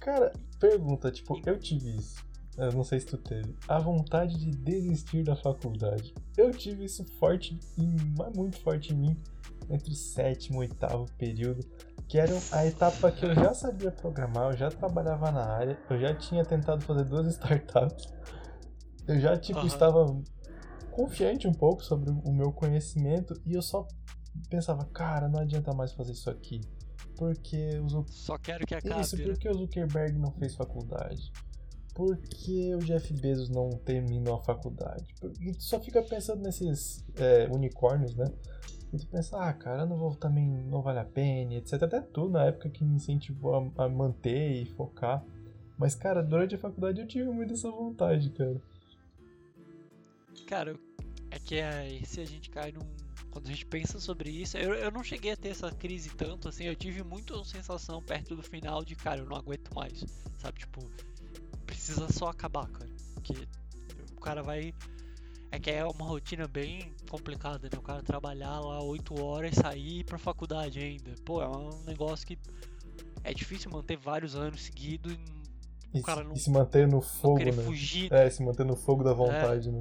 Cara, 0.00 0.32
pergunta, 0.58 1.12
tipo, 1.12 1.40
eu 1.46 1.58
tive 1.58 1.96
isso. 1.96 2.27
Eu 2.58 2.72
não 2.72 2.82
sei 2.82 2.98
se 2.98 3.06
tu 3.06 3.16
teve. 3.16 3.54
A 3.68 3.78
vontade 3.78 4.36
de 4.36 4.50
desistir 4.50 5.22
da 5.22 5.36
faculdade. 5.36 6.12
Eu 6.36 6.50
tive 6.50 6.84
isso 6.84 7.04
forte, 7.18 7.58
muito 8.34 8.58
forte 8.58 8.92
em 8.92 8.96
mim, 8.96 9.16
entre 9.70 9.92
o 9.92 9.94
sétimo 9.94 10.56
e 10.64 10.66
oitavo 10.66 11.06
período. 11.16 11.64
Que 12.08 12.18
era 12.18 12.32
a 12.52 12.66
etapa 12.66 13.12
que 13.12 13.24
eu 13.24 13.34
já 13.34 13.54
sabia 13.54 13.92
programar, 13.92 14.50
eu 14.50 14.56
já 14.56 14.70
trabalhava 14.70 15.30
na 15.30 15.44
área, 15.44 15.78
eu 15.88 16.00
já 16.00 16.12
tinha 16.14 16.44
tentado 16.44 16.82
fazer 16.82 17.04
duas 17.04 17.26
startups. 17.32 18.12
Eu 19.06 19.20
já, 19.20 19.36
tipo, 19.36 19.60
Aham. 19.60 19.66
estava 19.68 20.22
confiante 20.90 21.46
um 21.46 21.52
pouco 21.52 21.84
sobre 21.84 22.10
o 22.10 22.32
meu 22.32 22.50
conhecimento 22.50 23.40
e 23.46 23.54
eu 23.54 23.62
só 23.62 23.86
pensava, 24.50 24.84
cara, 24.86 25.28
não 25.28 25.40
adianta 25.40 25.72
mais 25.72 25.92
fazer 25.92 26.12
isso 26.12 26.28
aqui. 26.28 26.60
Porque 27.16 27.78
os 27.78 27.92
Só 28.10 28.36
quero 28.38 28.66
que 28.66 28.74
acabe. 28.74 29.00
isso, 29.00 29.16
né? 29.16 29.24
porque 29.24 29.48
o 29.48 29.54
Zuckerberg 29.54 30.18
não 30.18 30.32
fez 30.32 30.54
faculdade? 30.54 31.30
Por 31.98 32.16
que 32.16 32.72
o 32.76 32.78
Jeff 32.78 33.12
Bezos 33.12 33.48
não 33.48 33.70
terminou 33.70 34.36
a 34.36 34.40
faculdade? 34.40 35.04
E 35.40 35.50
tu 35.50 35.64
só 35.64 35.80
fica 35.80 36.00
pensando 36.00 36.40
nesses 36.44 37.04
é, 37.16 37.48
unicórnios, 37.50 38.14
né? 38.14 38.26
E 38.92 38.98
tu 38.98 39.08
pensa, 39.08 39.36
ah, 39.36 39.52
cara, 39.52 39.84
não 39.84 39.96
vou 39.96 40.14
também, 40.14 40.46
não 40.46 40.80
vale 40.80 41.00
a 41.00 41.04
pena, 41.04 41.54
etc. 41.54 41.82
Até 41.82 42.00
tu, 42.00 42.28
na 42.28 42.44
época 42.44 42.70
que 42.70 42.84
me 42.84 42.94
incentivou 42.94 43.72
a, 43.76 43.84
a 43.84 43.88
manter 43.88 44.62
e 44.62 44.64
focar. 44.64 45.24
Mas, 45.76 45.96
cara, 45.96 46.22
durante 46.22 46.54
a 46.54 46.58
faculdade 46.58 47.00
eu 47.00 47.06
tive 47.08 47.28
muito 47.30 47.54
essa 47.54 47.68
vontade, 47.68 48.30
cara. 48.30 48.62
Cara, 50.46 50.78
é 51.32 51.38
que 51.40 51.60
aí 51.60 52.06
se 52.06 52.20
a 52.20 52.24
gente 52.24 52.48
cai 52.48 52.70
num. 52.70 52.86
Quando 53.32 53.46
a 53.46 53.50
gente 53.50 53.66
pensa 53.66 53.98
sobre 53.98 54.30
isso, 54.30 54.56
eu, 54.56 54.72
eu 54.72 54.92
não 54.92 55.02
cheguei 55.02 55.32
a 55.32 55.36
ter 55.36 55.48
essa 55.48 55.72
crise 55.72 56.10
tanto, 56.10 56.48
assim, 56.48 56.62
eu 56.62 56.76
tive 56.76 57.02
muito 57.02 57.44
sensação 57.44 58.00
perto 58.00 58.36
do 58.36 58.42
final 58.42 58.84
de, 58.84 58.94
cara, 58.94 59.20
eu 59.20 59.26
não 59.26 59.36
aguento 59.36 59.74
mais, 59.74 60.04
sabe? 60.38 60.60
Tipo, 60.60 60.80
precisa 61.68 62.10
só 62.10 62.28
acabar, 62.28 62.66
cara. 62.68 62.90
Que 63.22 63.46
o 64.16 64.20
cara 64.20 64.42
vai. 64.42 64.74
É 65.50 65.58
que 65.58 65.70
é 65.70 65.84
uma 65.84 66.04
rotina 66.04 66.46
bem 66.46 66.92
complicada, 67.08 67.68
né? 67.70 67.78
O 67.78 67.82
cara 67.82 68.02
trabalhar 68.02 68.58
lá 68.60 68.82
8 68.82 69.22
horas, 69.22 69.54
sair 69.54 69.80
e 69.80 69.98
ir 70.00 70.04
pra 70.04 70.18
faculdade 70.18 70.78
ainda. 70.78 71.14
Pô, 71.24 71.42
é 71.42 71.48
um 71.48 71.84
negócio 71.84 72.26
que 72.26 72.38
é 73.24 73.32
difícil 73.32 73.70
manter 73.70 73.96
vários 73.96 74.34
anos 74.34 74.62
seguidos 74.62 75.16
E, 75.92 76.00
o 76.00 76.02
cara 76.02 76.22
não, 76.22 76.34
e 76.34 76.38
se 76.38 76.50
manter 76.50 76.86
no 76.86 77.00
fogo, 77.00 77.38
né? 77.38 77.52
fugir. 77.52 78.12
É, 78.12 78.28
se 78.28 78.42
manter 78.42 78.64
no 78.64 78.76
fogo 78.76 79.02
da 79.02 79.12
vontade, 79.12 79.70
né? 79.70 79.80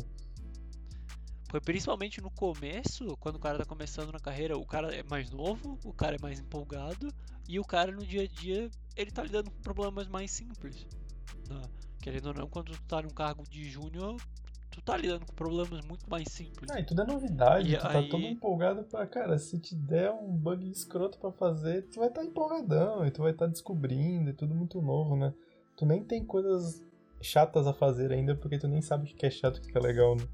Foi 1.50 1.62
principalmente 1.62 2.22
no 2.22 2.30
começo, 2.30 3.16
quando 3.20 3.36
o 3.36 3.40
cara 3.40 3.58
tá 3.58 3.66
começando 3.66 4.12
na 4.12 4.20
carreira, 4.20 4.58
o 4.58 4.66
cara 4.66 4.94
é 4.94 5.04
mais 5.04 5.32
novo, 5.32 5.78
o 5.84 5.94
cara 5.94 6.18
é 6.18 6.20
mais 6.22 6.40
empolgado, 6.40 7.08
e 7.48 7.58
o 7.60 7.64
cara 7.64 7.92
no 7.92 8.06
dia 8.06 8.24
a 8.24 8.28
dia, 8.28 8.70
ele 8.96 9.12
tá 9.12 9.24
lidando 9.24 9.50
com 9.50 9.62
problemas 9.62 10.08
mais 10.08 10.30
simples. 10.32 10.86
Né? 11.50 11.62
Querendo 12.08 12.28
ou 12.28 12.34
não, 12.34 12.48
quando 12.48 12.72
tu 12.72 12.82
tá 12.88 13.02
num 13.02 13.10
cargo 13.10 13.44
de 13.50 13.66
júnior, 13.66 14.16
tu 14.72 14.82
tá 14.82 14.96
lidando 14.96 15.26
com 15.26 15.34
problemas 15.34 15.86
muito 15.86 16.10
mais 16.10 16.30
simples. 16.30 16.72
Ah, 16.72 16.80
e 16.80 16.86
tudo 16.86 17.02
é 17.02 17.06
novidade, 17.06 17.74
E 17.74 17.76
tu 17.76 17.82
tá 17.82 18.00
aí- 18.00 18.08
todo 18.08 18.24
empolgado 18.24 18.84
pra, 18.84 19.06
cara, 19.06 19.38
se 19.38 19.60
te 19.60 19.76
der 19.76 20.10
um 20.14 20.32
bug 20.38 20.72
escroto 20.72 21.20
pra 21.20 21.34
fazer, 21.34 21.82
tu 21.90 22.00
vai 22.00 22.08
estar 22.08 22.22
tá 22.22 22.26
empolgadão, 22.26 23.06
e 23.06 23.12
tu 23.12 23.24
vai 23.24 23.32
estar 23.34 23.48
descobrindo, 23.48 24.30
é 24.30 24.34
tudo 24.34 24.56
muito 24.56 24.82
novo, 24.82 25.18
né? 25.18 25.34
Tu 25.76 25.86
nem 25.86 26.02
tem 26.02 26.24
coisas 26.24 26.82
chatas 27.22 27.68
a 27.68 27.74
fazer 27.74 28.14
ainda, 28.14 28.38
porque 28.38 28.58
tu 28.58 28.70
nem 28.70 28.82
sabe 28.82 29.12
o 29.12 29.14
que 29.14 29.26
é 29.26 29.30
chato 29.30 29.58
e 29.58 29.60
o 29.60 29.64
que 29.64 29.78
é 29.78 29.82
legal, 29.82 30.16
né? 30.16 30.26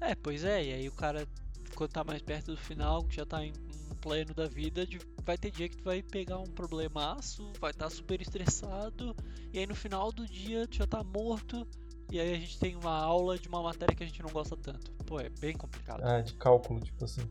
É, 0.00 0.14
pois 0.14 0.44
é, 0.44 0.64
e 0.64 0.72
aí 0.72 0.88
o 0.88 0.92
cara, 0.92 1.28
quando 1.74 1.90
tá 1.92 2.02
mais 2.02 2.22
perto 2.22 2.52
do 2.52 2.56
final, 2.56 3.04
já 3.10 3.26
tá 3.26 3.44
em 3.44 3.52
pleno 3.94 4.34
da 4.34 4.46
vida, 4.46 4.86
de- 4.86 4.98
vai 5.24 5.38
ter 5.38 5.50
dia 5.50 5.68
que 5.68 5.76
tu 5.76 5.84
vai 5.84 6.02
pegar 6.02 6.38
um 6.38 6.44
problemaço, 6.46 7.52
vai 7.60 7.70
estar 7.70 7.88
super 7.90 8.20
estressado, 8.20 9.14
e 9.52 9.58
aí 9.58 9.66
no 9.66 9.74
final 9.74 10.10
do 10.12 10.26
dia 10.26 10.66
tu 10.66 10.76
já 10.76 10.86
tá 10.86 11.02
morto, 11.04 11.66
e 12.10 12.20
aí 12.20 12.32
a 12.34 12.38
gente 12.38 12.58
tem 12.58 12.76
uma 12.76 12.96
aula 12.96 13.38
de 13.38 13.48
uma 13.48 13.62
matéria 13.62 13.94
que 13.94 14.02
a 14.02 14.06
gente 14.06 14.22
não 14.22 14.30
gosta 14.30 14.56
tanto. 14.56 14.90
Pô, 15.04 15.20
é 15.20 15.28
bem 15.28 15.56
complicado. 15.56 16.02
Ah, 16.04 16.20
de 16.20 16.34
cálculo, 16.34 16.80
tipo 16.80 17.04
assim. 17.04 17.28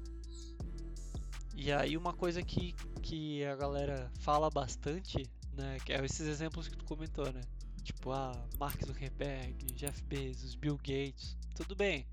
E 1.56 1.72
aí 1.72 1.96
uma 1.96 2.14
coisa 2.14 2.42
que, 2.42 2.74
que 3.02 3.44
a 3.46 3.56
galera 3.56 4.12
fala 4.20 4.50
bastante, 4.50 5.24
né, 5.54 5.78
que 5.86 5.94
é 5.94 6.04
esses 6.04 6.28
exemplos 6.28 6.68
que 6.68 6.76
tu 6.76 6.84
comentou, 6.86 7.32
né? 7.32 7.42
Tipo, 7.82 8.12
ah, 8.12 8.34
Mark 8.60 8.84
Zuckerberg, 8.86 9.54
Jeff 9.74 10.04
Bezos, 10.04 10.56
Bill 10.56 10.76
Gates, 10.78 11.38
tudo 11.56 11.76
bem. 11.76 12.06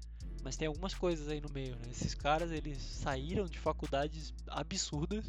Mas 0.43 0.57
tem 0.57 0.67
algumas 0.67 0.95
coisas 0.95 1.29
aí 1.29 1.41
no 1.41 1.49
meio, 1.53 1.77
né? 1.77 1.89
Esses 1.91 2.15
caras, 2.15 2.51
eles 2.51 2.79
saíram 2.79 3.47
de 3.47 3.59
faculdades 3.59 4.35
absurdas, 4.49 5.25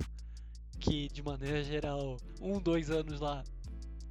que 0.80 1.08
de 1.10 1.22
maneira 1.22 1.64
geral, 1.64 2.18
um, 2.42 2.60
dois 2.60 2.90
anos 2.90 3.20
lá 3.20 3.44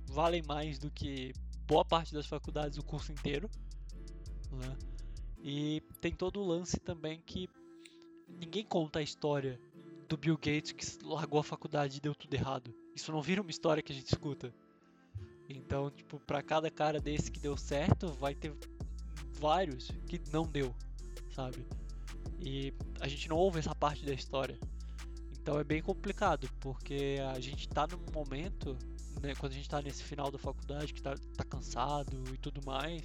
valem 0.07 0.43
mais 0.43 0.79
do 0.79 0.91
que 0.91 1.33
boa 1.67 1.85
parte 1.85 2.15
das 2.15 2.27
faculdades 2.27 2.79
o 2.79 2.85
curso 2.85 3.11
inteiro, 3.11 3.51
né? 4.53 4.77
E 5.43 5.83
tem 6.01 6.13
todo 6.13 6.41
o 6.41 6.47
lance 6.47 6.79
também 6.79 7.21
que 7.27 7.49
ninguém 8.29 8.65
conta 8.65 9.01
a 9.01 9.03
história 9.03 9.59
do 10.09 10.17
Bill 10.17 10.37
Gates 10.37 10.73
que 10.73 11.05
largou 11.05 11.41
a 11.41 11.45
faculdade 11.45 11.97
e 11.97 12.01
deu 12.01 12.15
tudo 12.15 12.33
errado. 12.35 12.73
Isso 12.95 13.11
não 13.11 13.21
vira 13.21 13.41
uma 13.41 13.51
história 13.51 13.83
que 13.83 13.91
a 13.91 13.95
gente 13.95 14.07
escuta. 14.07 14.55
Então, 15.49 15.91
tipo, 15.91 16.21
pra 16.21 16.43
cada 16.43 16.71
cara 16.71 17.01
desse 17.01 17.31
que 17.31 17.41
deu 17.41 17.57
certo, 17.57 18.13
vai 18.13 18.35
ter 18.35 18.55
vários 19.33 19.91
que 20.07 20.21
não 20.31 20.47
deu, 20.47 20.75
sabe? 21.35 21.65
E 22.41 22.73
a 23.01 23.09
gente 23.09 23.29
não 23.29 23.37
ouve 23.37 23.59
essa 23.59 23.75
parte 23.75 24.05
da 24.05 24.13
história. 24.13 24.59
Então 25.41 25.59
é 25.59 25.65
bem 25.65 25.83
complicado, 25.83 26.49
porque 26.61 27.17
a 27.35 27.41
gente 27.41 27.69
tá 27.69 27.87
num 27.87 27.99
momento, 28.15 28.77
né, 29.21 29.35
quando 29.39 29.53
a 29.53 29.55
gente 29.57 29.69
tá 29.69 29.81
nesse 29.83 30.03
final 30.03 30.31
da 30.31 30.39
faculdade, 30.39 30.93
que 30.95 31.03
tá, 31.03 31.15
tá 31.37 31.45
cansado 31.45 32.17
e 32.33 32.39
tudo 32.39 32.61
mais, 32.65 33.03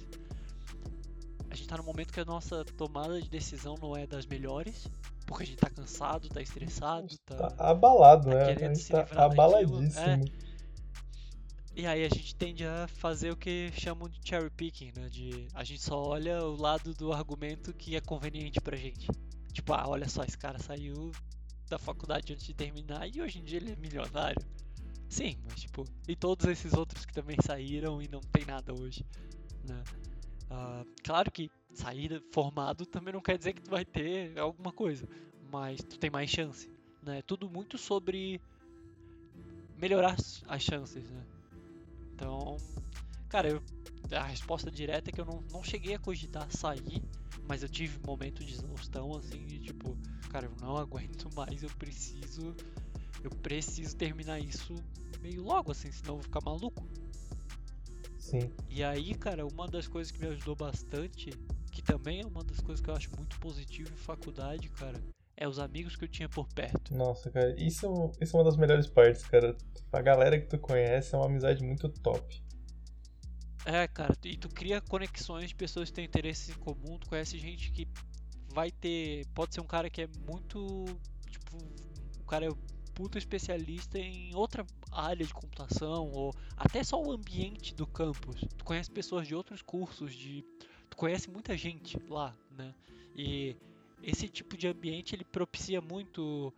a 1.50 1.54
gente 1.54 1.66
tá 1.66 1.76
num 1.76 1.82
momento 1.84 2.12
que 2.12 2.20
a 2.20 2.24
nossa 2.24 2.64
tomada 2.76 3.20
de 3.20 3.28
decisão 3.28 3.74
não 3.80 3.96
é 3.96 4.06
das 4.06 4.24
melhores, 4.26 4.86
porque 5.26 5.42
a 5.42 5.46
gente 5.46 5.58
tá 5.58 5.70
cansado, 5.70 6.28
tá 6.28 6.40
estressado, 6.40 7.08
Tá 7.26 7.50
tá. 7.50 7.70
abalado, 7.70 8.30
tá 8.30 8.34
né? 8.36 8.44
querendo 8.54 8.70
A 8.70 8.74
gente 8.74 8.84
se 8.84 8.92
tá 8.92 9.02
livrar 9.02 9.28
daquilo, 9.30 9.42
abaladíssimo. 9.42 10.04
é. 10.04 10.47
E 11.78 11.86
aí 11.86 12.04
a 12.04 12.08
gente 12.08 12.34
tende 12.34 12.66
a 12.66 12.88
fazer 12.88 13.30
o 13.30 13.36
que 13.36 13.70
chamam 13.70 14.08
de 14.08 14.18
cherry 14.28 14.50
picking, 14.50 14.90
né? 14.96 15.08
De 15.08 15.46
a 15.54 15.62
gente 15.62 15.80
só 15.80 16.02
olha 16.02 16.42
o 16.42 16.60
lado 16.60 16.92
do 16.92 17.12
argumento 17.12 17.72
que 17.72 17.94
é 17.94 18.00
conveniente 18.00 18.60
pra 18.60 18.76
gente. 18.76 19.06
Tipo, 19.52 19.74
ah, 19.74 19.84
olha 19.86 20.08
só, 20.08 20.24
esse 20.24 20.36
cara 20.36 20.58
saiu 20.58 21.12
da 21.68 21.78
faculdade 21.78 22.32
antes 22.32 22.44
de 22.44 22.52
terminar 22.52 23.06
e 23.06 23.22
hoje 23.22 23.38
em 23.38 23.44
dia 23.44 23.58
ele 23.58 23.70
é 23.70 23.76
milionário. 23.76 24.44
Sim, 25.08 25.38
mas 25.44 25.60
tipo, 25.60 25.84
e 26.08 26.16
todos 26.16 26.46
esses 26.46 26.72
outros 26.72 27.06
que 27.06 27.12
também 27.12 27.36
saíram 27.46 28.02
e 28.02 28.08
não 28.08 28.20
tem 28.22 28.44
nada 28.44 28.74
hoje, 28.74 29.06
né? 29.62 29.80
Ah, 30.50 30.84
claro 31.04 31.30
que 31.30 31.48
sair 31.74 32.20
formado 32.32 32.86
também 32.86 33.14
não 33.14 33.22
quer 33.22 33.38
dizer 33.38 33.52
que 33.52 33.62
tu 33.62 33.70
vai 33.70 33.84
ter 33.84 34.36
alguma 34.36 34.72
coisa, 34.72 35.08
mas 35.48 35.78
tu 35.78 35.96
tem 35.96 36.10
mais 36.10 36.28
chance, 36.28 36.68
né? 37.04 37.22
Tudo 37.22 37.48
muito 37.48 37.78
sobre 37.78 38.40
melhorar 39.76 40.16
as 40.48 40.60
chances, 40.60 41.08
né? 41.08 41.37
Então, 42.18 42.56
cara, 43.28 43.48
eu, 43.48 43.62
a 44.10 44.24
resposta 44.24 44.72
direta 44.72 45.08
é 45.08 45.12
que 45.12 45.20
eu 45.20 45.24
não, 45.24 45.40
não 45.52 45.62
cheguei 45.62 45.94
a 45.94 46.00
cogitar 46.00 46.50
sair, 46.50 47.00
mas 47.46 47.62
eu 47.62 47.68
tive 47.68 47.96
momento 48.04 48.44
de 48.44 48.54
exaustão, 48.54 49.16
assim, 49.16 49.46
de 49.46 49.60
tipo, 49.60 49.96
cara, 50.28 50.46
eu 50.46 50.52
não 50.60 50.76
aguento 50.82 51.32
mais, 51.36 51.62
eu 51.62 51.70
preciso, 51.78 52.56
eu 53.22 53.30
preciso 53.30 53.94
terminar 53.96 54.40
isso 54.40 54.74
meio 55.22 55.44
logo, 55.44 55.70
assim, 55.70 55.92
senão 55.92 56.14
eu 56.14 56.16
vou 56.16 56.24
ficar 56.24 56.40
maluco. 56.44 56.84
Sim. 58.18 58.50
E 58.68 58.82
aí, 58.82 59.14
cara, 59.14 59.46
uma 59.46 59.68
das 59.68 59.86
coisas 59.86 60.10
que 60.10 60.20
me 60.20 60.26
ajudou 60.26 60.56
bastante, 60.56 61.30
que 61.70 61.80
também 61.80 62.22
é 62.22 62.26
uma 62.26 62.42
das 62.42 62.58
coisas 62.58 62.84
que 62.84 62.90
eu 62.90 62.96
acho 62.96 63.10
muito 63.16 63.38
positivo 63.38 63.92
em 63.92 63.96
faculdade, 63.96 64.68
cara, 64.70 65.00
é 65.40 65.46
os 65.46 65.60
amigos 65.60 65.94
que 65.94 66.04
eu 66.04 66.08
tinha 66.08 66.28
por 66.28 66.48
perto. 66.48 66.92
Nossa, 66.94 67.30
cara, 67.30 67.54
isso, 67.56 68.10
isso 68.20 68.36
é 68.36 68.40
uma 68.40 68.44
das 68.44 68.56
melhores 68.56 68.88
partes, 68.88 69.22
cara. 69.24 69.56
A 69.92 70.02
galera 70.02 70.38
que 70.38 70.48
tu 70.48 70.58
conhece 70.58 71.14
é 71.14 71.18
uma 71.18 71.26
amizade 71.26 71.62
muito 71.64 71.88
top. 71.88 72.42
É, 73.64 73.86
cara, 73.86 74.16
e 74.24 74.36
tu 74.36 74.48
cria 74.48 74.80
conexões 74.80 75.50
de 75.50 75.54
pessoas 75.54 75.90
que 75.90 75.94
têm 75.94 76.04
interesses 76.04 76.48
em 76.48 76.58
comum, 76.58 76.98
tu 76.98 77.08
conhece 77.08 77.38
gente 77.38 77.70
que 77.70 77.86
vai 78.52 78.70
ter. 78.70 79.26
Pode 79.32 79.54
ser 79.54 79.60
um 79.60 79.66
cara 79.66 79.88
que 79.88 80.02
é 80.02 80.08
muito. 80.28 80.84
Tipo, 81.30 81.56
o 82.20 82.24
cara 82.24 82.46
é 82.46 82.48
puta 82.94 83.16
especialista 83.16 83.96
em 83.96 84.34
outra 84.34 84.66
área 84.90 85.24
de 85.24 85.32
computação, 85.32 86.10
ou 86.12 86.34
até 86.56 86.82
só 86.82 87.00
o 87.00 87.12
ambiente 87.12 87.74
do 87.74 87.86
campus. 87.86 88.40
Tu 88.56 88.64
conhece 88.64 88.90
pessoas 88.90 89.28
de 89.28 89.36
outros 89.36 89.62
cursos, 89.62 90.12
de. 90.12 90.44
Tu 90.90 90.96
conhece 90.96 91.30
muita 91.30 91.56
gente 91.56 91.96
lá, 92.08 92.36
né? 92.50 92.74
E 93.14 93.56
esse 94.02 94.28
tipo 94.28 94.56
de 94.56 94.68
ambiente 94.68 95.14
ele 95.14 95.24
propicia 95.24 95.80
muito 95.80 96.52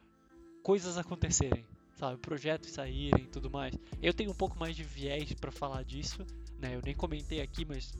coisas 0.62 0.98
acontecerem, 0.98 1.64
sabe? 1.96 2.18
Projetos 2.18 2.70
saírem 2.70 3.24
e 3.24 3.28
tudo 3.28 3.50
mais. 3.50 3.74
Eu 4.02 4.12
tenho 4.12 4.30
um 4.30 4.34
pouco 4.34 4.58
mais 4.58 4.76
de 4.76 4.84
viés 4.84 5.32
pra 5.34 5.50
falar 5.50 5.82
disso, 5.82 6.24
né? 6.58 6.74
Eu 6.74 6.82
nem 6.84 6.94
comentei 6.94 7.40
aqui, 7.40 7.64
mas 7.64 7.92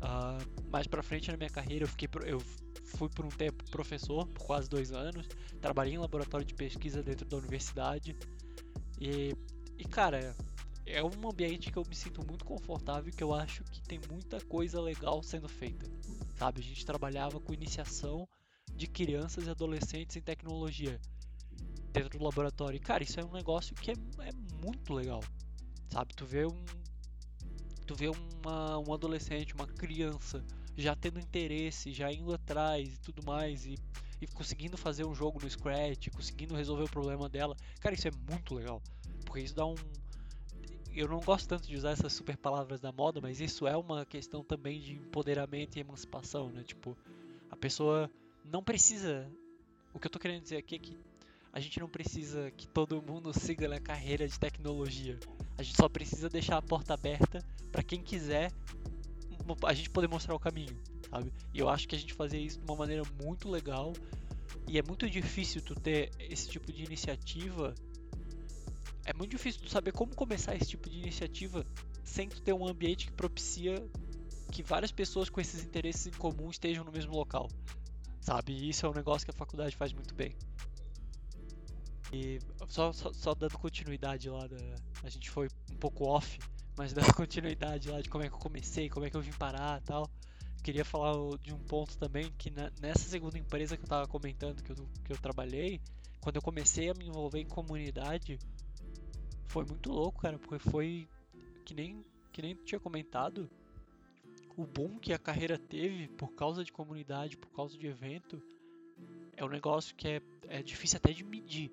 ah, 0.00 0.38
mais 0.70 0.86
pra 0.86 1.02
frente 1.02 1.30
na 1.30 1.36
minha 1.36 1.50
carreira 1.50 1.84
eu 1.84 1.88
fiquei 1.88 2.08
eu 2.26 2.40
fui 2.84 3.08
por 3.08 3.24
um 3.24 3.28
tempo 3.28 3.62
professor 3.70 4.26
por 4.28 4.46
quase 4.46 4.68
dois 4.68 4.92
anos, 4.92 5.26
trabalhei 5.60 5.94
em 5.94 5.98
laboratório 5.98 6.46
de 6.46 6.54
pesquisa 6.54 7.02
dentro 7.02 7.26
da 7.26 7.36
universidade 7.36 8.16
e, 9.00 9.34
e 9.76 9.84
cara 9.84 10.34
é 10.86 11.02
um 11.02 11.28
ambiente 11.28 11.70
que 11.70 11.76
eu 11.76 11.84
me 11.86 11.94
sinto 11.94 12.26
muito 12.26 12.44
confortável 12.44 13.12
que 13.12 13.22
eu 13.22 13.34
acho 13.34 13.62
que 13.64 13.82
tem 13.82 14.00
muita 14.10 14.40
coisa 14.40 14.80
legal 14.80 15.22
sendo 15.22 15.48
feita, 15.48 15.86
sabe? 16.36 16.60
A 16.60 16.64
gente 16.64 16.86
trabalhava 16.86 17.38
com 17.38 17.52
iniciação 17.52 18.26
de 18.78 18.86
crianças 18.86 19.46
e 19.46 19.50
adolescentes 19.50 20.16
em 20.16 20.20
tecnologia 20.20 21.00
dentro 21.92 22.18
do 22.18 22.24
laboratório. 22.24 22.76
E, 22.76 22.80
cara, 22.80 23.02
isso 23.02 23.18
é 23.18 23.24
um 23.24 23.32
negócio 23.32 23.74
que 23.74 23.90
é, 23.90 23.94
é 24.20 24.30
muito 24.64 24.94
legal, 24.94 25.20
sabe? 25.90 26.14
Tu 26.14 26.24
vê 26.24 26.46
um 26.46 26.64
tu 27.84 27.94
vê 27.94 28.08
uma, 28.08 28.78
um 28.78 28.92
adolescente, 28.92 29.54
uma 29.54 29.66
criança 29.66 30.44
já 30.76 30.94
tendo 30.94 31.18
interesse, 31.18 31.92
já 31.92 32.12
indo 32.12 32.32
atrás 32.34 32.94
e 32.94 32.98
tudo 32.98 33.24
mais 33.24 33.64
e, 33.66 33.76
e 34.20 34.26
conseguindo 34.26 34.76
fazer 34.76 35.06
um 35.06 35.14
jogo 35.14 35.40
no 35.42 35.50
Scratch, 35.50 36.08
conseguindo 36.14 36.54
resolver 36.54 36.84
o 36.84 36.90
problema 36.90 37.28
dela. 37.28 37.56
Cara, 37.80 37.94
isso 37.94 38.06
é 38.06 38.10
muito 38.30 38.54
legal, 38.54 38.82
porque 39.24 39.40
isso 39.40 39.54
dá 39.54 39.66
um 39.66 39.74
eu 40.94 41.08
não 41.08 41.20
gosto 41.20 41.48
tanto 41.48 41.66
de 41.66 41.76
usar 41.76 41.92
essas 41.92 42.12
super 42.12 42.36
palavras 42.36 42.80
da 42.80 42.90
moda, 42.90 43.20
mas 43.20 43.40
isso 43.40 43.66
é 43.66 43.76
uma 43.76 44.04
questão 44.04 44.42
também 44.42 44.80
de 44.80 44.94
empoderamento 44.94 45.76
e 45.76 45.80
emancipação, 45.80 46.50
né? 46.50 46.64
Tipo, 46.64 46.96
a 47.50 47.56
pessoa 47.56 48.10
não 48.50 48.62
precisa. 48.62 49.30
O 49.92 49.98
que 49.98 50.06
eu 50.06 50.10
tô 50.10 50.18
querendo 50.18 50.42
dizer 50.42 50.56
aqui 50.56 50.74
é 50.74 50.78
que 50.78 50.98
a 51.52 51.60
gente 51.60 51.80
não 51.80 51.88
precisa 51.88 52.50
que 52.52 52.68
todo 52.68 53.02
mundo 53.02 53.32
siga 53.32 53.68
na 53.68 53.80
carreira 53.80 54.28
de 54.28 54.38
tecnologia. 54.38 55.18
A 55.56 55.62
gente 55.62 55.76
só 55.76 55.88
precisa 55.88 56.28
deixar 56.28 56.58
a 56.58 56.62
porta 56.62 56.94
aberta 56.94 57.44
para 57.72 57.82
quem 57.82 58.02
quiser 58.02 58.52
a 59.64 59.72
gente 59.72 59.88
poder 59.88 60.08
mostrar 60.08 60.34
o 60.34 60.38
caminho, 60.38 60.76
sabe? 61.10 61.32
E 61.54 61.58
eu 61.58 61.68
acho 61.68 61.88
que 61.88 61.96
a 61.96 61.98
gente 61.98 62.12
fazia 62.12 62.38
isso 62.38 62.58
de 62.58 62.64
uma 62.64 62.76
maneira 62.76 63.02
muito 63.22 63.48
legal. 63.48 63.94
E 64.66 64.78
é 64.78 64.82
muito 64.82 65.08
difícil 65.08 65.62
tu 65.62 65.74
ter 65.74 66.10
esse 66.18 66.48
tipo 66.48 66.70
de 66.70 66.84
iniciativa. 66.84 67.74
É 69.04 69.14
muito 69.14 69.30
difícil 69.30 69.62
tu 69.62 69.70
saber 69.70 69.92
como 69.92 70.14
começar 70.14 70.54
esse 70.54 70.68
tipo 70.68 70.88
de 70.90 70.98
iniciativa 70.98 71.64
sem 72.04 72.28
tu 72.28 72.42
ter 72.42 72.52
um 72.52 72.68
ambiente 72.68 73.06
que 73.06 73.12
propicia 73.12 73.82
que 74.50 74.62
várias 74.62 74.92
pessoas 74.92 75.28
com 75.28 75.40
esses 75.40 75.64
interesses 75.64 76.06
em 76.06 76.12
comum 76.12 76.50
estejam 76.50 76.84
no 76.84 76.92
mesmo 76.92 77.14
local. 77.14 77.48
Sabe? 78.28 78.52
E 78.52 78.68
isso 78.68 78.84
é 78.84 78.90
um 78.90 78.92
negócio 78.92 79.26
que 79.26 79.30
a 79.30 79.38
faculdade 79.38 79.74
faz 79.74 79.90
muito 79.90 80.14
bem. 80.14 80.36
E 82.12 82.38
só, 82.68 82.92
só, 82.92 83.10
só 83.10 83.34
dando 83.34 83.56
continuidade 83.56 84.28
lá, 84.28 84.46
da, 84.46 84.56
a 85.02 85.08
gente 85.08 85.30
foi 85.30 85.48
um 85.72 85.76
pouco 85.76 86.04
off, 86.04 86.38
mas 86.76 86.92
da 86.92 87.00
continuidade 87.14 87.90
lá 87.90 88.02
de 88.02 88.10
como 88.10 88.22
é 88.22 88.28
que 88.28 88.34
eu 88.34 88.38
comecei, 88.38 88.90
como 88.90 89.06
é 89.06 89.10
que 89.10 89.16
eu 89.16 89.22
vim 89.22 89.32
parar 89.32 89.80
tal. 89.80 90.10
Queria 90.62 90.84
falar 90.84 91.14
de 91.38 91.54
um 91.54 91.58
ponto 91.58 91.96
também 91.96 92.30
que 92.36 92.50
na, 92.50 92.70
nessa 92.82 93.08
segunda 93.08 93.38
empresa 93.38 93.78
que 93.78 93.84
eu 93.84 93.88
tava 93.88 94.06
comentando 94.06 94.62
que 94.62 94.72
eu, 94.72 94.76
que 95.06 95.12
eu 95.14 95.16
trabalhei, 95.16 95.80
quando 96.20 96.36
eu 96.36 96.42
comecei 96.42 96.90
a 96.90 96.94
me 96.94 97.06
envolver 97.06 97.40
em 97.40 97.48
comunidade, 97.48 98.38
foi 99.46 99.64
muito 99.64 99.90
louco, 99.90 100.20
cara, 100.20 100.38
porque 100.38 100.58
foi 100.58 101.08
que 101.64 101.72
nem 101.72 102.04
que 102.30 102.42
nem 102.42 102.54
tinha 102.56 102.78
comentado, 102.78 103.48
o 104.58 104.66
boom 104.66 104.98
que 104.98 105.12
a 105.12 105.18
carreira 105.18 105.56
teve 105.56 106.08
por 106.08 106.34
causa 106.34 106.64
de 106.64 106.72
comunidade, 106.72 107.36
por 107.36 107.48
causa 107.52 107.78
de 107.78 107.86
evento, 107.86 108.42
é 109.36 109.44
um 109.44 109.48
negócio 109.48 109.94
que 109.94 110.08
é, 110.08 110.22
é 110.48 110.60
difícil 110.64 110.96
até 110.96 111.12
de 111.12 111.22
medir. 111.22 111.70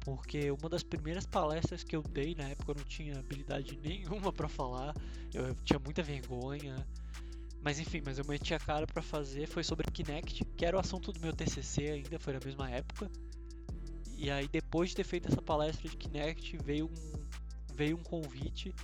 Porque 0.00 0.50
uma 0.50 0.68
das 0.68 0.82
primeiras 0.82 1.26
palestras 1.26 1.84
que 1.84 1.94
eu 1.94 2.02
dei 2.02 2.34
na 2.34 2.48
época 2.48 2.72
eu 2.72 2.74
não 2.74 2.84
tinha 2.84 3.16
habilidade 3.16 3.78
nenhuma 3.82 4.32
para 4.32 4.48
falar, 4.48 4.96
eu, 5.32 5.54
tinha 5.64 5.78
muita 5.78 6.02
vergonha. 6.02 6.84
Mas 7.62 7.78
enfim, 7.78 8.02
mas 8.04 8.18
eu 8.18 8.24
meti 8.24 8.52
a 8.52 8.58
cara 8.58 8.84
para 8.84 9.00
fazer, 9.00 9.46
foi 9.46 9.62
sobre 9.62 9.88
Kinect, 9.88 10.44
que 10.56 10.66
era 10.66 10.76
o 10.76 10.80
assunto 10.80 11.12
do 11.12 11.20
meu 11.20 11.32
TCC 11.32 11.88
ainda, 11.88 12.18
foi 12.18 12.32
na 12.32 12.40
mesma 12.44 12.68
época. 12.68 13.08
E 14.18 14.28
aí 14.28 14.48
depois 14.48 14.90
de 14.90 14.96
ter 14.96 15.04
feito 15.04 15.28
essa 15.28 15.40
palestra 15.40 15.88
de 15.88 15.96
Kinect, 15.96 16.56
veio 16.64 16.86
um, 16.86 17.74
veio 17.76 17.96
um 17.96 18.02
convite 18.02 18.74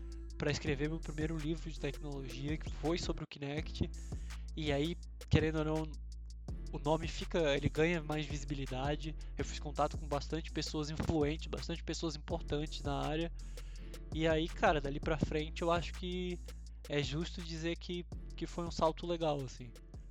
para 0.43 0.51
escrever 0.51 0.89
meu 0.89 0.99
primeiro 0.99 1.39
livro 1.39 1.71
de 1.71 1.79
tecnologia, 1.79 2.57
que 2.57 2.69
foi 2.69 2.99
sobre 2.99 3.23
o 3.23 3.27
Kinect. 3.29 3.89
E 4.57 4.73
aí, 4.73 4.97
querendo 5.31 5.61
ou 5.61 5.65
não, 5.65 5.93
o 6.73 6.81
nome 6.81 7.07
fica, 7.07 7.55
ele 7.55 7.69
ganha 7.69 8.03
mais 8.03 8.27
visibilidade. 8.27 9.15
Eu 9.39 9.45
fiz 9.45 9.61
contato 9.61 9.97
com 9.97 10.05
bastante 10.09 10.51
pessoas 10.51 10.91
influentes, 10.91 11.47
bastante 11.47 11.81
pessoas 11.85 12.17
importantes 12.17 12.83
na 12.83 13.07
área. 13.07 13.31
E 14.13 14.27
aí, 14.27 14.49
cara, 14.49 14.81
dali 14.81 14.99
pra 14.99 15.17
frente 15.17 15.63
eu 15.63 15.71
acho 15.71 15.93
que 15.93 16.37
é 16.89 17.01
justo 17.01 17.41
dizer 17.41 17.77
que, 17.77 18.05
que 18.35 18.45
foi 18.45 18.65
um 18.65 18.71
salto 18.73 19.07
legal, 19.07 19.41
assim. 19.43 19.71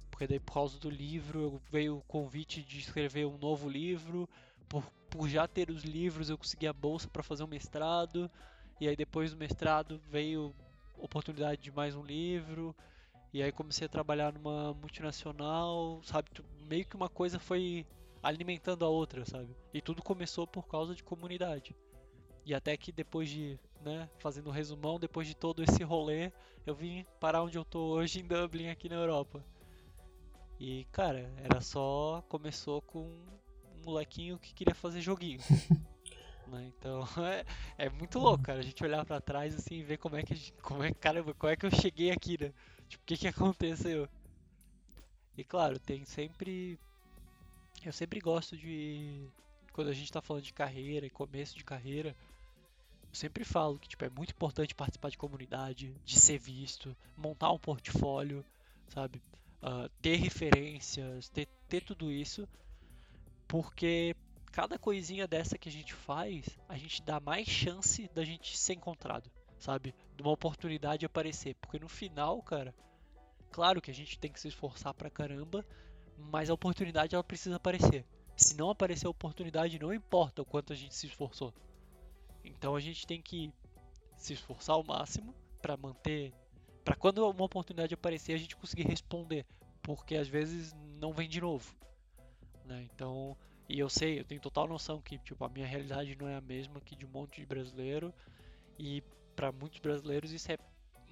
Porque 0.10 0.28
daí 0.28 0.40
por 0.40 0.54
causa 0.54 0.80
do 0.80 0.90
livro 0.90 1.62
veio 1.70 1.98
o 1.98 2.04
convite 2.04 2.62
de 2.62 2.80
escrever 2.80 3.28
um 3.28 3.38
novo 3.38 3.68
livro. 3.68 4.30
Por, 4.70 4.82
por 5.10 5.28
já 5.28 5.46
ter 5.46 5.70
os 5.70 5.84
livros 5.84 6.30
eu 6.30 6.38
consegui 6.38 6.68
a 6.68 6.74
bolsa 6.74 7.10
para 7.10 7.22
fazer 7.22 7.44
um 7.44 7.48
mestrado. 7.48 8.32
E 8.82 8.88
aí 8.88 8.96
depois 8.96 9.30
do 9.30 9.38
mestrado 9.38 10.02
veio 10.10 10.56
oportunidade 10.98 11.62
de 11.62 11.72
mais 11.72 11.96
um 11.96 12.04
livro. 12.04 12.76
E 13.32 13.44
aí 13.44 13.52
comecei 13.52 13.86
a 13.86 13.90
trabalhar 13.90 14.34
numa 14.34 14.74
multinacional, 14.74 16.02
sabe? 16.04 16.32
Meio 16.68 16.84
que 16.84 16.96
uma 16.96 17.08
coisa 17.08 17.38
foi 17.38 17.86
alimentando 18.24 18.84
a 18.84 18.90
outra, 18.90 19.24
sabe? 19.24 19.56
E 19.72 19.84
tudo 19.84 20.02
começou 20.02 20.48
por 20.48 20.68
causa 20.68 20.96
de 20.96 21.04
comunidade. 21.04 21.76
E 22.44 22.56
até 22.56 22.76
que 22.76 22.92
depois 22.92 23.30
de, 23.30 23.60
né, 23.82 24.10
fazendo 24.18 24.50
um 24.50 24.52
resumão, 24.52 25.00
depois 25.00 25.28
de 25.28 25.36
todo 25.36 25.62
esse 25.62 25.84
rolê, 25.84 26.32
eu 26.66 26.74
vim 26.74 27.06
parar 27.20 27.44
onde 27.44 27.60
eu 27.60 27.64
tô 27.64 27.92
hoje 27.92 28.20
em 28.20 28.26
Dublin, 28.26 28.70
aqui 28.70 28.90
na 28.90 28.96
Europa. 28.96 29.46
E, 30.60 30.86
cara, 30.86 31.32
era 31.38 31.62
só. 31.62 32.24
Começou 32.28 32.82
com 32.82 33.04
um 33.04 33.86
molequinho 33.86 34.40
que 34.40 34.56
queria 34.56 34.74
fazer 34.74 35.02
joguinho. 35.02 35.40
né? 36.52 36.72
Então 36.78 37.04
é, 37.26 37.46
é 37.78 37.90
muito 37.90 38.20
louco, 38.20 38.44
cara, 38.44 38.60
a 38.60 38.64
gente 38.64 38.84
olhar 38.84 39.06
para 39.06 39.22
trás 39.22 39.56
assim 39.56 39.76
e 39.76 39.84
ver 39.84 39.98
como 39.98 40.16
é 40.18 40.24
que 40.24 40.52
como 40.62 40.84
é, 40.84 40.94
caramba, 40.94 41.34
como 41.34 41.52
é 41.52 41.56
que 41.56 41.66
eu 41.66 41.72
cheguei 41.72 42.12
aqui, 42.12 42.38
né? 42.42 42.54
Tipo, 42.88 43.04
o 43.04 43.06
que 43.08 43.18
que 43.18 43.28
aconteceu? 43.28 44.08
E 45.38 45.44
claro, 45.44 45.80
tem 45.80 46.06
sempre 46.06 46.80
eu 47.84 47.94
sempre 47.94 48.20
gosto 48.20 48.56
de 48.58 49.28
quando 49.74 49.90
a 49.90 49.94
gente 49.94 50.12
tá 50.12 50.22
falando 50.22 50.44
de 50.44 50.54
carreira 50.54 51.06
e 51.06 51.10
começo 51.10 51.58
de 51.58 51.64
carreira, 51.64 52.16
eu 53.10 53.16
sempre 53.16 53.44
falo 53.44 53.80
que 53.80 53.88
tipo 53.90 54.06
é 54.06 54.10
muito 54.10 54.32
importante 54.32 54.76
participar 54.76 55.10
de 55.10 55.18
comunidade, 55.18 55.96
de 56.06 56.20
ser 56.20 56.38
visto, 56.40 56.96
montar 57.16 57.52
um 57.52 57.60
portfólio, 57.60 58.46
sabe? 58.88 59.22
Uh, 59.64 59.90
ter 60.02 60.16
referências, 60.18 61.30
ter, 61.30 61.48
ter 61.68 61.82
tudo 61.82 62.12
isso, 62.12 62.48
porque 63.48 64.16
cada 64.52 64.78
coisinha 64.78 65.28
dessa 65.28 65.58
que 65.58 65.70
a 65.70 65.72
gente 65.72 65.94
faz, 65.94 66.46
a 66.68 66.78
gente 66.78 67.02
dá 67.02 67.20
mais 67.20 67.48
chance 67.48 68.10
da 68.14 68.24
gente 68.24 68.58
ser 68.58 68.74
encontrado, 68.74 69.32
sabe? 69.58 69.96
De 70.16 70.22
uma 70.22 70.32
oportunidade 70.32 71.06
aparecer. 71.06 71.56
Porque 71.56 71.80
no 71.80 71.88
final, 71.88 72.42
cara, 72.42 72.76
claro 73.50 73.82
que 73.82 73.90
a 73.90 73.94
gente 73.94 74.20
tem 74.20 74.32
que 74.32 74.40
se 74.40 74.50
esforçar 74.50 74.94
pra 74.94 75.10
caramba, 75.10 75.66
mas 76.18 76.50
a 76.50 76.54
oportunidade 76.54 77.16
ela 77.16 77.24
precisa 77.24 77.56
aparecer. 77.56 78.06
Se 78.36 78.56
não 78.58 78.70
aparecer 78.70 79.08
a 79.08 79.12
oportunidade, 79.12 79.80
não 79.80 79.94
importa 79.94 80.42
o 80.42 80.46
quanto 80.46 80.74
a 80.74 80.76
gente 80.76 80.96
se 80.96 81.08
esforçou. 81.08 81.54
Então 82.44 82.76
a 82.76 82.80
gente 82.80 83.08
tem 83.08 83.22
que 83.22 83.52
se 84.18 84.34
esforçar 84.34 84.76
ao 84.76 84.84
máximo 84.84 85.34
para 85.62 85.78
manter, 85.78 86.34
para 86.84 86.96
quando 86.96 87.20
uma 87.28 87.46
oportunidade 87.46 87.94
aparecer 87.94 88.34
a 88.34 88.38
gente 88.38 88.56
conseguir 88.56 88.84
responder, 88.84 89.46
porque 89.82 90.16
às 90.16 90.28
vezes 90.28 90.74
não 91.00 91.14
vem 91.14 91.30
de 91.30 91.40
novo. 91.40 91.74
Né? 92.66 92.88
Então 92.94 93.38
e 93.72 93.80
eu 93.80 93.90
sei, 93.90 94.20
eu 94.20 94.26
tenho 94.26 94.42
total 94.42 94.68
noção 94.68 95.02
que 95.02 95.18
tipo, 95.20 95.46
a 95.46 95.50
minha 95.50 95.66
realidade 95.66 96.18
não 96.20 96.28
é 96.28 96.36
a 96.36 96.42
mesma 96.42 96.82
que 96.82 96.94
de 96.94 97.06
um 97.06 97.10
monte 97.10 97.40
de 97.40 97.46
brasileiro. 97.46 98.14
E 98.78 99.02
para 99.34 99.50
muitos 99.52 99.80
brasileiros 99.80 100.32
isso 100.32 100.52
é 100.52 100.58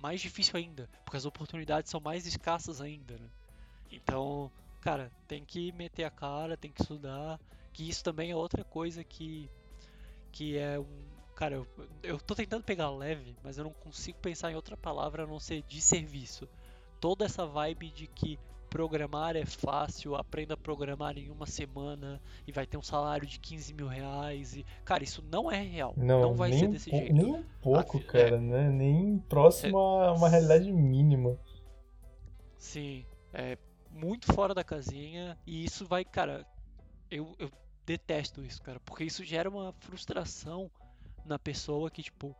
mais 0.02 0.20
difícil 0.20 0.58
ainda, 0.58 0.90
porque 1.06 1.16
as 1.16 1.26
oportunidades 1.26 1.90
são 1.90 2.02
mais 2.02 2.26
escassas 2.26 2.82
ainda, 2.82 3.18
né? 3.18 3.30
Então, 3.90 4.52
cara, 4.82 5.10
tem 5.26 5.46
que 5.46 5.72
meter 5.72 6.04
a 6.04 6.12
cara, 6.12 6.58
tem 6.58 6.72
que 6.72 6.82
estudar, 6.82 7.40
que 7.72 7.88
isso 7.88 8.04
também 8.04 8.32
é 8.32 8.36
outra 8.36 8.64
coisa 8.64 9.04
que 9.04 9.50
que 10.32 10.58
é 10.58 10.78
um, 10.78 11.06
cara, 11.36 11.56
eu, 11.56 11.68
eu 12.04 12.20
tô 12.20 12.36
tentando 12.36 12.64
pegar 12.64 12.90
leve, 12.92 13.38
mas 13.42 13.58
eu 13.58 13.64
não 13.64 13.72
consigo 13.72 14.20
pensar 14.20 14.52
em 14.52 14.56
outra 14.56 14.76
palavra 14.76 15.24
a 15.24 15.28
não 15.28 15.40
ser 15.40 15.64
de 15.64 15.80
serviço. 15.80 16.48
Toda 17.00 17.24
essa 17.24 17.46
vibe 17.46 17.90
de 17.92 18.06
que 18.08 18.38
programar 18.70 19.36
é 19.36 19.46
fácil, 19.46 20.16
aprenda 20.16 20.54
a 20.54 20.58
programar 20.58 21.18
em 21.18 21.30
uma 21.30 21.46
semana 21.46 22.22
e 22.48 22.52
vai 22.52 22.66
ter 22.66 22.78
um 22.78 22.82
salário 22.82 23.28
de 23.28 23.40
15 23.40 23.74
mil 23.74 23.88
reais. 23.88 24.56
E, 24.56 24.66
cara, 24.86 25.04
isso 25.04 25.24
não 25.30 25.52
é 25.52 25.62
real. 25.62 25.94
Não, 25.98 26.22
não 26.22 26.36
vai 26.36 26.54
ser 26.54 26.68
desse 26.68 26.90
jeito. 26.90 27.14
Nem 27.14 27.34
um 27.34 27.44
pouco, 27.62 27.98
a, 27.98 28.04
cara, 28.04 28.36
é, 28.36 28.40
né? 28.40 28.70
Nem 28.70 29.18
próximo 29.28 29.78
é, 29.78 30.08
a 30.08 30.14
uma 30.14 30.30
realidade 30.30 30.72
mínima. 30.72 31.38
Sim, 32.58 33.06
é 33.34 33.58
muito 33.92 34.32
fora 34.34 34.54
da 34.54 34.64
casinha 34.64 35.38
e 35.46 35.64
isso 35.66 35.86
vai, 35.86 36.06
cara, 36.06 36.46
eu, 37.10 37.36
eu 37.40 37.50
detesto 37.86 38.44
isso, 38.44 38.62
cara, 38.62 38.80
porque 38.82 39.04
isso 39.04 39.24
gera 39.24 39.50
uma 39.50 39.74
frustração 39.80 40.70
na 41.26 41.40
pessoa 41.40 41.90
que, 41.90 42.04
tipo, 42.04 42.36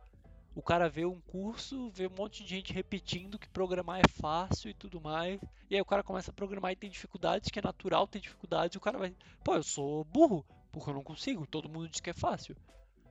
o 0.54 0.62
cara 0.62 0.88
vê 0.88 1.04
um 1.04 1.20
curso, 1.20 1.90
vê 1.90 2.06
um 2.06 2.16
monte 2.16 2.42
de 2.42 2.50
gente 2.50 2.72
repetindo 2.72 3.38
que 3.38 3.48
programar 3.48 4.00
é 4.00 4.08
fácil 4.20 4.70
e 4.70 4.74
tudo 4.74 5.00
mais. 5.00 5.40
E 5.70 5.74
aí 5.74 5.80
o 5.80 5.86
cara 5.86 6.02
começa 6.02 6.30
a 6.30 6.34
programar 6.34 6.72
e 6.72 6.76
tem 6.76 6.90
dificuldades, 6.90 7.50
que 7.50 7.58
é 7.58 7.62
natural 7.62 8.06
ter 8.06 8.20
dificuldades, 8.20 8.74
e 8.74 8.78
o 8.78 8.80
cara 8.80 8.98
vai, 8.98 9.14
pô, 9.44 9.54
eu 9.54 9.62
sou 9.62 10.04
burro, 10.04 10.44
porque 10.72 10.90
eu 10.90 10.94
não 10.94 11.02
consigo, 11.02 11.46
todo 11.46 11.68
mundo 11.68 11.88
diz 11.88 12.00
que 12.00 12.10
é 12.10 12.14
fácil. 12.14 12.56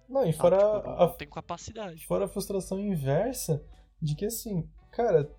Não, 0.07 0.25
e 0.25 0.33
fora 0.33 0.57
ah, 0.57 0.79
tipo, 0.79 0.89
a, 0.89 1.07
tenho 1.09 1.31
capacidade. 1.31 2.05
Fora 2.07 2.25
a 2.25 2.27
frustração 2.27 2.79
inversa 2.79 3.63
de 4.01 4.15
que 4.15 4.25
assim, 4.25 4.67
cara, 4.91 5.29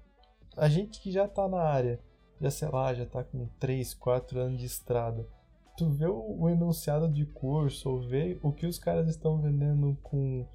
a 0.56 0.68
gente 0.68 1.00
que 1.00 1.10
já 1.10 1.28
tá 1.28 1.48
na 1.48 1.60
área, 1.60 2.00
já 2.40 2.50
sei 2.50 2.68
lá, 2.68 2.94
já 2.94 3.04
tá 3.04 3.22
com 3.24 3.46
3, 3.58 3.94
4 3.94 4.40
anos 4.40 4.58
de 4.58 4.66
estrada. 4.66 5.26
Tu 5.76 5.88
vê 5.90 6.06
o, 6.06 6.42
o 6.42 6.48
enunciado 6.48 7.08
de 7.08 7.26
curso, 7.26 7.90
ou 7.90 8.00
vê 8.00 8.38
o 8.42 8.52
que 8.52 8.66
os 8.66 8.78
caras 8.78 9.08
estão 9.08 9.40
vendendo 9.40 9.98
com 10.02 10.46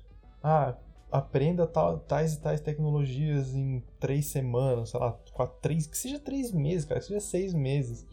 ah, 0.41 0.75
aprenda 1.11 1.65
tais 1.65 2.33
e 2.33 2.41
tais 2.41 2.61
tecnologias 2.61 3.53
em 3.53 3.83
três 3.99 4.27
semanas, 4.27 4.89
sei 4.89 4.99
lá, 4.99 5.11
quatro, 5.33 5.57
três, 5.61 5.87
que 5.87 5.97
seja 5.97 6.19
três 6.19 6.51
meses, 6.51 6.85
cara, 6.85 6.99
que 6.99 7.07
seja 7.07 7.19
seis 7.19 7.53
meses. 7.53 8.05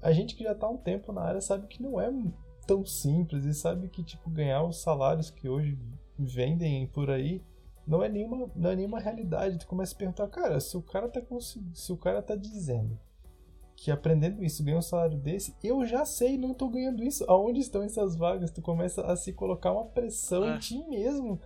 A 0.00 0.12
gente 0.12 0.34
que 0.34 0.44
já 0.44 0.54
tá 0.54 0.66
há 0.66 0.70
um 0.70 0.76
tempo 0.76 1.12
na 1.12 1.22
área 1.22 1.40
sabe 1.40 1.66
que 1.66 1.82
não 1.82 2.00
é 2.00 2.12
tão 2.66 2.84
simples 2.84 3.44
e 3.44 3.54
sabe 3.54 3.88
que, 3.88 4.02
tipo, 4.02 4.30
ganhar 4.30 4.62
os 4.64 4.80
salários 4.80 5.30
que 5.30 5.48
hoje 5.48 5.78
vendem 6.18 6.86
por 6.86 7.10
aí 7.10 7.42
não 7.86 8.02
é 8.02 8.08
nenhuma, 8.08 8.50
não 8.54 8.70
é 8.70 8.76
nenhuma 8.76 9.00
realidade. 9.00 9.58
Tu 9.58 9.66
começa 9.66 9.94
a 9.94 9.98
perguntar, 9.98 10.28
cara, 10.28 10.60
se 10.60 10.76
o 10.76 10.82
cara 10.82 11.08
tá 11.08 11.20
se 11.74 11.92
o 11.92 11.96
cara 11.96 12.22
tá 12.22 12.36
dizendo 12.36 12.98
que 13.74 13.90
aprendendo 13.90 14.44
isso 14.44 14.62
ganha 14.62 14.78
um 14.78 14.82
salário 14.82 15.18
desse, 15.18 15.56
eu 15.62 15.84
já 15.84 16.04
sei, 16.04 16.38
não 16.38 16.54
tô 16.54 16.68
ganhando 16.68 17.02
isso. 17.02 17.24
Aonde 17.28 17.58
estão 17.58 17.82
essas 17.82 18.14
vagas? 18.14 18.50
Tu 18.50 18.62
começa 18.62 19.02
a 19.02 19.16
se 19.16 19.32
colocar 19.32 19.72
uma 19.72 19.86
pressão 19.86 20.54
em 20.54 20.58
ti 20.58 20.84
mesmo 20.88 21.40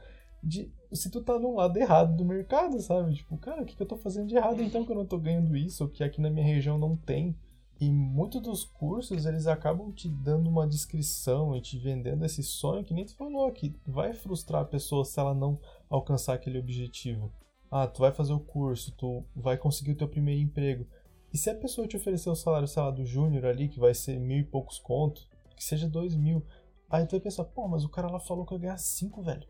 de 0.47 0.73
se 0.93 1.11
tu 1.11 1.21
tá 1.21 1.39
no 1.39 1.57
lado 1.57 1.77
errado 1.77 2.17
do 2.17 2.25
mercado, 2.25 2.81
sabe? 2.81 3.15
Tipo, 3.15 3.37
cara, 3.37 3.63
o 3.63 3.67
que, 3.67 3.75
que 3.75 3.83
eu 3.83 3.87
tô 3.87 3.97
fazendo 3.97 4.29
de 4.29 4.37
errado 4.37 4.63
então 4.63 4.85
que 4.85 4.93
eu 4.93 4.97
não 4.97 5.05
tô 5.05 5.19
ganhando 5.19 5.57
isso, 5.57 5.83
ou 5.83 5.91
que 5.91 6.05
aqui 6.05 6.21
na 6.21 6.31
minha 6.31 6.47
região 6.47 6.79
não 6.79 6.97
tem? 6.97 7.37
E 7.79 7.91
muitos 7.91 8.41
dos 8.41 8.65
cursos, 8.65 9.27
eles 9.27 9.47
acabam 9.47 9.93
te 9.93 10.09
dando 10.09 10.49
uma 10.49 10.67
descrição 10.67 11.55
e 11.55 11.61
te 11.61 11.77
vendendo 11.77 12.25
esse 12.25 12.43
sonho 12.43 12.85
que 12.85 12.95
nem 12.95 13.05
tu 13.05 13.15
falou, 13.17 13.51
que 13.53 13.75
vai 13.87 14.15
frustrar 14.15 14.63
a 14.63 14.67
pessoa 14.67 15.05
se 15.05 15.19
ela 15.21 15.35
não 15.35 15.59
alcançar 15.91 16.35
aquele 16.35 16.59
objetivo. 16.59 17.31
Ah, 17.71 17.87
tu 17.87 18.01
vai 18.01 18.13
fazer 18.13 18.33
o 18.33 18.41
curso, 18.41 18.95
tu 18.97 19.25
vai 19.35 19.59
conseguir 19.59 19.93
o 19.93 19.97
teu 19.97 20.09
primeiro 20.09 20.41
emprego. 20.41 20.87
E 21.35 21.37
se 21.37 21.51
a 21.51 21.55
pessoa 21.55 21.87
te 21.87 21.97
oferecer 21.97 22.31
o 22.31 22.35
salário, 22.35 22.69
sei 22.69 22.83
lá, 22.83 22.91
do 22.91 23.05
júnior 23.05 23.45
ali, 23.45 23.69
que 23.69 23.81
vai 23.81 23.93
ser 23.93 24.19
mil 24.19 24.39
e 24.39 24.45
poucos 24.45 24.79
contos, 24.79 25.29
que 25.55 25.63
seja 25.63 25.87
dois 25.87 26.15
mil, 26.15 26.43
aí 26.89 27.05
tu 27.05 27.11
vai 27.11 27.21
pensar, 27.21 27.45
pô, 27.45 27.69
mas 27.69 27.85
o 27.85 27.91
cara 27.91 28.09
lá 28.09 28.21
falou 28.21 28.47
que 28.47 28.55
eu 28.55 28.57
ia 28.57 28.63
ganhar 28.63 28.79
cinco, 28.79 29.23
velho. 29.23 29.47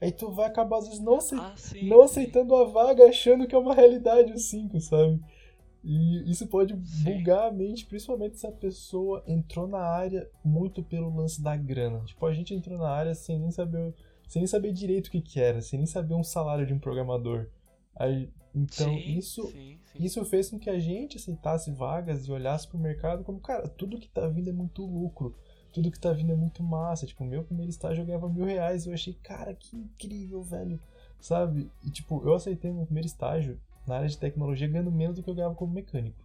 Aí 0.00 0.12
tu 0.12 0.30
vai 0.30 0.46
acabar, 0.46 0.78
às 0.78 0.86
vezes, 0.88 1.02
não, 1.02 1.18
Ah, 1.32 1.54
sim. 1.56 1.88
não 1.88 2.02
aceitando 2.02 2.54
a 2.54 2.64
vaga, 2.64 3.06
achando 3.06 3.46
que 3.46 3.54
é 3.54 3.58
uma 3.58 3.74
realidade 3.74 4.32
o 4.32 4.38
5, 4.38 4.80
sabe? 4.80 5.20
E 5.84 6.30
isso 6.30 6.46
pode 6.48 6.74
Sim. 6.84 7.18
bugar 7.18 7.48
a 7.48 7.52
mente, 7.52 7.86
principalmente 7.86 8.38
se 8.38 8.46
a 8.46 8.52
pessoa 8.52 9.22
entrou 9.26 9.68
na 9.68 9.78
área 9.78 10.28
muito 10.44 10.82
pelo 10.82 11.14
lance 11.14 11.40
da 11.42 11.56
grana. 11.56 12.00
Tipo, 12.04 12.26
a 12.26 12.34
gente 12.34 12.52
entrou 12.54 12.76
na 12.76 12.88
área 12.90 13.14
sem 13.14 13.38
nem 13.38 13.50
saber, 13.52 13.94
sem 14.26 14.40
nem 14.40 14.46
saber 14.48 14.72
direito 14.72 15.06
o 15.06 15.10
que, 15.10 15.20
que 15.20 15.40
era, 15.40 15.60
sem 15.62 15.78
nem 15.78 15.86
saber 15.86 16.14
um 16.14 16.24
salário 16.24 16.66
de 16.66 16.74
um 16.74 16.78
programador. 16.78 17.48
Aí, 17.94 18.28
então, 18.54 18.88
Sim, 18.94 19.16
isso 19.16 19.42
sim, 19.52 19.78
sim. 19.92 19.98
isso 20.00 20.24
fez 20.24 20.50
com 20.50 20.58
que 20.58 20.68
a 20.68 20.78
gente 20.78 21.16
aceitasse 21.16 21.70
vagas 21.70 22.26
e 22.26 22.32
olhasse 22.32 22.66
pro 22.68 22.78
mercado 22.78 23.22
como, 23.24 23.40
cara, 23.40 23.68
tudo 23.68 23.98
que 23.98 24.08
tá 24.08 24.26
vindo 24.28 24.50
é 24.50 24.52
muito 24.52 24.84
lucro. 24.84 25.34
Tudo 25.76 25.90
que 25.90 26.00
tá 26.00 26.10
vindo 26.10 26.32
é 26.32 26.34
muito 26.34 26.62
massa. 26.62 27.04
Tipo, 27.04 27.22
meu 27.22 27.44
primeiro 27.44 27.68
estágio 27.68 28.00
eu 28.00 28.06
ganhava 28.06 28.30
mil 28.30 28.46
reais 28.46 28.86
eu 28.86 28.94
achei, 28.94 29.12
cara, 29.12 29.52
que 29.52 29.76
incrível, 29.76 30.42
velho. 30.42 30.80
Sabe? 31.20 31.70
E, 31.84 31.90
tipo, 31.90 32.22
eu 32.24 32.32
aceitei 32.32 32.72
meu 32.72 32.86
primeiro 32.86 33.06
estágio 33.06 33.60
na 33.86 33.96
área 33.96 34.08
de 34.08 34.16
tecnologia 34.16 34.66
ganhando 34.66 34.90
menos 34.90 35.16
do 35.16 35.22
que 35.22 35.28
eu 35.28 35.34
ganhava 35.34 35.54
como 35.54 35.74
mecânico. 35.74 36.16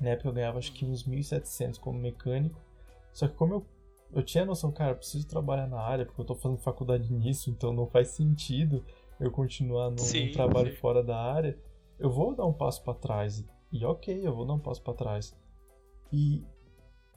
Na 0.00 0.08
época 0.08 0.30
eu 0.30 0.32
ganhava 0.32 0.58
acho 0.58 0.72
que 0.72 0.84
uns 0.84 1.04
1.700 1.04 1.78
como 1.78 1.96
mecânico. 1.96 2.60
Só 3.12 3.28
que 3.28 3.36
como 3.36 3.54
eu, 3.54 3.66
eu 4.12 4.24
tinha 4.24 4.42
a 4.42 4.46
noção, 4.46 4.72
cara, 4.72 4.90
eu 4.90 4.96
preciso 4.96 5.28
trabalhar 5.28 5.68
na 5.68 5.80
área 5.80 6.04
porque 6.04 6.20
eu 6.20 6.24
tô 6.24 6.34
fazendo 6.34 6.58
faculdade 6.58 7.12
nisso, 7.12 7.50
então 7.50 7.72
não 7.72 7.86
faz 7.86 8.08
sentido 8.08 8.84
eu 9.20 9.30
continuar 9.30 9.90
num, 9.90 9.98
Sim, 9.98 10.32
trabalho 10.32 10.72
sim. 10.72 10.76
fora 10.78 11.04
da 11.04 11.16
área, 11.16 11.56
eu 12.00 12.10
vou 12.10 12.34
dar 12.34 12.44
um 12.44 12.52
passo 12.52 12.82
pra 12.82 12.94
trás. 12.94 13.44
E 13.70 13.84
ok, 13.84 14.26
eu 14.26 14.34
vou 14.34 14.44
dar 14.44 14.54
um 14.54 14.58
passo 14.58 14.82
pra 14.82 14.92
trás. 14.92 15.36
E, 16.12 16.42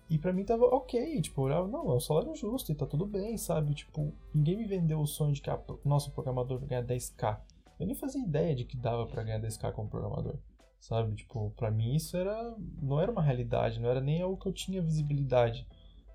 e 0.10 0.18
pra 0.18 0.34
mim 0.34 0.44
tava 0.44 0.66
ok, 0.66 1.22
tipo, 1.22 1.48
eu 1.48 1.68
não, 1.68 1.92
é 1.92 1.96
um 1.96 2.00
salário 2.00 2.36
justo 2.36 2.72
e 2.72 2.76
tá 2.76 2.86
tudo 2.86 3.06
bem, 3.06 3.38
sabe? 3.38 3.76
Tipo, 3.76 4.12
ninguém 4.34 4.58
me 4.58 4.66
vendeu 4.66 5.00
o 5.00 5.06
sonho 5.06 5.34
de 5.34 5.42
que 5.42 5.50
ah, 5.50 5.62
nosso 5.86 6.12
programador 6.12 6.58
vai 6.58 6.68
ganhar 6.68 6.84
10k. 6.84 7.40
Eu 7.80 7.86
nem 7.86 7.96
fazia 7.96 8.24
ideia 8.24 8.56
de 8.56 8.66
que 8.66 8.76
dava 8.76 9.06
pra 9.06 9.24
ganhar 9.24 9.40
10k 9.40 9.72
como 9.72 9.90
programador. 9.90 10.38
Sabe? 10.80 11.16
Tipo, 11.16 11.52
pra 11.52 11.70
mim 11.70 11.94
isso 11.94 12.18
era. 12.18 12.56
não 12.82 13.00
era 13.00 13.12
uma 13.12 13.22
realidade, 13.22 13.80
não 13.80 13.90
era 13.90 14.02
nem 14.02 14.22
algo 14.22 14.38
que 14.38 14.48
eu 14.48 14.54
tinha 14.54 14.82
visibilidade. 14.82 15.68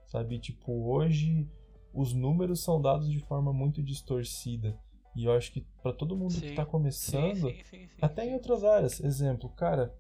Sabe? 0.07 0.41
Tipo, 0.41 0.73
hoje 0.91 1.49
os 1.93 2.13
números 2.13 2.63
são 2.63 2.81
dados 2.81 3.09
de 3.09 3.21
forma 3.21 3.53
muito 3.53 3.83
distorcida. 3.83 4.77
E 5.15 5.27
eu 5.27 5.33
acho 5.33 5.53
que 5.53 5.61
pra 5.81 5.93
todo 5.93 6.17
mundo 6.17 6.35
que 6.35 6.49
Sim, 6.49 6.55
tá 6.57 6.65
Sim, 6.65 6.71
começando, 6.71 7.49
sim, 7.49 7.63
sim, 7.71 7.89
até 8.03 8.27
em 8.27 8.35
outras 8.35 8.65
áreas. 8.65 8.99
Exemplo, 8.99 9.49
cara, 9.51 9.95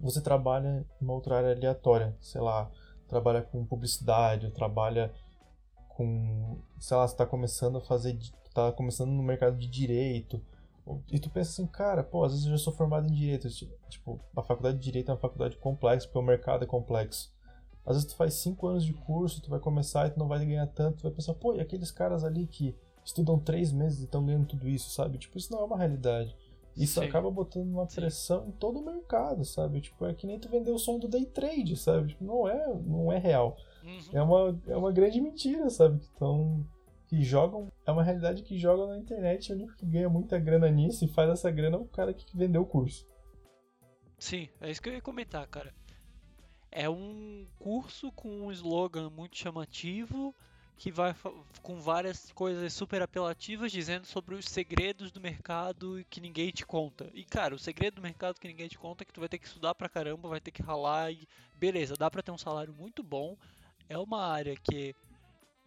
você 0.00 0.22
trabalha 0.22 0.86
em 1.00 1.04
uma 1.04 1.12
outra 1.12 1.36
área 1.36 1.52
aleatória, 1.52 2.16
sei 2.20 2.40
lá, 2.40 2.70
trabalha 3.10 3.42
com 3.42 3.64
publicidade, 3.66 4.46
ou 4.46 4.52
trabalha 4.52 5.12
com, 5.88 6.58
sei 6.78 6.96
lá, 6.96 7.06
você 7.06 7.16
tá 7.16 7.26
começando 7.26 7.76
a 7.78 7.80
fazer, 7.80 8.18
tá 8.54 8.72
começando 8.72 9.10
no 9.10 9.22
mercado 9.22 9.58
de 9.58 9.66
direito, 9.66 10.40
e 11.10 11.18
tu 11.20 11.28
pensa 11.28 11.50
assim, 11.50 11.66
cara, 11.66 12.02
pô, 12.02 12.24
às 12.24 12.32
vezes 12.32 12.46
eu 12.46 12.52
já 12.52 12.58
sou 12.58 12.72
formado 12.72 13.06
em 13.06 13.12
direito, 13.12 13.48
ti- 13.50 13.70
tipo, 13.88 14.18
a 14.36 14.42
faculdade 14.42 14.78
de 14.78 14.84
direito 14.84 15.10
é 15.10 15.14
uma 15.14 15.20
faculdade 15.20 15.56
complexa, 15.58 16.06
porque 16.06 16.18
o 16.18 16.22
mercado 16.22 16.64
é 16.64 16.66
complexo. 16.66 17.32
Às 17.84 17.96
vezes 17.96 18.10
tu 18.10 18.16
faz 18.16 18.34
cinco 18.34 18.66
anos 18.66 18.84
de 18.84 18.92
curso, 18.92 19.42
tu 19.42 19.50
vai 19.50 19.60
começar 19.60 20.06
e 20.06 20.10
tu 20.10 20.18
não 20.18 20.28
vai 20.28 20.44
ganhar 20.44 20.66
tanto, 20.68 20.98
tu 20.98 21.02
vai 21.02 21.12
pensar, 21.12 21.34
pô, 21.34 21.54
e 21.54 21.60
aqueles 21.60 21.90
caras 21.90 22.24
ali 22.24 22.46
que 22.46 22.74
estudam 23.04 23.38
três 23.38 23.72
meses 23.72 24.00
e 24.00 24.04
estão 24.04 24.24
ganhando 24.24 24.46
tudo 24.46 24.68
isso, 24.68 24.90
sabe? 24.90 25.18
Tipo, 25.18 25.38
isso 25.38 25.52
não 25.52 25.60
é 25.60 25.64
uma 25.64 25.78
realidade. 25.78 26.36
Isso 26.76 27.00
Sim. 27.00 27.06
acaba 27.06 27.30
botando 27.30 27.68
uma 27.68 27.88
Sim. 27.88 27.96
pressão 27.96 28.48
em 28.48 28.52
todo 28.52 28.78
o 28.78 28.84
mercado, 28.84 29.44
sabe? 29.44 29.80
Tipo, 29.80 30.06
é 30.06 30.14
que 30.14 30.26
nem 30.26 30.38
tu 30.38 30.48
vender 30.48 30.70
o 30.70 30.78
sonho 30.78 31.00
do 31.00 31.08
day 31.08 31.26
trade, 31.26 31.76
sabe? 31.76 32.08
Tipo, 32.08 32.24
não 32.24 32.48
é, 32.48 32.74
não 32.86 33.12
é 33.12 33.18
real. 33.18 33.56
Uhum. 33.82 34.00
É 34.12 34.22
uma, 34.22 34.60
é 34.68 34.76
uma 34.76 34.92
grande 34.92 35.20
mentira, 35.20 35.68
sabe? 35.68 35.98
Que 35.98 36.10
tão, 36.12 36.64
que 37.08 37.22
jogam, 37.22 37.68
é 37.84 37.90
uma 37.90 38.04
realidade 38.04 38.42
que 38.42 38.56
jogam 38.56 38.88
na 38.88 38.98
internet, 38.98 39.48
e 39.48 39.52
o 39.52 39.56
único 39.56 39.76
que 39.76 39.84
ganha 39.84 40.08
muita 40.08 40.38
grana 40.38 40.70
nisso 40.70 41.04
e 41.04 41.08
faz 41.08 41.28
essa 41.28 41.50
grana 41.50 41.76
é 41.76 41.80
o 41.80 41.86
cara 41.86 42.14
que 42.14 42.36
vendeu 42.36 42.62
o 42.62 42.66
curso. 42.66 43.06
Sim, 44.18 44.48
é 44.60 44.70
isso 44.70 44.80
que 44.80 44.88
eu 44.88 44.94
ia 44.94 45.02
comentar, 45.02 45.46
cara. 45.48 45.74
É 46.70 46.88
um 46.88 47.46
curso 47.58 48.12
com 48.12 48.28
um 48.28 48.52
slogan 48.52 49.10
muito 49.10 49.36
chamativo 49.36 50.34
que 50.80 50.90
vai 50.90 51.14
com 51.60 51.78
várias 51.78 52.32
coisas 52.32 52.72
super 52.72 53.02
apelativas 53.02 53.70
dizendo 53.70 54.06
sobre 54.06 54.34
os 54.34 54.46
segredos 54.46 55.12
do 55.12 55.20
mercado 55.20 56.02
que 56.08 56.22
ninguém 56.22 56.50
te 56.50 56.64
conta. 56.64 57.10
E 57.12 57.22
cara, 57.22 57.54
o 57.54 57.58
segredo 57.58 57.96
do 57.96 58.02
mercado 58.02 58.40
que 58.40 58.48
ninguém 58.48 58.66
te 58.66 58.78
conta 58.78 59.02
é 59.02 59.04
que 59.04 59.12
tu 59.12 59.20
vai 59.20 59.28
ter 59.28 59.38
que 59.38 59.46
estudar 59.46 59.74
pra 59.74 59.90
caramba, 59.90 60.30
vai 60.30 60.40
ter 60.40 60.50
que 60.50 60.62
ralar 60.62 61.12
e 61.12 61.28
beleza, 61.54 61.96
dá 61.98 62.10
pra 62.10 62.22
ter 62.22 62.30
um 62.30 62.38
salário 62.38 62.72
muito 62.72 63.02
bom. 63.02 63.36
É 63.90 63.98
uma 63.98 64.24
área 64.24 64.56
que 64.56 64.94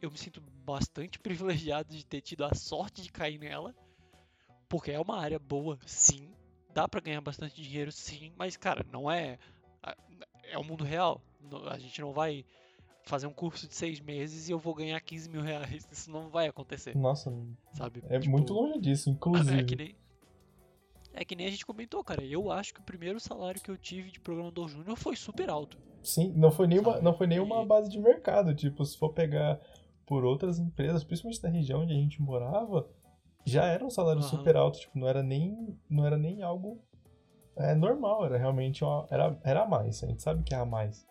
eu 0.02 0.10
me 0.10 0.18
sinto 0.18 0.42
bastante 0.42 1.20
privilegiado 1.22 1.96
de 1.96 2.04
ter 2.04 2.22
tido 2.22 2.44
a 2.44 2.56
sorte 2.56 3.04
de 3.04 3.12
cair 3.12 3.38
nela, 3.38 3.76
porque 4.68 4.90
é 4.90 5.00
uma 5.00 5.20
área 5.20 5.38
boa, 5.38 5.78
sim. 5.86 6.34
Dá 6.74 6.88
pra 6.88 7.00
ganhar 7.00 7.22
bastante 7.22 7.62
dinheiro, 7.62 7.92
sim, 7.92 8.34
mas 8.36 8.58
cara, 8.58 8.84
não 8.92 9.12
é 9.12 9.38
é 10.46 10.58
o 10.58 10.64
mundo 10.64 10.84
real. 10.84 11.22
A 11.70 11.78
gente 11.78 12.02
não 12.02 12.14
vai 12.14 12.44
fazer 13.04 13.28
um 13.28 13.34
curso 13.34 13.68
de 13.68 13.76
seis 13.76 14.00
meses 14.00 14.50
e 14.50 14.52
eu 14.52 14.60
vou 14.60 14.74
ganhar 14.74 15.00
15 15.02 15.30
mil 15.30 15.42
reais. 15.42 15.88
Isso 15.92 16.10
não 16.12 16.30
vai 16.30 16.48
acontecer, 16.48 16.96
Nossa, 16.98 17.32
sabe? 17.74 18.02
é 18.10 18.20
Tipo, 18.20 18.32
muito 18.32 18.54
longe 18.54 18.80
disso, 18.80 19.10
É 19.10 19.14
que 19.14 19.18
inclusive. 19.18 19.76
nem. 19.76 19.96
É 21.16 21.24
que 21.24 21.36
nem 21.36 21.46
a 21.46 21.52
gente 21.52 21.66
comentou, 21.66 22.04
cara. 22.04 22.24
Eu 22.24 22.52
acho 22.52 22.74
que 22.74 22.80
o 22.80 22.84
primeiro 22.84 23.20
salário 23.20 23.62
que 23.62 23.70
eu 23.70 23.78
tive 23.78 24.10
de 24.10 24.20
programador 24.20 24.68
júnior 24.68 24.98
foi 24.98 25.16
super 25.16 25.50
alto. 25.50 25.78
Sim, 26.02 26.34
não 26.36 26.52
foi 26.52 26.66
nenhuma, 26.68 26.94
Sabe? 26.94 27.04
não 27.04 27.14
foi 27.16 27.28
nenhuma 27.28 27.64
base 27.66 27.90
de 27.90 28.00
mercado. 28.00 28.54
Tipo, 28.56 28.84
se 28.84 28.98
for 28.98 29.10
pegar 29.14 29.60
por 30.06 30.26
outras 30.26 30.58
empresas, 30.60 31.04
principalmente 31.04 31.42
da 31.42 31.50
região 31.50 31.82
onde 31.82 31.94
a 31.94 31.98
gente 31.98 32.22
morava, 32.22 32.90
já 33.46 33.66
era 33.66 33.86
um 33.86 33.90
salário 33.90 34.22
Aham. 34.22 34.30
super 34.30 34.56
alto. 34.58 34.80
Tipo, 34.80 34.98
não 34.98 35.08
era 35.08 35.22
nem, 35.22 35.78
não 35.90 36.06
era 36.06 36.18
nem 36.18 36.42
algo 36.42 36.82
é, 37.56 37.76
normal. 37.76 38.26
Era 38.26 38.38
realmente 38.38 38.84
uma, 38.84 39.08
era, 39.12 39.40
era 39.44 39.64
a 39.64 39.68
mais. 39.68 40.04
A 40.04 40.08
gente 40.08 40.24
sabe 40.24 40.44
que 40.44 40.54
é 40.54 40.58
a 40.58 40.66
mais. 40.66 41.08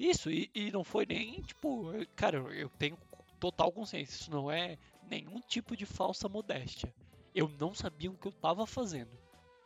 Isso, 0.00 0.30
e, 0.30 0.50
e 0.54 0.70
não 0.72 0.82
foi 0.82 1.04
nem, 1.04 1.42
tipo, 1.42 1.92
cara, 2.16 2.38
eu- 2.38 2.50
eu 2.52 2.68
tenho 2.70 2.96
total 3.38 3.70
consciência. 3.70 4.14
Isso 4.14 4.30
não 4.30 4.50
é 4.50 4.78
nenhum 5.10 5.40
tipo 5.42 5.76
de 5.76 5.84
falsa 5.84 6.26
modéstia. 6.26 6.92
Eu 7.34 7.48
não 7.60 7.74
sabia 7.74 8.10
o 8.10 8.16
que 8.16 8.26
eu 8.28 8.32
tava 8.32 8.66
fazendo. 8.66 9.10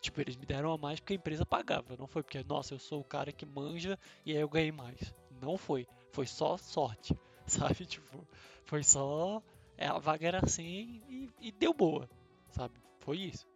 Tipo, 0.01 0.21
eles 0.21 0.35
me 0.37 0.45
deram 0.45 0.73
a 0.73 0.77
mais 0.77 0.99
porque 0.99 1.13
a 1.13 1.17
empresa 1.17 1.47
pagava. 1.47 1.97
Não 1.97 2.09
foi 2.09 2.23
porque, 2.25 2.43
nossa, 2.43 2.75
eu 2.75 2.81
sou 2.81 3.01
o 3.01 3.05
cara 3.05 3.31
que 3.33 3.47
manja 3.47 3.97
e 4.27 4.33
aí 4.33 4.39
eu 4.41 4.49
ganhei 4.49 4.73
mais. 4.73 5.15
Não 5.41 5.57
foi. 5.57 5.87
Foi 6.11 6.27
só 6.27 6.57
sorte, 6.57 7.17
sabe? 7.47 7.87
Tipo, 7.87 8.27
foi 8.65 8.83
só. 8.83 9.41
É, 9.77 9.87
a 9.87 9.99
vaga 9.99 10.27
era 10.27 10.45
assim 10.45 11.01
e, 11.09 11.31
e 11.41 11.53
deu 11.53 11.73
boa, 11.73 12.09
sabe? 12.51 12.75
Foi 12.99 13.19
isso. 13.19 13.47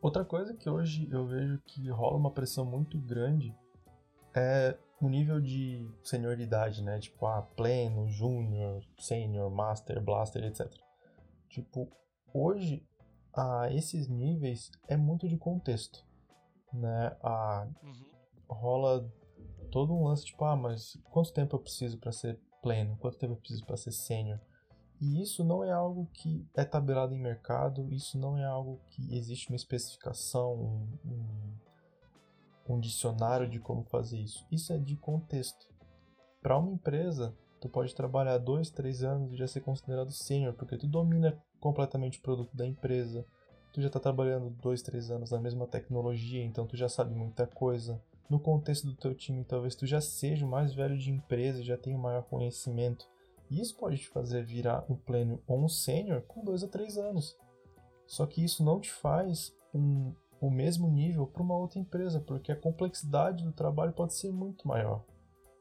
Outra 0.00 0.24
coisa 0.24 0.54
que 0.54 0.68
hoje 0.70 1.06
eu 1.10 1.26
vejo 1.26 1.58
que 1.66 1.88
rola 1.90 2.16
uma 2.16 2.30
pressão 2.30 2.64
muito 2.64 2.98
grande 2.98 3.54
é 4.34 4.76
o 5.00 5.08
nível 5.08 5.40
de 5.40 5.86
senioridade, 6.02 6.82
né? 6.82 6.98
Tipo, 6.98 7.26
ah, 7.26 7.42
pleno, 7.42 8.08
júnior, 8.08 8.82
sênior, 8.98 9.50
master, 9.50 10.00
blaster, 10.02 10.44
etc. 10.44 10.70
Tipo, 11.48 11.88
hoje, 12.32 12.86
a 13.32 13.68
esses 13.72 14.08
níveis 14.08 14.70
é 14.88 14.96
muito 14.96 15.28
de 15.28 15.36
contexto, 15.36 16.04
né? 16.72 17.16
A, 17.22 17.68
Uhum. 17.82 18.04
rola 18.48 19.12
todo 19.70 19.92
um 19.92 20.04
lance, 20.04 20.24
tipo, 20.24 20.44
ah, 20.44 20.56
mas 20.56 20.96
quanto 21.10 21.32
tempo 21.32 21.56
eu 21.56 21.60
preciso 21.60 21.98
para 21.98 22.12
ser 22.12 22.38
pleno? 22.62 22.96
Quanto 22.98 23.18
tempo 23.18 23.32
eu 23.34 23.38
preciso 23.38 23.64
para 23.66 23.76
ser 23.76 23.92
sênior? 23.92 24.40
E 25.00 25.20
isso 25.20 25.42
não 25.44 25.64
é 25.64 25.72
algo 25.72 26.06
que 26.12 26.46
é 26.54 26.64
tabelado 26.64 27.12
em 27.14 27.18
mercado, 27.20 27.92
isso 27.92 28.16
não 28.16 28.38
é 28.38 28.44
algo 28.44 28.80
que 28.86 29.14
existe 29.14 29.48
uma 29.48 29.56
especificação, 29.56 30.54
um, 30.54 30.98
um, 31.04 31.54
um 32.68 32.80
dicionário 32.80 33.48
de 33.48 33.58
como 33.58 33.84
fazer 33.84 34.18
isso. 34.18 34.46
Isso 34.50 34.72
é 34.72 34.78
de 34.78 34.96
contexto. 34.96 35.66
Para 36.42 36.58
uma 36.58 36.72
empresa, 36.72 37.36
tu 37.60 37.68
pode 37.68 37.94
trabalhar 37.94 38.38
dois, 38.38 38.70
três 38.70 39.02
anos 39.02 39.32
e 39.32 39.36
já 39.36 39.46
ser 39.46 39.60
considerado 39.60 40.12
sênior, 40.12 40.54
porque 40.54 40.76
tu 40.76 40.86
domina 40.86 41.42
completamente 41.60 42.18
o 42.18 42.22
produto 42.22 42.54
da 42.56 42.66
empresa. 42.66 43.26
Tu 43.72 43.80
já 43.80 43.88
está 43.88 43.98
trabalhando 43.98 44.50
dois, 44.50 44.82
três 44.82 45.10
anos 45.10 45.30
na 45.30 45.40
mesma 45.40 45.66
tecnologia, 45.66 46.44
então 46.44 46.66
tu 46.66 46.76
já 46.76 46.88
sabe 46.88 47.14
muita 47.14 47.46
coisa. 47.46 48.00
No 48.28 48.38
contexto 48.38 48.86
do 48.86 48.94
teu 48.94 49.14
time, 49.14 49.44
talvez 49.44 49.74
tu 49.74 49.86
já 49.86 50.00
seja 50.00 50.46
o 50.46 50.48
mais 50.48 50.74
velho 50.74 50.96
de 50.96 51.10
empresa 51.10 51.62
já 51.62 51.76
tenha 51.76 51.96
o 51.96 52.00
maior 52.00 52.22
conhecimento. 52.22 53.06
E 53.50 53.60
isso 53.60 53.76
pode 53.76 53.98
te 53.98 54.08
fazer 54.08 54.44
virar 54.44 54.84
um 54.88 54.94
pleno 54.94 55.42
ou 55.46 55.62
um 55.62 55.68
sênior 55.68 56.22
com 56.22 56.44
dois 56.44 56.62
a 56.62 56.68
três 56.68 56.96
anos. 56.96 57.36
Só 58.06 58.26
que 58.26 58.44
isso 58.44 58.64
não 58.64 58.80
te 58.80 58.90
faz 58.90 59.54
um, 59.74 60.14
o 60.46 60.50
mesmo 60.50 60.88
nível 60.90 61.26
para 61.26 61.42
uma 61.42 61.56
outra 61.56 61.78
empresa, 61.78 62.20
porque 62.20 62.52
a 62.52 62.56
complexidade 62.56 63.44
do 63.44 63.52
trabalho 63.52 63.92
pode 63.92 64.14
ser 64.14 64.30
muito 64.30 64.66
maior. 64.68 65.02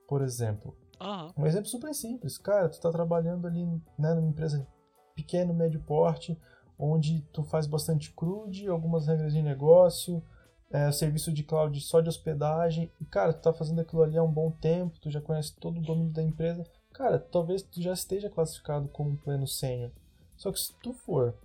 Por 0.07 0.21
exemplo, 0.21 0.75
Aham. 0.99 1.33
um 1.37 1.45
exemplo 1.45 1.67
super 1.67 1.93
simples. 1.93 2.37
Cara, 2.37 2.69
tu 2.69 2.79
tá 2.79 2.91
trabalhando 2.91 3.47
ali 3.47 3.65
né, 3.97 4.13
numa 4.13 4.27
empresa 4.27 4.67
pequeno, 5.15 5.53
médio 5.53 5.81
porte, 5.81 6.37
onde 6.77 7.21
tu 7.31 7.43
faz 7.43 7.65
bastante 7.65 8.11
crude, 8.11 8.67
algumas 8.67 9.07
regras 9.07 9.33
de 9.33 9.41
negócio, 9.41 10.21
é, 10.69 10.91
serviço 10.91 11.31
de 11.31 11.43
cloud 11.43 11.79
só 11.79 12.01
de 12.01 12.09
hospedagem. 12.09 12.91
E, 12.99 13.05
cara, 13.05 13.33
tu 13.33 13.41
tá 13.41 13.53
fazendo 13.53 13.79
aquilo 13.79 14.03
ali 14.03 14.17
há 14.17 14.23
um 14.23 14.31
bom 14.31 14.51
tempo, 14.51 14.99
tu 14.99 15.09
já 15.09 15.21
conhece 15.21 15.55
todo 15.55 15.77
o 15.77 15.83
domínio 15.83 16.11
da 16.11 16.21
empresa. 16.21 16.65
Cara, 16.91 17.19
talvez 17.19 17.61
tu 17.61 17.81
já 17.81 17.93
esteja 17.93 18.29
classificado 18.29 18.87
como 18.89 19.11
um 19.11 19.17
pleno 19.17 19.47
sênior. 19.47 19.91
Só 20.35 20.51
que 20.51 20.59
se 20.59 20.73
tu 20.81 20.93
for 20.93 21.35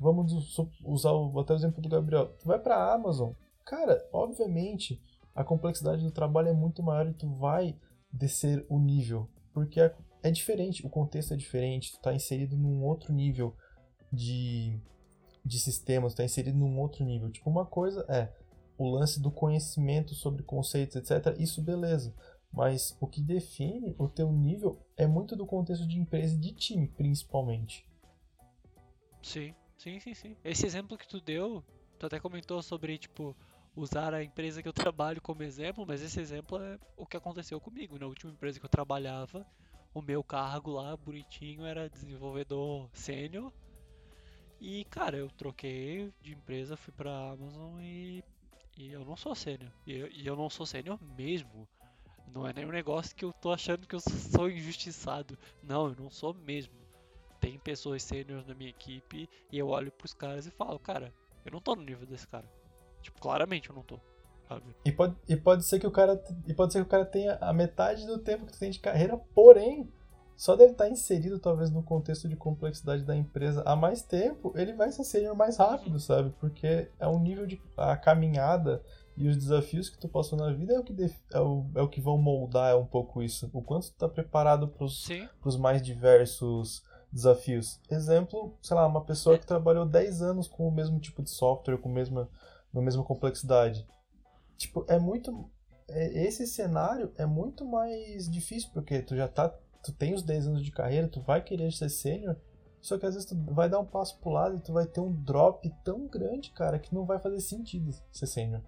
vamos 0.00 0.58
usar 0.84 1.10
até 1.38 1.52
o 1.52 1.56
exemplo 1.56 1.82
do 1.82 1.88
Gabriel. 1.88 2.28
Tu 2.38 2.46
vai 2.46 2.58
pra 2.58 2.92
Amazon, 2.92 3.32
cara, 3.64 4.02
obviamente 4.12 5.00
a 5.34 5.44
complexidade 5.44 6.02
do 6.02 6.10
trabalho 6.10 6.48
é 6.48 6.52
muito 6.52 6.82
maior 6.82 7.06
e 7.06 7.14
tu 7.14 7.28
vai 7.28 7.76
descer 8.12 8.64
o 8.68 8.78
nível, 8.78 9.28
porque 9.52 9.80
é, 9.80 9.94
é 10.22 10.30
diferente, 10.30 10.84
o 10.84 10.90
contexto 10.90 11.34
é 11.34 11.36
diferente, 11.36 11.92
tu 11.92 12.00
tá 12.00 12.12
inserido 12.12 12.56
num 12.56 12.82
outro 12.82 13.12
nível 13.12 13.54
de, 14.12 14.80
de 15.44 15.58
sistemas, 15.60 16.14
tu 16.14 16.16
tá 16.16 16.24
inserido 16.24 16.58
num 16.58 16.78
outro 16.80 17.04
nível. 17.04 17.30
Tipo, 17.30 17.48
uma 17.48 17.64
coisa 17.64 18.04
é 18.08 18.32
o 18.76 18.88
lance 18.88 19.20
do 19.20 19.30
conhecimento 19.30 20.14
sobre 20.14 20.42
conceitos, 20.42 20.96
etc. 20.96 21.38
Isso 21.38 21.62
beleza. 21.62 22.14
Mas 22.52 22.96
o 23.00 23.06
que 23.06 23.22
define 23.22 23.94
o 23.96 24.08
teu 24.08 24.32
nível 24.32 24.80
é 24.96 25.06
muito 25.06 25.36
do 25.36 25.46
contexto 25.46 25.86
de 25.86 25.98
empresa 25.98 26.34
e 26.34 26.38
de 26.38 26.52
time, 26.52 26.88
principalmente. 26.88 27.86
Sim, 29.22 29.54
sim, 29.80 29.98
sim, 30.00 30.14
sim. 30.14 30.36
Esse 30.44 30.66
exemplo 30.66 30.98
que 30.98 31.08
tu 31.08 31.20
deu, 31.20 31.64
tu 31.98 32.06
até 32.06 32.20
comentou 32.20 32.62
sobre, 32.62 32.98
tipo, 32.98 33.36
usar 33.74 34.12
a 34.14 34.22
empresa 34.22 34.62
que 34.62 34.68
eu 34.68 34.72
trabalho 34.72 35.20
como 35.22 35.42
exemplo, 35.42 35.84
mas 35.86 36.02
esse 36.02 36.20
exemplo 36.20 36.60
é 36.62 36.78
o 36.96 37.06
que 37.06 37.16
aconteceu 37.16 37.60
comigo. 37.60 37.98
Na 37.98 38.06
última 38.06 38.32
empresa 38.32 38.58
que 38.60 38.66
eu 38.66 38.70
trabalhava, 38.70 39.46
o 39.94 40.02
meu 40.02 40.22
cargo 40.22 40.72
lá, 40.72 40.96
bonitinho, 40.96 41.64
era 41.64 41.88
desenvolvedor 41.88 42.90
sênior. 42.92 43.52
E, 44.60 44.84
cara, 44.84 45.16
eu 45.16 45.30
troquei 45.30 46.12
de 46.20 46.32
empresa, 46.34 46.76
fui 46.76 46.92
pra 46.92 47.30
Amazon 47.30 47.80
e, 47.80 48.22
e 48.76 48.92
eu 48.92 49.04
não 49.04 49.16
sou 49.16 49.34
sênior. 49.34 49.72
E, 49.86 49.92
e 50.22 50.26
eu 50.26 50.36
não 50.36 50.50
sou 50.50 50.66
sênior 50.66 50.98
mesmo. 51.02 51.66
Não 52.26 52.46
é 52.46 52.52
nenhum 52.52 52.70
negócio 52.70 53.16
que 53.16 53.24
eu 53.24 53.32
tô 53.32 53.52
achando 53.52 53.86
que 53.86 53.94
eu 53.94 54.00
sou 54.00 54.50
injustiçado. 54.50 55.38
Não, 55.62 55.88
eu 55.88 55.96
não 55.96 56.10
sou 56.10 56.34
mesmo. 56.34 56.79
Tem 57.40 57.58
pessoas 57.58 58.02
sêniores 58.02 58.46
na 58.46 58.54
minha 58.54 58.70
equipe 58.70 59.28
e 59.50 59.58
eu 59.58 59.68
olho 59.68 59.90
pros 59.90 60.12
caras 60.12 60.46
e 60.46 60.50
falo, 60.50 60.78
cara, 60.78 61.12
eu 61.44 61.52
não 61.52 61.60
tô 61.60 61.74
no 61.74 61.82
nível 61.82 62.06
desse 62.06 62.28
cara. 62.28 62.44
Tipo, 63.00 63.20
claramente 63.20 63.70
eu 63.70 63.74
não 63.74 63.82
tô. 63.82 63.98
Sabe? 64.46 64.64
E 64.84 64.92
pode, 64.92 65.16
e 65.28 65.36
pode 65.36 65.64
ser 65.64 65.78
que 65.78 65.86
o 65.86 65.90
cara. 65.90 66.22
E 66.46 66.52
pode 66.52 66.72
ser 66.72 66.80
que 66.80 66.86
o 66.86 66.90
cara 66.90 67.04
tenha 67.04 67.38
a 67.40 67.52
metade 67.52 68.06
do 68.06 68.18
tempo 68.18 68.44
que 68.44 68.52
tu 68.52 68.58
tem 68.58 68.70
de 68.70 68.80
carreira, 68.80 69.16
porém, 69.34 69.88
só 70.36 70.56
dele 70.56 70.72
estar 70.72 70.88
inserido 70.88 71.38
talvez 71.38 71.70
no 71.70 71.82
contexto 71.82 72.28
de 72.28 72.34
complexidade 72.34 73.04
da 73.04 73.14
empresa 73.14 73.62
há 73.64 73.76
mais 73.76 74.02
tempo, 74.02 74.52
ele 74.56 74.72
vai 74.72 74.90
ser 74.90 75.04
sênior 75.04 75.36
mais 75.36 75.56
rápido, 75.56 76.00
sabe? 76.00 76.34
Porque 76.40 76.90
é 76.98 77.06
um 77.06 77.20
nível 77.20 77.46
de 77.46 77.60
a 77.76 77.96
caminhada 77.96 78.82
e 79.16 79.28
os 79.28 79.36
desafios 79.36 79.88
que 79.90 79.98
tu 79.98 80.08
passou 80.08 80.38
na 80.38 80.50
vida 80.50 80.74
é 80.74 80.78
o 80.78 80.82
que, 80.82 80.94
def... 80.94 81.14
é 81.32 81.40
o, 81.40 81.66
é 81.74 81.82
o 81.82 81.88
que 81.88 82.00
vão 82.00 82.16
moldar 82.16 82.76
um 82.78 82.86
pouco 82.86 83.22
isso. 83.22 83.50
O 83.52 83.62
quanto 83.62 83.90
tu 83.90 83.98
tá 83.98 84.08
preparado 84.08 84.66
pros, 84.66 85.06
pros 85.40 85.56
mais 85.56 85.82
diversos 85.82 86.82
desafios. 87.12 87.80
Exemplo, 87.90 88.56
sei 88.62 88.76
lá, 88.76 88.86
uma 88.86 89.04
pessoa 89.04 89.38
que 89.38 89.46
trabalhou 89.46 89.84
10 89.84 90.22
anos 90.22 90.48
com 90.48 90.66
o 90.66 90.72
mesmo 90.72 90.98
tipo 91.00 91.22
de 91.22 91.30
software, 91.30 91.78
com 91.78 91.88
a 91.88 91.92
mesma, 91.92 92.28
a 92.74 92.80
mesma 92.80 93.04
complexidade. 93.04 93.86
Tipo, 94.56 94.84
é 94.88 94.98
muito. 94.98 95.50
É, 95.88 96.24
esse 96.24 96.46
cenário 96.46 97.12
é 97.16 97.26
muito 97.26 97.64
mais 97.64 98.30
difícil, 98.30 98.70
porque 98.72 99.02
tu 99.02 99.16
já 99.16 99.26
tá. 99.26 99.48
Tu 99.82 99.92
tem 99.92 100.14
os 100.14 100.22
10 100.22 100.46
anos 100.46 100.64
de 100.64 100.70
carreira, 100.70 101.08
tu 101.08 101.20
vai 101.22 101.42
querer 101.42 101.72
ser 101.72 101.88
sênior, 101.88 102.36
só 102.82 102.98
que 102.98 103.06
às 103.06 103.14
vezes 103.14 103.28
tu 103.28 103.34
vai 103.52 103.68
dar 103.68 103.78
um 103.78 103.84
passo 103.86 104.18
pro 104.18 104.30
lado 104.30 104.56
e 104.56 104.60
tu 104.60 104.72
vai 104.72 104.86
ter 104.86 105.00
um 105.00 105.10
drop 105.10 105.70
tão 105.82 106.06
grande, 106.06 106.50
cara, 106.50 106.78
que 106.78 106.94
não 106.94 107.06
vai 107.06 107.18
fazer 107.18 107.40
sentido 107.40 107.90
ser 108.12 108.26
sênior. 108.26 108.60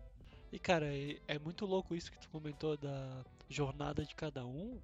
E 0.50 0.58
cara, 0.58 0.86
é, 0.86 1.18
é 1.28 1.38
muito 1.38 1.64
louco 1.64 1.94
isso 1.94 2.10
que 2.10 2.18
tu 2.18 2.28
comentou 2.30 2.76
da 2.76 3.24
jornada 3.48 4.04
de 4.04 4.14
cada 4.14 4.46
um, 4.46 4.78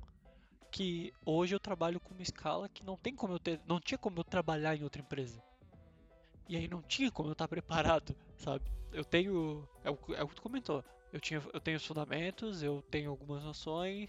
que 0.71 1.13
hoje 1.25 1.55
eu 1.55 1.61
trabalho 1.61 2.01
com 2.01 2.15
uma 2.15 2.23
escala 2.23 2.69
que 2.69 2.85
não 2.85 2.97
tem 2.97 3.15
como 3.15 3.35
eu 3.35 3.39
ter, 3.39 3.61
não 3.67 3.81
tinha 3.81 3.99
como 3.99 4.19
eu 4.19 4.25
trabalhar 4.25 4.77
em 4.77 4.83
outra 4.83 5.01
empresa. 5.01 5.43
E 6.49 6.57
aí 6.57 6.69
não 6.69 6.83
tinha 6.83 7.11
como 7.11 7.29
eu 7.29 7.33
estar 7.33 7.49
preparado, 7.49 8.15
sabe? 8.37 8.65
Eu 8.93 9.05
tenho, 9.05 9.69
é 9.85 9.91
o, 9.91 9.99
é 10.15 10.23
o 10.23 10.29
que 10.29 10.35
tu 10.35 10.43
comentou. 10.43 10.85
Eu 11.13 11.21
tinha, 11.21 11.43
eu 11.53 11.61
tenho 11.61 11.77
os 11.77 11.87
fundamentos, 11.87 12.63
eu 12.63 12.83
tenho 12.91 13.11
algumas 13.11 13.43
noções, 13.43 14.09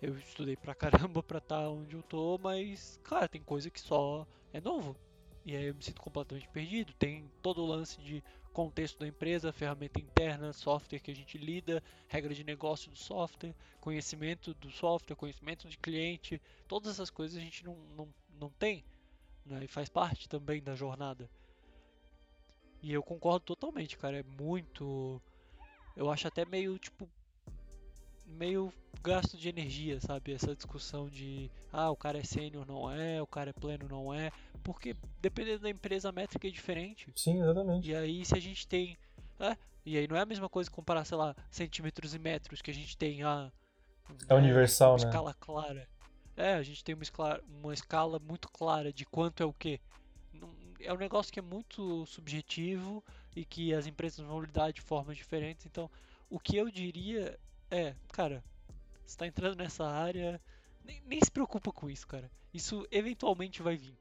eu 0.00 0.16
estudei 0.16 0.56
pra 0.56 0.74
caramba 0.74 1.22
pra 1.22 1.38
estar 1.38 1.62
tá 1.62 1.70
onde 1.70 1.94
eu 1.94 2.02
tô, 2.02 2.38
mas, 2.38 2.98
cara, 3.02 3.28
tem 3.28 3.42
coisa 3.42 3.70
que 3.70 3.80
só 3.80 4.26
é 4.52 4.60
novo. 4.60 4.96
E 5.44 5.56
aí 5.56 5.66
eu 5.66 5.74
me 5.74 5.82
sinto 5.82 6.00
completamente 6.00 6.48
perdido. 6.48 6.92
Tem 6.94 7.30
todo 7.42 7.62
o 7.62 7.66
lance 7.66 8.00
de 8.00 8.22
contexto 8.52 8.98
da 8.98 9.06
empresa, 9.06 9.52
ferramenta 9.52 10.00
interna, 10.00 10.52
software 10.52 11.00
que 11.00 11.10
a 11.10 11.14
gente 11.14 11.38
lida, 11.38 11.82
regra 12.08 12.34
de 12.34 12.44
negócio 12.44 12.90
do 12.90 12.96
software, 12.96 13.54
conhecimento 13.80 14.54
do 14.54 14.70
software, 14.70 15.16
conhecimento 15.16 15.68
de 15.68 15.78
cliente, 15.78 16.40
todas 16.66 16.92
essas 16.92 17.10
coisas 17.10 17.36
a 17.36 17.40
gente 17.40 17.64
não, 17.64 17.76
não, 17.96 18.14
não 18.28 18.50
tem 18.50 18.84
né? 19.44 19.64
e 19.64 19.68
faz 19.68 19.88
parte 19.88 20.28
também 20.28 20.62
da 20.62 20.74
jornada. 20.74 21.30
E 22.82 22.92
eu 22.92 23.02
concordo 23.02 23.40
totalmente, 23.40 23.96
cara, 23.96 24.18
é 24.18 24.22
muito. 24.22 25.20
Eu 25.94 26.10
acho 26.10 26.26
até 26.26 26.44
meio 26.44 26.78
tipo. 26.78 27.08
Meio 28.30 28.72
gasto 29.02 29.36
de 29.36 29.48
energia, 29.48 30.00
sabe? 30.00 30.32
Essa 30.32 30.54
discussão 30.54 31.08
de 31.08 31.50
ah, 31.72 31.90
o 31.90 31.96
cara 31.96 32.18
é 32.18 32.24
sênior, 32.24 32.66
não 32.66 32.90
é, 32.90 33.20
o 33.20 33.26
cara 33.26 33.50
é 33.50 33.52
pleno, 33.52 33.88
não 33.88 34.12
é. 34.12 34.30
Porque 34.62 34.94
dependendo 35.20 35.60
da 35.60 35.70
empresa 35.70 36.08
a 36.08 36.12
métrica 36.12 36.48
é 36.48 36.50
diferente. 36.50 37.10
Sim, 37.14 37.40
exatamente. 37.40 37.88
E 37.88 37.94
aí 37.94 38.24
se 38.24 38.34
a 38.34 38.40
gente 38.40 38.66
tem. 38.66 38.96
É, 39.38 39.56
e 39.84 39.96
aí 39.96 40.06
não 40.06 40.16
é 40.16 40.20
a 40.20 40.26
mesma 40.26 40.48
coisa 40.48 40.70
comparar, 40.70 41.04
sei 41.04 41.16
lá, 41.16 41.34
centímetros 41.50 42.14
e 42.14 42.18
metros 42.18 42.60
que 42.60 42.70
a 42.70 42.74
gente 42.74 42.96
tem 42.96 43.22
a. 43.22 43.50
É 44.28 44.34
universal, 44.34 44.92
uma 44.92 44.98
né? 44.98 45.08
escala 45.08 45.34
clara. 45.34 45.88
É, 46.36 46.54
a 46.54 46.62
gente 46.62 46.82
tem 46.84 46.94
uma 46.94 47.04
escala, 47.04 47.40
uma 47.62 47.74
escala 47.74 48.18
muito 48.18 48.48
clara 48.48 48.92
de 48.92 49.04
quanto 49.04 49.42
é 49.42 49.46
o 49.46 49.52
que. 49.52 49.80
É 50.80 50.92
um 50.92 50.96
negócio 50.96 51.32
que 51.32 51.38
é 51.38 51.42
muito 51.42 52.06
subjetivo 52.06 53.04
e 53.36 53.44
que 53.44 53.74
as 53.74 53.86
empresas 53.86 54.24
vão 54.24 54.40
lidar 54.40 54.72
de 54.72 54.80
formas 54.80 55.16
diferentes. 55.16 55.66
Então, 55.66 55.90
o 56.30 56.38
que 56.38 56.56
eu 56.56 56.70
diria 56.70 57.38
é, 57.70 57.94
cara, 58.12 58.44
você 59.04 59.16
tá 59.16 59.26
entrando 59.26 59.56
nessa 59.56 59.86
área, 59.86 60.40
nem, 60.84 61.02
nem 61.02 61.20
se 61.22 61.30
preocupa 61.30 61.72
com 61.72 61.90
isso, 61.90 62.06
cara. 62.06 62.30
Isso 62.52 62.86
eventualmente 62.90 63.62
vai 63.62 63.76
vir. 63.76 63.98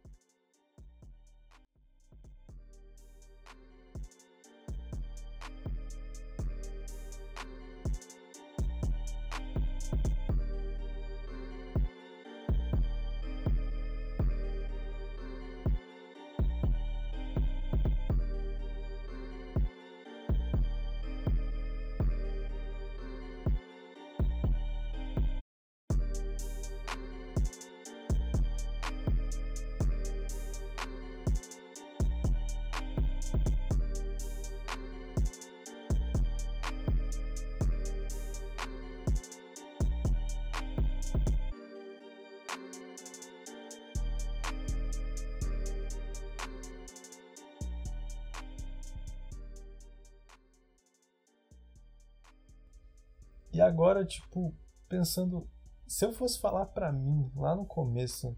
E 53.59 53.61
agora, 53.61 54.05
tipo, 54.05 54.55
pensando, 54.87 55.45
se 55.85 56.05
eu 56.05 56.13
fosse 56.13 56.39
falar 56.39 56.67
para 56.67 56.93
mim 56.93 57.29
lá 57.35 57.53
no 57.53 57.65
começo, 57.65 58.33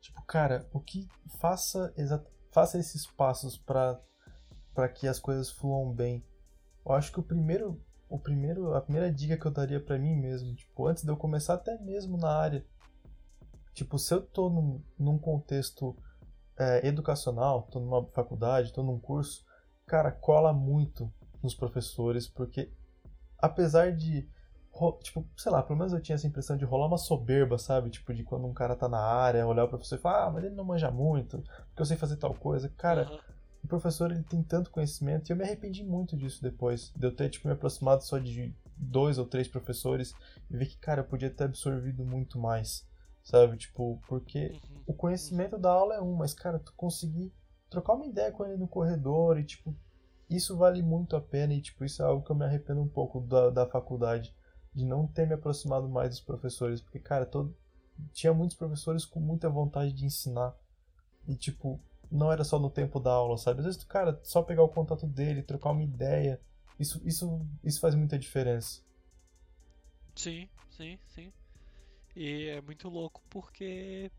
tipo, 0.00 0.22
cara, 0.22 0.66
o 0.72 0.80
que 0.80 1.06
faça 1.38 1.92
faça 2.50 2.78
esses 2.78 3.06
passos 3.06 3.58
para 3.58 4.00
para 4.72 4.88
que 4.88 5.06
as 5.06 5.20
coisas 5.20 5.50
fluam 5.50 5.92
bem. 5.92 6.24
Eu 6.82 6.92
acho 6.92 7.12
que 7.12 7.20
o 7.20 7.22
primeiro 7.22 7.78
o 8.08 8.18
primeiro 8.18 8.72
a 8.72 8.80
primeira 8.80 9.12
dica 9.12 9.36
que 9.36 9.44
eu 9.44 9.50
daria 9.50 9.78
para 9.78 9.98
mim 9.98 10.16
mesmo, 10.16 10.54
tipo, 10.54 10.86
antes 10.86 11.04
de 11.04 11.10
eu 11.10 11.16
começar 11.18 11.52
até 11.52 11.76
mesmo 11.82 12.16
na 12.16 12.34
área, 12.34 12.64
tipo, 13.74 13.98
se 13.98 14.14
eu 14.14 14.22
tô 14.22 14.48
num, 14.48 14.82
num 14.98 15.18
contexto 15.18 15.94
é, 16.58 16.88
educacional, 16.88 17.68
tô 17.70 17.80
numa 17.80 18.06
faculdade, 18.12 18.72
tô 18.72 18.82
num 18.82 18.98
curso, 18.98 19.44
cara, 19.84 20.10
cola 20.10 20.54
muito 20.54 21.12
nos 21.42 21.54
professores, 21.54 22.26
porque 22.26 22.72
apesar 23.36 23.92
de 23.94 24.26
tipo, 25.02 25.26
sei 25.36 25.52
lá, 25.52 25.62
pelo 25.62 25.78
menos 25.78 25.92
eu 25.92 26.00
tinha 26.00 26.14
essa 26.14 26.26
impressão 26.26 26.56
de 26.56 26.64
rolar 26.64 26.86
uma 26.86 26.98
soberba, 26.98 27.58
sabe? 27.58 27.90
Tipo, 27.90 28.12
de 28.12 28.24
quando 28.24 28.46
um 28.46 28.52
cara 28.52 28.74
tá 28.74 28.88
na 28.88 29.00
área, 29.00 29.46
olhar 29.46 29.64
o 29.64 29.68
professor 29.68 29.96
e 29.96 30.00
falar, 30.00 30.26
ah, 30.26 30.30
mas 30.30 30.44
ele 30.44 30.54
não 30.54 30.64
manja 30.64 30.90
muito, 30.90 31.38
porque 31.38 31.82
eu 31.82 31.86
sei 31.86 31.96
fazer 31.96 32.16
tal 32.16 32.34
coisa. 32.34 32.68
Cara, 32.76 33.08
uhum. 33.10 33.18
o 33.64 33.68
professor 33.68 34.10
ele 34.10 34.22
tem 34.24 34.42
tanto 34.42 34.70
conhecimento 34.70 35.28
e 35.28 35.32
eu 35.32 35.36
me 35.36 35.44
arrependi 35.44 35.84
muito 35.84 36.16
disso 36.16 36.42
depois, 36.42 36.92
de 36.96 37.06
eu 37.06 37.14
ter, 37.14 37.30
tipo, 37.30 37.46
me 37.46 37.54
aproximado 37.54 38.02
só 38.02 38.18
de 38.18 38.54
dois 38.76 39.18
ou 39.18 39.26
três 39.26 39.46
professores 39.46 40.14
e 40.50 40.56
ver 40.56 40.66
que, 40.66 40.76
cara, 40.78 41.00
eu 41.00 41.04
podia 41.04 41.30
ter 41.30 41.44
absorvido 41.44 42.04
muito 42.04 42.38
mais, 42.38 42.86
sabe? 43.22 43.56
Tipo, 43.56 44.00
porque 44.08 44.48
uhum. 44.48 44.82
o 44.86 44.94
conhecimento 44.94 45.56
da 45.56 45.70
aula 45.70 45.94
é 45.94 46.00
um, 46.00 46.14
mas, 46.14 46.34
cara, 46.34 46.58
tu 46.58 46.72
conseguir 46.76 47.32
trocar 47.70 47.94
uma 47.94 48.06
ideia 48.06 48.32
com 48.32 48.44
ele 48.44 48.56
no 48.56 48.68
corredor 48.68 49.38
e, 49.38 49.44
tipo, 49.44 49.74
isso 50.28 50.56
vale 50.56 50.82
muito 50.82 51.16
a 51.16 51.20
pena 51.20 51.54
e, 51.54 51.60
tipo, 51.60 51.84
isso 51.84 52.02
é 52.02 52.04
algo 52.04 52.24
que 52.24 52.30
eu 52.30 52.36
me 52.36 52.44
arrependo 52.44 52.80
um 52.80 52.88
pouco 52.88 53.20
da, 53.20 53.50
da 53.50 53.66
faculdade, 53.66 54.34
de 54.74 54.84
não 54.84 55.06
ter 55.06 55.26
me 55.26 55.34
aproximado 55.34 55.88
mais 55.88 56.10
dos 56.10 56.20
professores, 56.20 56.80
porque, 56.80 56.98
cara, 56.98 57.24
todo, 57.24 57.56
tinha 58.12 58.34
muitos 58.34 58.56
professores 58.56 59.04
com 59.04 59.20
muita 59.20 59.48
vontade 59.48 59.92
de 59.92 60.04
ensinar 60.04 60.54
e, 61.28 61.34
tipo, 61.36 61.80
não 62.10 62.30
era 62.32 62.44
só 62.44 62.58
no 62.58 62.70
tempo 62.70 63.00
da 63.00 63.12
aula, 63.12 63.36
sabe? 63.38 63.60
Às 63.60 63.66
vezes, 63.66 63.84
cara, 63.84 64.20
só 64.22 64.42
pegar 64.42 64.62
o 64.62 64.68
contato 64.68 65.06
dele, 65.06 65.42
trocar 65.42 65.70
uma 65.70 65.82
ideia, 65.82 66.40
isso, 66.78 67.00
isso, 67.04 67.40
isso 67.62 67.80
faz 67.80 67.94
muita 67.94 68.18
diferença. 68.18 68.82
Sim, 70.14 70.48
sim, 70.70 70.98
sim. 71.14 71.32
E 72.16 72.46
é 72.48 72.60
muito 72.60 72.88
louco 72.88 73.22
porque 73.28 74.10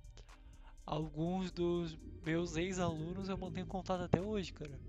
alguns 0.85 1.51
dos 1.51 1.97
meus 2.25 2.55
ex-alunos 2.57 3.29
eu 3.29 3.37
mantenho 3.37 3.65
contato 3.65 4.01
até 4.01 4.21
hoje, 4.21 4.51
cara. 4.53 4.79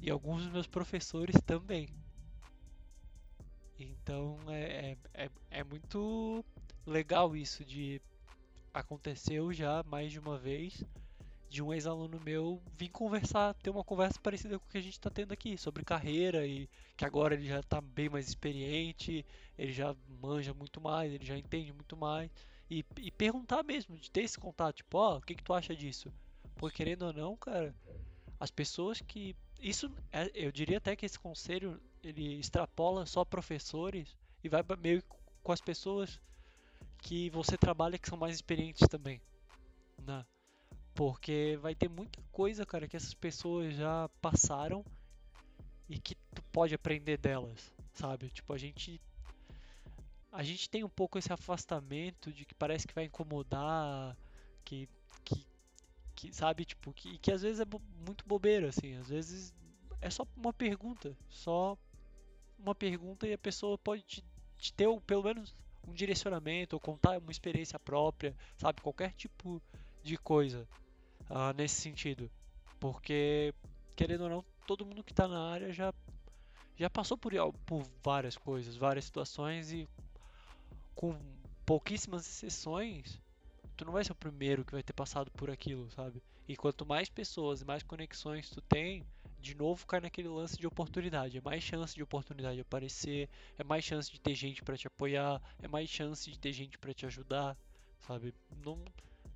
E 0.00 0.10
alguns 0.10 0.42
dos 0.42 0.52
meus 0.52 0.66
professores 0.66 1.36
também. 1.44 1.88
Então 3.78 4.38
é, 4.48 4.96
é, 5.14 5.24
é, 5.24 5.30
é 5.50 5.64
muito 5.64 6.44
legal 6.86 7.36
isso 7.36 7.64
de 7.64 8.00
aconteceu 8.72 9.52
já 9.52 9.82
mais 9.84 10.12
de 10.12 10.18
uma 10.18 10.38
vez 10.38 10.84
de 11.48 11.62
um 11.62 11.72
ex-aluno 11.72 12.20
meu 12.20 12.62
vir 12.76 12.90
conversar, 12.90 13.54
ter 13.54 13.70
uma 13.70 13.82
conversa 13.82 14.20
parecida 14.20 14.58
com 14.58 14.66
o 14.66 14.68
que 14.68 14.78
a 14.78 14.82
gente 14.82 14.92
está 14.92 15.08
tendo 15.08 15.32
aqui, 15.32 15.56
sobre 15.56 15.84
carreira 15.84 16.46
e 16.46 16.68
que 16.96 17.04
agora 17.04 17.34
ele 17.34 17.46
já 17.46 17.60
está 17.60 17.80
bem 17.80 18.08
mais 18.08 18.28
experiente, 18.28 19.24
ele 19.56 19.72
já 19.72 19.96
manja 20.20 20.52
muito 20.52 20.80
mais, 20.80 21.12
ele 21.12 21.24
já 21.24 21.38
entende 21.38 21.72
muito 21.72 21.96
mais. 21.96 22.30
E, 22.70 22.84
e 22.98 23.10
perguntar 23.10 23.62
mesmo, 23.62 23.96
de 23.96 24.10
ter 24.10 24.22
esse 24.22 24.38
contato, 24.38 24.76
tipo, 24.76 24.98
ó, 24.98 25.14
oh, 25.14 25.18
o 25.18 25.20
que, 25.22 25.34
que 25.34 25.42
tu 25.42 25.54
acha 25.54 25.74
disso? 25.74 26.12
Porque 26.56 26.76
querendo 26.76 27.02
ou 27.06 27.12
não, 27.14 27.36
cara, 27.36 27.74
as 28.38 28.50
pessoas 28.50 29.00
que. 29.00 29.34
Isso, 29.60 29.90
é, 30.12 30.30
eu 30.34 30.52
diria 30.52 30.78
até 30.78 30.94
que 30.94 31.06
esse 31.06 31.18
conselho 31.18 31.80
ele 32.02 32.38
extrapola 32.38 33.06
só 33.06 33.24
professores 33.24 34.16
e 34.42 34.48
vai 34.48 34.62
meio 34.80 35.02
com 35.42 35.52
as 35.52 35.60
pessoas 35.60 36.20
que 36.98 37.30
você 37.30 37.56
trabalha 37.56 37.98
que 37.98 38.08
são 38.08 38.18
mais 38.18 38.34
experientes 38.34 38.86
também. 38.88 39.20
Né? 40.04 40.24
Porque 40.94 41.58
vai 41.60 41.74
ter 41.74 41.88
muita 41.88 42.20
coisa, 42.32 42.66
cara, 42.66 42.88
que 42.88 42.96
essas 42.96 43.14
pessoas 43.14 43.74
já 43.74 44.08
passaram 44.20 44.84
e 45.88 45.98
que 45.98 46.14
tu 46.34 46.42
pode 46.52 46.74
aprender 46.74 47.16
delas, 47.16 47.72
sabe? 47.94 48.28
Tipo, 48.30 48.52
a 48.52 48.58
gente 48.58 49.00
a 50.30 50.42
gente 50.42 50.68
tem 50.68 50.84
um 50.84 50.88
pouco 50.88 51.18
esse 51.18 51.32
afastamento 51.32 52.30
de 52.32 52.44
que 52.44 52.54
parece 52.54 52.86
que 52.86 52.94
vai 52.94 53.04
incomodar, 53.04 54.16
que 54.64 54.88
que, 55.24 55.46
que 56.14 56.32
sabe, 56.32 56.64
tipo, 56.64 56.92
que, 56.92 57.18
que 57.18 57.32
às 57.32 57.42
vezes 57.42 57.60
é 57.60 57.64
bo 57.64 57.80
muito 58.06 58.26
bobeira 58.26 58.68
assim, 58.68 58.94
às 58.96 59.08
vezes 59.08 59.54
é 60.00 60.10
só 60.10 60.26
uma 60.36 60.52
pergunta, 60.52 61.16
só 61.28 61.76
uma 62.58 62.74
pergunta 62.74 63.26
e 63.26 63.32
a 63.32 63.38
pessoa 63.38 63.78
pode 63.78 64.02
te, 64.02 64.24
te 64.56 64.72
ter 64.72 64.88
pelo 65.02 65.22
menos 65.22 65.54
um 65.86 65.92
direcionamento 65.92 66.76
ou 66.76 66.80
contar 66.80 67.18
uma 67.18 67.30
experiência 67.30 67.78
própria, 67.78 68.36
sabe, 68.56 68.82
qualquer 68.82 69.12
tipo 69.12 69.62
de 70.02 70.16
coisa 70.16 70.68
uh, 71.30 71.52
nesse 71.56 71.80
sentido. 71.80 72.30
Porque, 72.78 73.54
querendo 73.96 74.22
ou 74.24 74.30
não, 74.30 74.44
todo 74.66 74.84
mundo 74.84 75.02
que 75.02 75.12
está 75.12 75.26
na 75.26 75.50
área 75.50 75.72
já, 75.72 75.92
já 76.76 76.90
passou 76.90 77.16
por, 77.16 77.32
por 77.64 77.82
várias 78.02 78.36
coisas, 78.36 78.76
várias 78.76 79.06
situações 79.06 79.72
e 79.72 79.88
com 80.94 81.16
pouquíssimas 81.64 82.26
exceções, 82.26 83.20
tu 83.76 83.84
não 83.84 83.92
vai 83.92 84.04
ser 84.04 84.12
o 84.12 84.16
primeiro 84.16 84.64
que 84.64 84.72
vai 84.72 84.82
ter 84.82 84.92
passado 84.92 85.30
por 85.30 85.50
aquilo, 85.50 85.90
sabe? 85.90 86.22
E 86.48 86.56
quanto 86.56 86.86
mais 86.86 87.08
pessoas 87.08 87.60
e 87.60 87.64
mais 87.64 87.82
conexões 87.82 88.50
tu 88.50 88.60
tem, 88.62 89.06
de 89.40 89.54
novo 89.54 89.86
cai 89.86 90.00
naquele 90.00 90.28
lance 90.28 90.56
de 90.58 90.66
oportunidade. 90.66 91.38
É 91.38 91.40
mais 91.40 91.62
chance 91.62 91.94
de 91.94 92.02
oportunidade 92.02 92.60
aparecer, 92.60 93.28
é 93.56 93.64
mais 93.64 93.84
chance 93.84 94.10
de 94.10 94.20
ter 94.20 94.34
gente 94.34 94.62
para 94.62 94.76
te 94.76 94.86
apoiar, 94.86 95.40
é 95.62 95.68
mais 95.68 95.88
chance 95.88 96.30
de 96.30 96.38
ter 96.38 96.52
gente 96.52 96.78
para 96.78 96.92
te 96.92 97.06
ajudar, 97.06 97.56
sabe? 98.00 98.34
Não, 98.64 98.82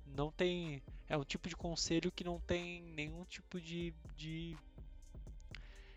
não 0.05 0.31
tem. 0.31 0.81
É 1.07 1.17
um 1.17 1.23
tipo 1.23 1.49
de 1.49 1.55
conselho 1.55 2.11
que 2.11 2.23
não 2.23 2.39
tem 2.39 2.81
nenhum 2.81 3.23
tipo 3.25 3.59
de. 3.59 3.93
de, 4.15 4.57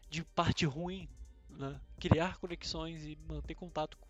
de 0.09 0.24
parte 0.24 0.64
ruim. 0.64 1.09
Né? 1.50 1.80
Criar 1.98 2.38
conexões 2.38 3.04
e 3.07 3.16
manter 3.28 3.54
contato 3.54 3.96
com 3.96 4.09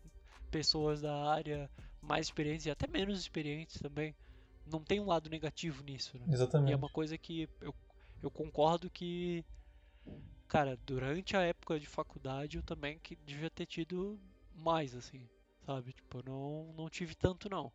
pessoas 0.50 1.00
da 1.00 1.30
área 1.30 1.70
mais 2.00 2.26
experientes 2.26 2.66
e 2.66 2.70
até 2.70 2.86
menos 2.86 3.20
experientes 3.20 3.80
também. 3.80 4.14
Não 4.64 4.82
tem 4.82 5.00
um 5.00 5.06
lado 5.06 5.30
negativo 5.30 5.82
nisso. 5.84 6.18
Né? 6.18 6.26
Exatamente. 6.30 6.70
E 6.70 6.72
é 6.72 6.76
uma 6.76 6.88
coisa 6.88 7.16
que 7.16 7.48
eu, 7.60 7.74
eu 8.22 8.30
concordo 8.30 8.90
que. 8.90 9.44
Cara, 10.48 10.78
durante 10.86 11.36
a 11.36 11.42
época 11.42 11.78
de 11.78 11.86
faculdade 11.86 12.56
eu 12.56 12.62
também 12.62 12.98
que 12.98 13.16
devia 13.16 13.50
ter 13.50 13.66
tido 13.66 14.18
mais, 14.54 14.94
assim, 14.94 15.28
sabe? 15.64 15.92
Tipo, 15.92 16.22
não, 16.24 16.72
não 16.76 16.88
tive 16.88 17.14
tanto 17.14 17.48
não. 17.48 17.72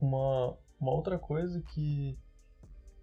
Uma, 0.00 0.56
uma 0.80 0.92
outra 0.92 1.18
coisa 1.18 1.60
que 1.60 2.18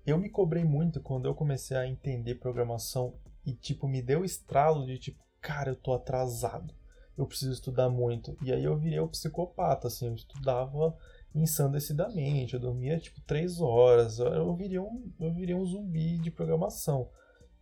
eu 0.05 0.17
me 0.17 0.29
cobrei 0.29 0.63
muito 0.63 1.01
quando 1.01 1.25
eu 1.25 1.35
comecei 1.35 1.75
a 1.75 1.85
entender 1.85 2.35
programação 2.35 3.13
e, 3.45 3.53
tipo, 3.53 3.87
me 3.87 4.01
deu 4.01 4.23
estralo 4.23 4.85
de, 4.85 4.97
tipo, 4.97 5.23
cara, 5.41 5.71
eu 5.71 5.75
tô 5.75 5.93
atrasado, 5.93 6.73
eu 7.17 7.25
preciso 7.25 7.51
estudar 7.51 7.89
muito. 7.89 8.37
E 8.41 8.53
aí 8.53 8.63
eu 8.63 8.77
virei 8.77 8.99
o 8.99 9.07
psicopata, 9.09 9.87
assim, 9.87 10.07
eu 10.07 10.15
estudava 10.15 10.97
ensandecidamente, 11.35 12.53
eu 12.53 12.59
dormia, 12.59 12.97
tipo, 12.99 13.21
três 13.21 13.59
horas, 13.59 14.19
eu 14.19 14.55
virei 14.55 14.79
um, 14.79 15.11
eu 15.19 15.33
virei 15.33 15.53
um 15.53 15.65
zumbi 15.65 16.17
de 16.17 16.31
programação. 16.31 17.09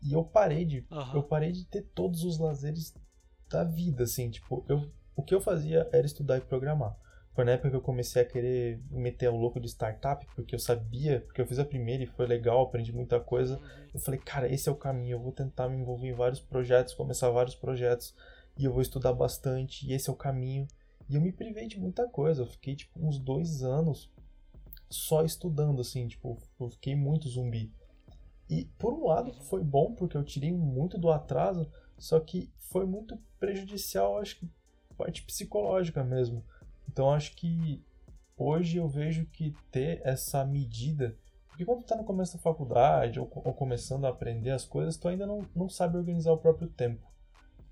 E 0.06 0.14
eu 0.14 0.24
parei 0.24 0.66
de, 0.66 0.86
uhum. 0.92 1.16
eu 1.16 1.24
parei 1.24 1.52
de 1.52 1.66
ter 1.66 1.82
todos 1.96 2.24
os 2.24 2.38
lazeres 2.38 2.94
da 3.50 3.64
vida, 3.64 4.04
assim, 4.04 4.30
tipo, 4.30 4.64
eu, 4.70 4.88
o 5.16 5.24
que 5.24 5.34
eu 5.34 5.42
fazia 5.42 5.90
era 5.92 6.06
estudar 6.06 6.38
e 6.38 6.42
programar. 6.42 6.96
Foi 7.34 7.44
na 7.44 7.52
época 7.52 7.70
que 7.70 7.76
eu 7.76 7.82
comecei 7.82 8.22
a 8.22 8.26
querer 8.26 8.82
meter 8.90 9.30
o 9.30 9.36
louco 9.36 9.60
de 9.60 9.68
startup, 9.68 10.26
porque 10.36 10.56
eu 10.56 10.60
sabia, 10.60 11.20
porque 11.22 11.42
eu 11.42 11.46
fiz 11.46 11.60
a 11.60 11.66
primeira 11.66 12.04
e 12.04 12.08
foi 12.08 12.26
legal, 12.26 12.62
aprendi 12.62 12.94
muita 12.94 13.20
coisa. 13.20 13.60
Eu 13.94 14.00
falei, 14.00 14.20
cara, 14.20 14.48
esse 14.48 14.70
é 14.70 14.72
o 14.72 14.76
caminho, 14.76 15.16
eu 15.16 15.20
vou 15.20 15.34
tentar 15.34 15.68
me 15.68 15.78
envolver 15.78 16.08
em 16.08 16.14
vários 16.14 16.40
projetos, 16.40 16.94
começar 16.94 17.30
vários 17.32 17.56
projetos, 17.56 18.16
e 18.58 18.64
eu 18.64 18.72
vou 18.72 18.82
estudar 18.82 19.12
bastante, 19.12 19.86
e 19.86 19.94
esse 19.94 20.10
é 20.10 20.14
o 20.14 20.16
caminho. 20.16 20.66
E 21.10 21.16
eu 21.16 21.22
me 21.22 21.32
privei 21.32 21.68
de 21.68 21.78
muita 21.78 22.08
coisa, 22.08 22.44
eu 22.44 22.48
fiquei, 22.48 22.76
tipo, 22.76 23.06
uns 23.06 23.20
dois 23.20 23.64
anos 23.64 24.10
só 24.90 25.26
estudando, 25.26 25.82
assim, 25.82 26.08
tipo, 26.08 26.38
eu 26.60 26.70
fiquei 26.70 26.96
muito 26.96 27.28
zumbi. 27.28 27.74
E, 28.50 28.66
por 28.78 28.94
um 28.94 29.08
lado, 29.08 29.34
foi 29.34 29.64
bom, 29.64 29.94
porque 29.94 30.16
eu 30.16 30.24
tirei 30.24 30.52
muito 30.52 30.98
do 30.98 31.12
atraso, 31.12 31.70
só 31.98 32.20
que 32.20 32.52
foi 32.58 32.86
muito 32.86 33.18
prejudicial, 33.40 34.20
acho 34.20 34.38
que, 34.38 34.50
parte 34.98 35.24
psicológica 35.24 36.04
mesmo 36.04 36.44
então 36.96 37.12
acho 37.12 37.36
que 37.36 37.84
hoje 38.38 38.78
eu 38.78 38.88
vejo 38.88 39.26
que 39.26 39.54
ter 39.72 40.02
essa 40.04 40.46
medida. 40.46 41.18
Porque 41.50 41.66
quando 41.66 41.82
tu 41.82 41.88
tá 41.88 41.96
no 41.96 42.04
começo 42.04 42.38
da 42.38 42.42
faculdade 42.42 43.20
ou, 43.20 43.30
ou 43.34 43.54
começando 43.54 44.06
a 44.06 44.10
aprender 44.10 44.52
as 44.52 44.66
coisas, 44.66 44.98
tu 44.98 45.08
ainda 45.08 45.26
não, 45.26 45.46
não 45.56 45.70
sabe 45.70 45.98
organizar 45.98 46.32
o 46.32 46.38
próprio 46.38 46.68
tempo. 46.68 47.06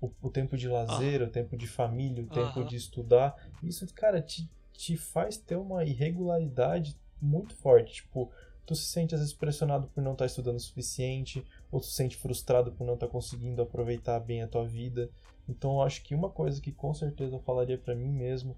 O, 0.00 0.10
o 0.22 0.30
tempo 0.30 0.56
de 0.56 0.68
lazer, 0.68 1.22
o 1.22 1.30
tempo 1.30 1.56
de 1.56 1.66
família, 1.66 2.24
o 2.24 2.28
tempo 2.28 2.64
de 2.64 2.76
estudar. 2.76 3.34
Isso, 3.62 3.86
cara, 3.94 4.20
te, 4.20 4.48
te 4.72 4.96
faz 4.96 5.36
ter 5.36 5.56
uma 5.56 5.84
irregularidade 5.84 6.98
muito 7.20 7.54
forte. 7.56 8.02
Tipo, 8.02 8.30
tu 8.66 8.74
se 8.74 8.84
sente 8.84 9.14
às 9.14 9.20
vezes 9.20 9.34
pressionado 9.34 9.88
por 9.88 10.02
não 10.02 10.12
estar 10.12 10.24
tá 10.24 10.26
estudando 10.26 10.56
o 10.56 10.60
suficiente, 10.60 11.44
ou 11.70 11.80
tu 11.80 11.86
se 11.86 11.94
sente 11.94 12.16
frustrado 12.16 12.72
por 12.72 12.86
não 12.86 12.94
estar 12.94 13.06
tá 13.06 13.12
conseguindo 13.12 13.62
aproveitar 13.62 14.18
bem 14.20 14.42
a 14.42 14.48
tua 14.48 14.66
vida. 14.66 15.10
Então 15.48 15.74
eu 15.74 15.82
acho 15.82 16.02
que 16.02 16.14
uma 16.14 16.30
coisa 16.30 16.60
que 16.60 16.72
com 16.72 16.92
certeza 16.94 17.36
eu 17.36 17.40
falaria 17.40 17.78
para 17.78 17.94
mim 17.94 18.10
mesmo 18.10 18.56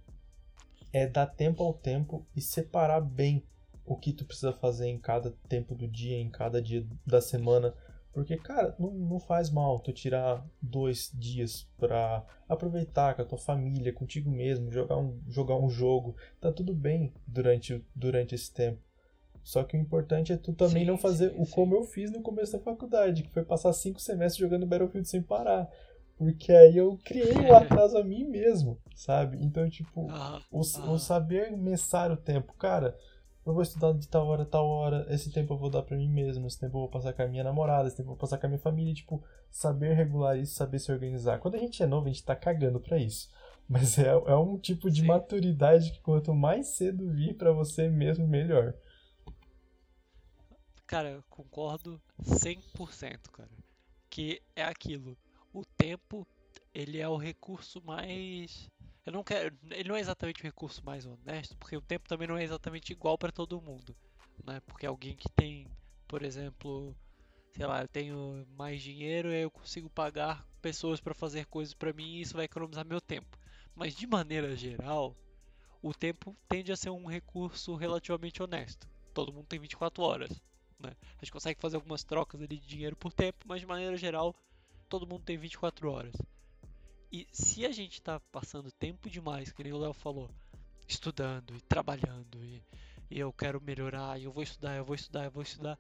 é 0.93 1.07
dar 1.07 1.27
tempo 1.27 1.63
ao 1.63 1.75
tempo 1.75 2.27
e 2.35 2.41
separar 2.41 3.01
bem 3.01 3.43
o 3.85 3.97
que 3.97 4.13
tu 4.13 4.25
precisa 4.25 4.53
fazer 4.53 4.89
em 4.89 4.99
cada 4.99 5.31
tempo 5.49 5.75
do 5.75 5.87
dia, 5.87 6.17
em 6.17 6.31
cada 6.31 6.61
dia 6.61 6.87
da 7.07 7.21
semana. 7.21 7.75
Porque, 8.13 8.37
cara, 8.39 8.75
não, 8.79 8.91
não 8.93 9.21
faz 9.21 9.51
mal 9.51 9.79
tu 9.79 9.93
tirar 9.93 10.45
dois 10.61 11.11
dias 11.15 11.69
pra 11.77 12.25
aproveitar 12.49 13.15
com 13.15 13.21
a 13.21 13.25
tua 13.27 13.39
família, 13.39 13.93
contigo 13.93 14.31
mesmo, 14.31 14.73
jogar 14.73 14.97
um, 14.97 15.21
jogar 15.29 15.57
um 15.57 15.69
jogo. 15.69 16.17
Tá 16.41 16.51
tudo 16.51 16.75
bem 16.75 17.13
durante, 17.27 17.85
durante 17.95 18.35
esse 18.35 18.51
tempo. 18.53 18.81
Só 19.47 19.63
que 19.63 19.77
o 19.77 19.81
importante 19.81 20.33
é 20.33 20.37
tu 20.37 20.53
também 20.53 20.83
sim, 20.83 20.91
não 20.91 20.99
fazer 20.99 21.31
sim, 21.31 21.37
o 21.41 21.45
sim. 21.45 21.53
como 21.53 21.77
eu 21.77 21.85
fiz 21.85 22.11
no 22.11 22.21
começo 22.21 22.55
da 22.55 22.59
faculdade, 22.59 23.23
que 23.23 23.31
foi 23.31 23.45
passar 23.45 23.73
cinco 23.73 24.01
semestres 24.01 24.41
jogando 24.41 24.67
Battlefield 24.67 25.09
sem 25.09 25.23
parar. 25.23 25.71
Porque 26.19 26.51
aí 26.51 26.77
eu 26.77 26.99
criei 27.05 27.33
o 27.33 27.55
atraso 27.55 27.97
a 27.97 28.03
mim 28.03 28.25
mesmo, 28.25 28.77
sabe? 28.97 29.39
Então, 29.41 29.71
tipo, 29.71 30.09
ah, 30.11 30.43
o, 30.51 30.63
ah. 30.63 30.91
o 30.91 30.99
saber 30.99 31.57
mensar 31.57 32.11
o 32.11 32.17
tempo. 32.17 32.55
Cara, 32.55 32.99
eu 33.47 33.55
vou 33.55 33.63
estudar 33.63 33.93
de 33.93 34.09
tal 34.09 34.27
hora, 34.27 34.45
tal 34.45 34.67
hora, 34.67 35.07
esse 35.11 35.31
tempo 35.31 35.55
eu 35.55 35.59
vou 35.59 35.71
dar 35.71 35.85
pra 35.85 35.97
mim 35.97 36.09
mesmo, 36.09 36.49
esse 36.49 36.59
tempo 36.59 36.79
eu 36.79 36.81
vou 36.81 36.89
passar 36.89 37.13
com 37.13 37.23
a 37.23 37.29
minha 37.29 37.45
namorada, 37.45 37.87
esse 37.87 37.97
tempo 37.97 38.09
eu 38.09 38.15
vou 38.15 38.21
passar 38.21 38.39
com 38.39 38.47
a 38.47 38.49
minha 38.49 38.59
família, 38.59 38.93
tipo, 38.93 39.23
saber 39.49 39.95
regular 39.95 40.37
isso, 40.37 40.57
saber 40.57 40.81
se 40.81 40.91
organizar. 40.91 41.39
Quando 41.39 41.55
a 41.55 41.59
gente 41.59 41.81
é 41.81 41.87
novo, 41.87 42.07
a 42.07 42.11
gente 42.11 42.25
tá 42.25 42.35
cagando 42.35 42.81
pra 42.81 42.99
isso. 42.99 43.31
Mas 43.71 43.97
é, 43.97 44.09
é 44.09 44.35
um 44.35 44.59
tipo 44.59 44.91
de 44.91 45.03
Sim. 45.03 45.07
maturidade 45.07 45.93
que 45.93 46.01
quanto 46.01 46.35
mais 46.35 46.67
cedo 46.75 47.09
vir 47.13 47.37
para 47.37 47.53
você 47.53 47.89
mesmo, 47.89 48.27
melhor. 48.27 48.75
Cara, 50.87 51.23
concordo 51.29 52.01
100%, 52.23 53.31
cara. 53.31 53.51
Que 54.09 54.43
é 54.55 54.65
aquilo. 54.65 55.17
O 55.53 55.65
tempo, 55.65 56.27
ele 56.75 56.99
é 56.99 57.09
o 57.09 57.17
recurso 57.17 57.83
mais 57.83 58.71
eu 59.07 59.13
não 59.13 59.23
quero, 59.23 59.57
ele 59.71 59.89
não 59.89 59.95
é 59.95 60.01
exatamente 60.01 60.41
o 60.41 60.43
recurso 60.43 60.85
mais 60.85 61.07
honesto, 61.07 61.57
porque 61.59 61.77
o 61.77 61.81
tempo 61.81 62.09
também 62.09 62.27
não 62.27 62.37
é 62.37 62.43
exatamente 62.43 62.93
igual 62.93 63.17
para 63.17 63.31
todo 63.31 63.63
mundo, 63.63 63.97
né? 64.45 64.61
Porque 64.67 64.85
alguém 64.85 65.15
que 65.15 65.29
tem, 65.29 65.69
por 66.09 66.25
exemplo, 66.25 66.93
sei 67.53 67.67
lá, 67.67 67.83
eu 67.83 67.89
tenho 67.89 68.45
mais 68.57 68.83
dinheiro 68.83 69.33
e 69.33 69.43
eu 69.43 69.51
consigo 69.51 69.89
pagar 69.89 70.45
pessoas 70.61 71.01
para 71.01 71.15
fazer 71.15 71.47
coisas 71.47 71.73
para 71.73 71.93
mim 71.93 72.17
e 72.17 72.23
isso 72.23 72.35
vai 72.35 72.47
economizar 72.47 72.85
meu 72.85 73.01
tempo. 73.01 73.39
Mas 73.77 73.95
de 73.95 74.09
maneira 74.09 74.57
geral, 74.57 75.17
o 75.81 75.95
tempo 75.95 76.37
tende 76.49 76.73
a 76.73 76.77
ser 76.77 76.91
um 76.91 77.07
recurso 77.07 77.77
relativamente 77.77 78.43
honesto. 78.43 78.89
Todo 79.15 79.33
mundo 79.33 79.47
tem 79.47 79.61
24 79.61 80.03
horas, 80.03 80.43
né? 80.79 80.93
A 81.01 81.25
gente 81.25 81.33
consegue 81.33 81.61
fazer 81.61 81.77
algumas 81.77 82.05
trocas 82.05 82.41
ali 82.41 82.59
de 82.59 82.67
dinheiro 82.67 82.97
por 82.97 83.13
tempo, 83.13 83.45
mas 83.47 83.61
de 83.61 83.67
maneira 83.67 83.97
geral, 83.97 84.35
todo 84.89 85.07
mundo 85.07 85.25
tem 85.25 85.37
24 85.37 85.91
horas. 85.91 86.15
E 87.11 87.27
se 87.33 87.65
a 87.65 87.73
gente 87.73 87.95
está 87.95 88.21
passando 88.33 88.71
tempo 88.71 89.09
demais, 89.09 89.53
que 89.53 89.63
nem 89.63 89.73
o 89.73 89.79
Léo 89.79 89.93
falou, 89.93 90.31
estudando 90.89 91.55
e 91.55 91.61
trabalhando 91.63 92.45
e, 92.45 92.63
e, 93.11 93.19
eu 93.19 93.33
quero 93.33 93.61
melhorar, 93.61 94.21
e 94.21 94.25
eu 94.25 94.33
vou 94.33 94.43
estudar, 94.43 94.77
eu 94.77 94.85
vou 94.85 94.95
estudar, 94.95 95.25
eu 95.25 95.31
vou 95.31 95.43
estudar, 95.43 95.79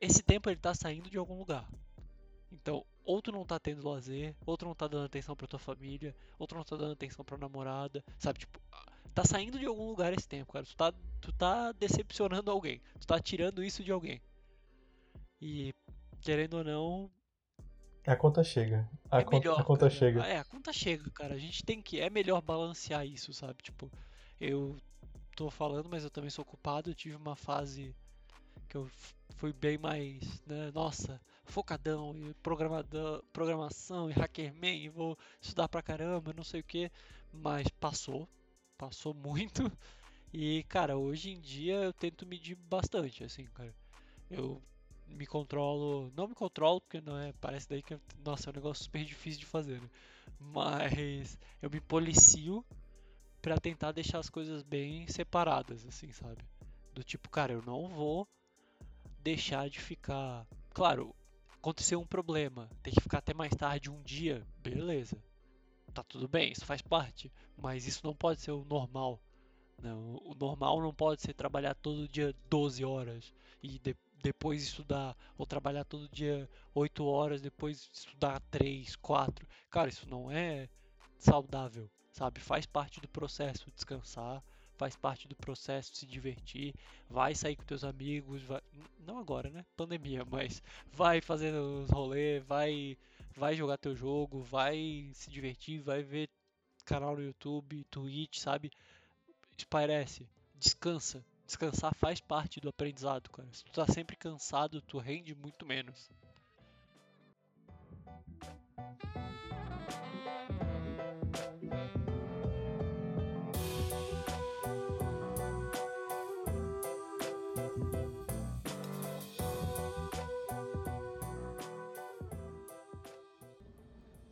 esse 0.00 0.22
tempo 0.22 0.48
ele 0.48 0.56
está 0.56 0.74
saindo 0.74 1.10
de 1.10 1.18
algum 1.18 1.38
lugar. 1.38 1.68
Então, 2.52 2.84
ou 3.04 3.20
tu 3.20 3.30
não 3.30 3.44
tá 3.44 3.58
tendo 3.58 3.88
lazer, 3.88 4.34
ou 4.46 4.56
tu 4.56 4.64
não 4.64 4.74
tá 4.74 4.88
dando 4.88 5.06
atenção 5.06 5.36
pra 5.36 5.46
tua 5.46 5.58
família, 5.58 6.14
ou 6.38 6.46
tu 6.46 6.54
não 6.54 6.64
tá 6.64 6.76
dando 6.76 6.92
atenção 6.92 7.24
pra 7.24 7.36
namorada, 7.36 8.04
sabe? 8.18 8.40
Tipo, 8.40 8.60
tá 9.14 9.24
saindo 9.24 9.58
de 9.58 9.66
algum 9.66 9.86
lugar 9.86 10.12
esse 10.12 10.28
tempo, 10.28 10.52
cara. 10.52 10.64
Tu 10.64 10.76
tá, 10.76 10.92
tu 11.20 11.32
tá 11.32 11.72
decepcionando 11.72 12.50
alguém, 12.50 12.80
tu 12.98 13.06
tá 13.06 13.20
tirando 13.20 13.62
isso 13.62 13.84
de 13.84 13.92
alguém. 13.92 14.20
E, 15.40 15.72
querendo 16.20 16.58
ou 16.58 16.64
não, 16.64 17.10
a 18.06 18.16
conta 18.16 18.42
chega. 18.42 18.88
A, 19.10 19.20
é 19.20 19.24
conta, 19.24 19.38
melhor, 19.38 19.60
a 19.60 19.64
conta 19.64 19.80
cara. 19.80 19.90
chega. 19.90 20.26
É, 20.26 20.38
a 20.38 20.44
conta 20.44 20.72
chega, 20.72 21.10
cara. 21.10 21.34
A 21.34 21.38
gente 21.38 21.62
tem 21.62 21.82
que. 21.82 22.00
É 22.00 22.08
melhor 22.08 22.40
balancear 22.40 23.06
isso, 23.06 23.32
sabe? 23.32 23.62
Tipo, 23.62 23.90
eu 24.40 24.76
tô 25.36 25.50
falando, 25.50 25.88
mas 25.88 26.02
eu 26.02 26.10
também 26.10 26.30
sou 26.30 26.42
ocupado. 26.42 26.90
Eu 26.90 26.94
tive 26.94 27.14
uma 27.14 27.36
fase 27.36 27.94
que 28.68 28.76
eu 28.76 28.90
fui 29.36 29.52
bem 29.52 29.76
mais, 29.76 30.42
né? 30.46 30.70
Nossa, 30.74 31.20
focadão 31.44 32.14
e 32.16 32.34
programadão, 32.34 33.22
programação 33.32 34.10
e 34.10 34.12
hackerman. 34.14 34.84
E 34.84 34.88
vou 34.88 35.18
estudar 35.40 35.68
pra 35.68 35.82
caramba, 35.82 36.32
não 36.32 36.44
sei 36.44 36.60
o 36.60 36.64
que. 36.64 36.90
Mas 37.32 37.68
passou. 37.68 38.28
Passou 38.78 39.12
muito. 39.12 39.70
E, 40.32 40.64
cara, 40.64 40.96
hoje 40.96 41.30
em 41.30 41.40
dia 41.40 41.74
eu 41.74 41.92
tento 41.92 42.26
medir 42.26 42.54
bastante, 42.54 43.24
assim, 43.24 43.44
cara. 43.46 43.74
Eu 44.30 44.62
me 45.14 45.26
controlo. 45.26 46.12
Não 46.16 46.28
me 46.28 46.34
controlo, 46.34 46.80
porque 46.80 47.00
não 47.00 47.18
é. 47.18 47.32
Parece 47.40 47.68
daí 47.68 47.82
que. 47.82 47.98
Nossa, 48.24 48.48
é 48.48 48.50
um 48.50 48.54
negócio 48.54 48.84
super 48.84 49.04
difícil 49.04 49.40
de 49.40 49.46
fazer, 49.46 49.80
né? 49.80 49.88
Mas 50.38 51.38
eu 51.60 51.70
me 51.70 51.80
policio 51.80 52.64
para 53.42 53.58
tentar 53.58 53.92
deixar 53.92 54.18
as 54.18 54.30
coisas 54.30 54.62
bem 54.62 55.06
separadas, 55.08 55.86
assim, 55.86 56.12
sabe? 56.12 56.42
Do 56.94 57.02
tipo, 57.02 57.28
cara, 57.28 57.52
eu 57.52 57.62
não 57.62 57.88
vou 57.88 58.28
deixar 59.22 59.68
de 59.68 59.80
ficar. 59.80 60.46
Claro, 60.72 61.14
aconteceu 61.48 62.00
um 62.00 62.06
problema, 62.06 62.68
tem 62.82 62.92
que 62.92 63.00
ficar 63.00 63.18
até 63.18 63.34
mais 63.34 63.54
tarde 63.54 63.90
um 63.90 64.02
dia, 64.02 64.46
beleza. 64.58 65.22
Tá 65.92 66.02
tudo 66.02 66.28
bem, 66.28 66.52
isso 66.52 66.64
faz 66.64 66.80
parte. 66.80 67.32
Mas 67.56 67.86
isso 67.86 68.00
não 68.04 68.14
pode 68.14 68.40
ser 68.40 68.52
o 68.52 68.64
normal. 68.64 69.20
Não, 69.82 70.16
o 70.24 70.34
normal 70.34 70.80
não 70.80 70.92
pode 70.92 71.22
ser 71.22 71.32
trabalhar 71.34 71.74
todo 71.74 72.08
dia 72.08 72.34
12 72.48 72.84
horas 72.84 73.32
e 73.62 73.78
depois 73.78 74.09
depois 74.22 74.62
estudar, 74.62 75.16
ou 75.36 75.46
trabalhar 75.46 75.84
todo 75.84 76.08
dia 76.08 76.48
8 76.74 77.04
horas, 77.04 77.40
depois 77.40 77.90
estudar 77.92 78.40
3, 78.50 78.96
4. 78.96 79.46
Cara, 79.70 79.88
isso 79.88 80.08
não 80.08 80.30
é 80.30 80.68
saudável, 81.18 81.90
sabe? 82.12 82.40
Faz 82.40 82.66
parte 82.66 83.00
do 83.00 83.08
processo 83.08 83.70
descansar, 83.74 84.42
faz 84.76 84.96
parte 84.96 85.28
do 85.28 85.36
processo 85.36 85.94
se 85.94 86.06
divertir, 86.06 86.74
vai 87.08 87.34
sair 87.34 87.56
com 87.56 87.64
teus 87.64 87.84
amigos, 87.84 88.42
vai... 88.42 88.62
não 89.06 89.18
agora, 89.18 89.50
né? 89.50 89.64
Pandemia, 89.76 90.24
mas 90.30 90.62
vai 90.92 91.20
fazer 91.20 91.54
os 91.54 91.90
rolês, 91.90 92.42
vai 92.44 92.96
vai 93.36 93.54
jogar 93.54 93.78
teu 93.78 93.94
jogo, 93.94 94.42
vai 94.42 95.10
se 95.14 95.30
divertir, 95.30 95.80
vai 95.80 96.02
ver 96.02 96.28
canal 96.84 97.14
no 97.14 97.22
YouTube, 97.22 97.84
Twitch, 97.84 98.38
sabe? 98.38 98.70
Espairece, 99.56 100.26
descansa, 100.56 101.24
descansar 101.50 101.92
faz 101.96 102.20
parte 102.20 102.60
do 102.60 102.68
aprendizado, 102.68 103.28
cara. 103.30 103.48
Se 103.52 103.64
tu 103.64 103.72
tá 103.72 103.86
sempre 103.86 104.14
cansado, 104.16 104.80
tu 104.80 104.98
rende 104.98 105.34
muito 105.34 105.66
menos. 105.66 106.08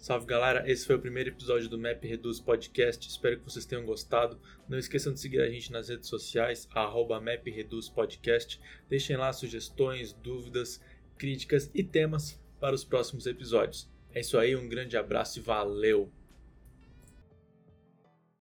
Salve 0.09 0.25
galera, 0.25 0.65
esse 0.67 0.87
foi 0.87 0.97
o 0.97 1.01
primeiro 1.01 1.29
episódio 1.29 1.69
do 1.69 1.79
Map 1.79 2.03
Reduz 2.03 2.41
Podcast. 2.41 3.07
Espero 3.07 3.37
que 3.37 3.45
vocês 3.45 3.67
tenham 3.67 3.85
gostado. 3.85 4.41
Não 4.67 4.79
esqueçam 4.79 5.13
de 5.13 5.21
seguir 5.21 5.43
a 5.43 5.51
gente 5.51 5.71
nas 5.71 5.91
redes 5.91 6.09
sociais, 6.09 6.67
@mapreduzpodcast. 6.75 8.59
Deixem 8.89 9.19
lá 9.19 9.31
sugestões, 9.35 10.15
dúvidas, 10.15 10.81
críticas 11.19 11.71
e 11.75 11.85
temas 11.85 12.41
para 12.59 12.75
os 12.75 12.85
próximos 12.85 13.27
episódios. 13.27 13.87
É 14.15 14.21
isso 14.21 14.39
aí, 14.39 14.57
um 14.57 14.67
grande 14.67 14.97
abraço 14.97 15.41
e 15.41 15.43
valeu! 15.43 16.11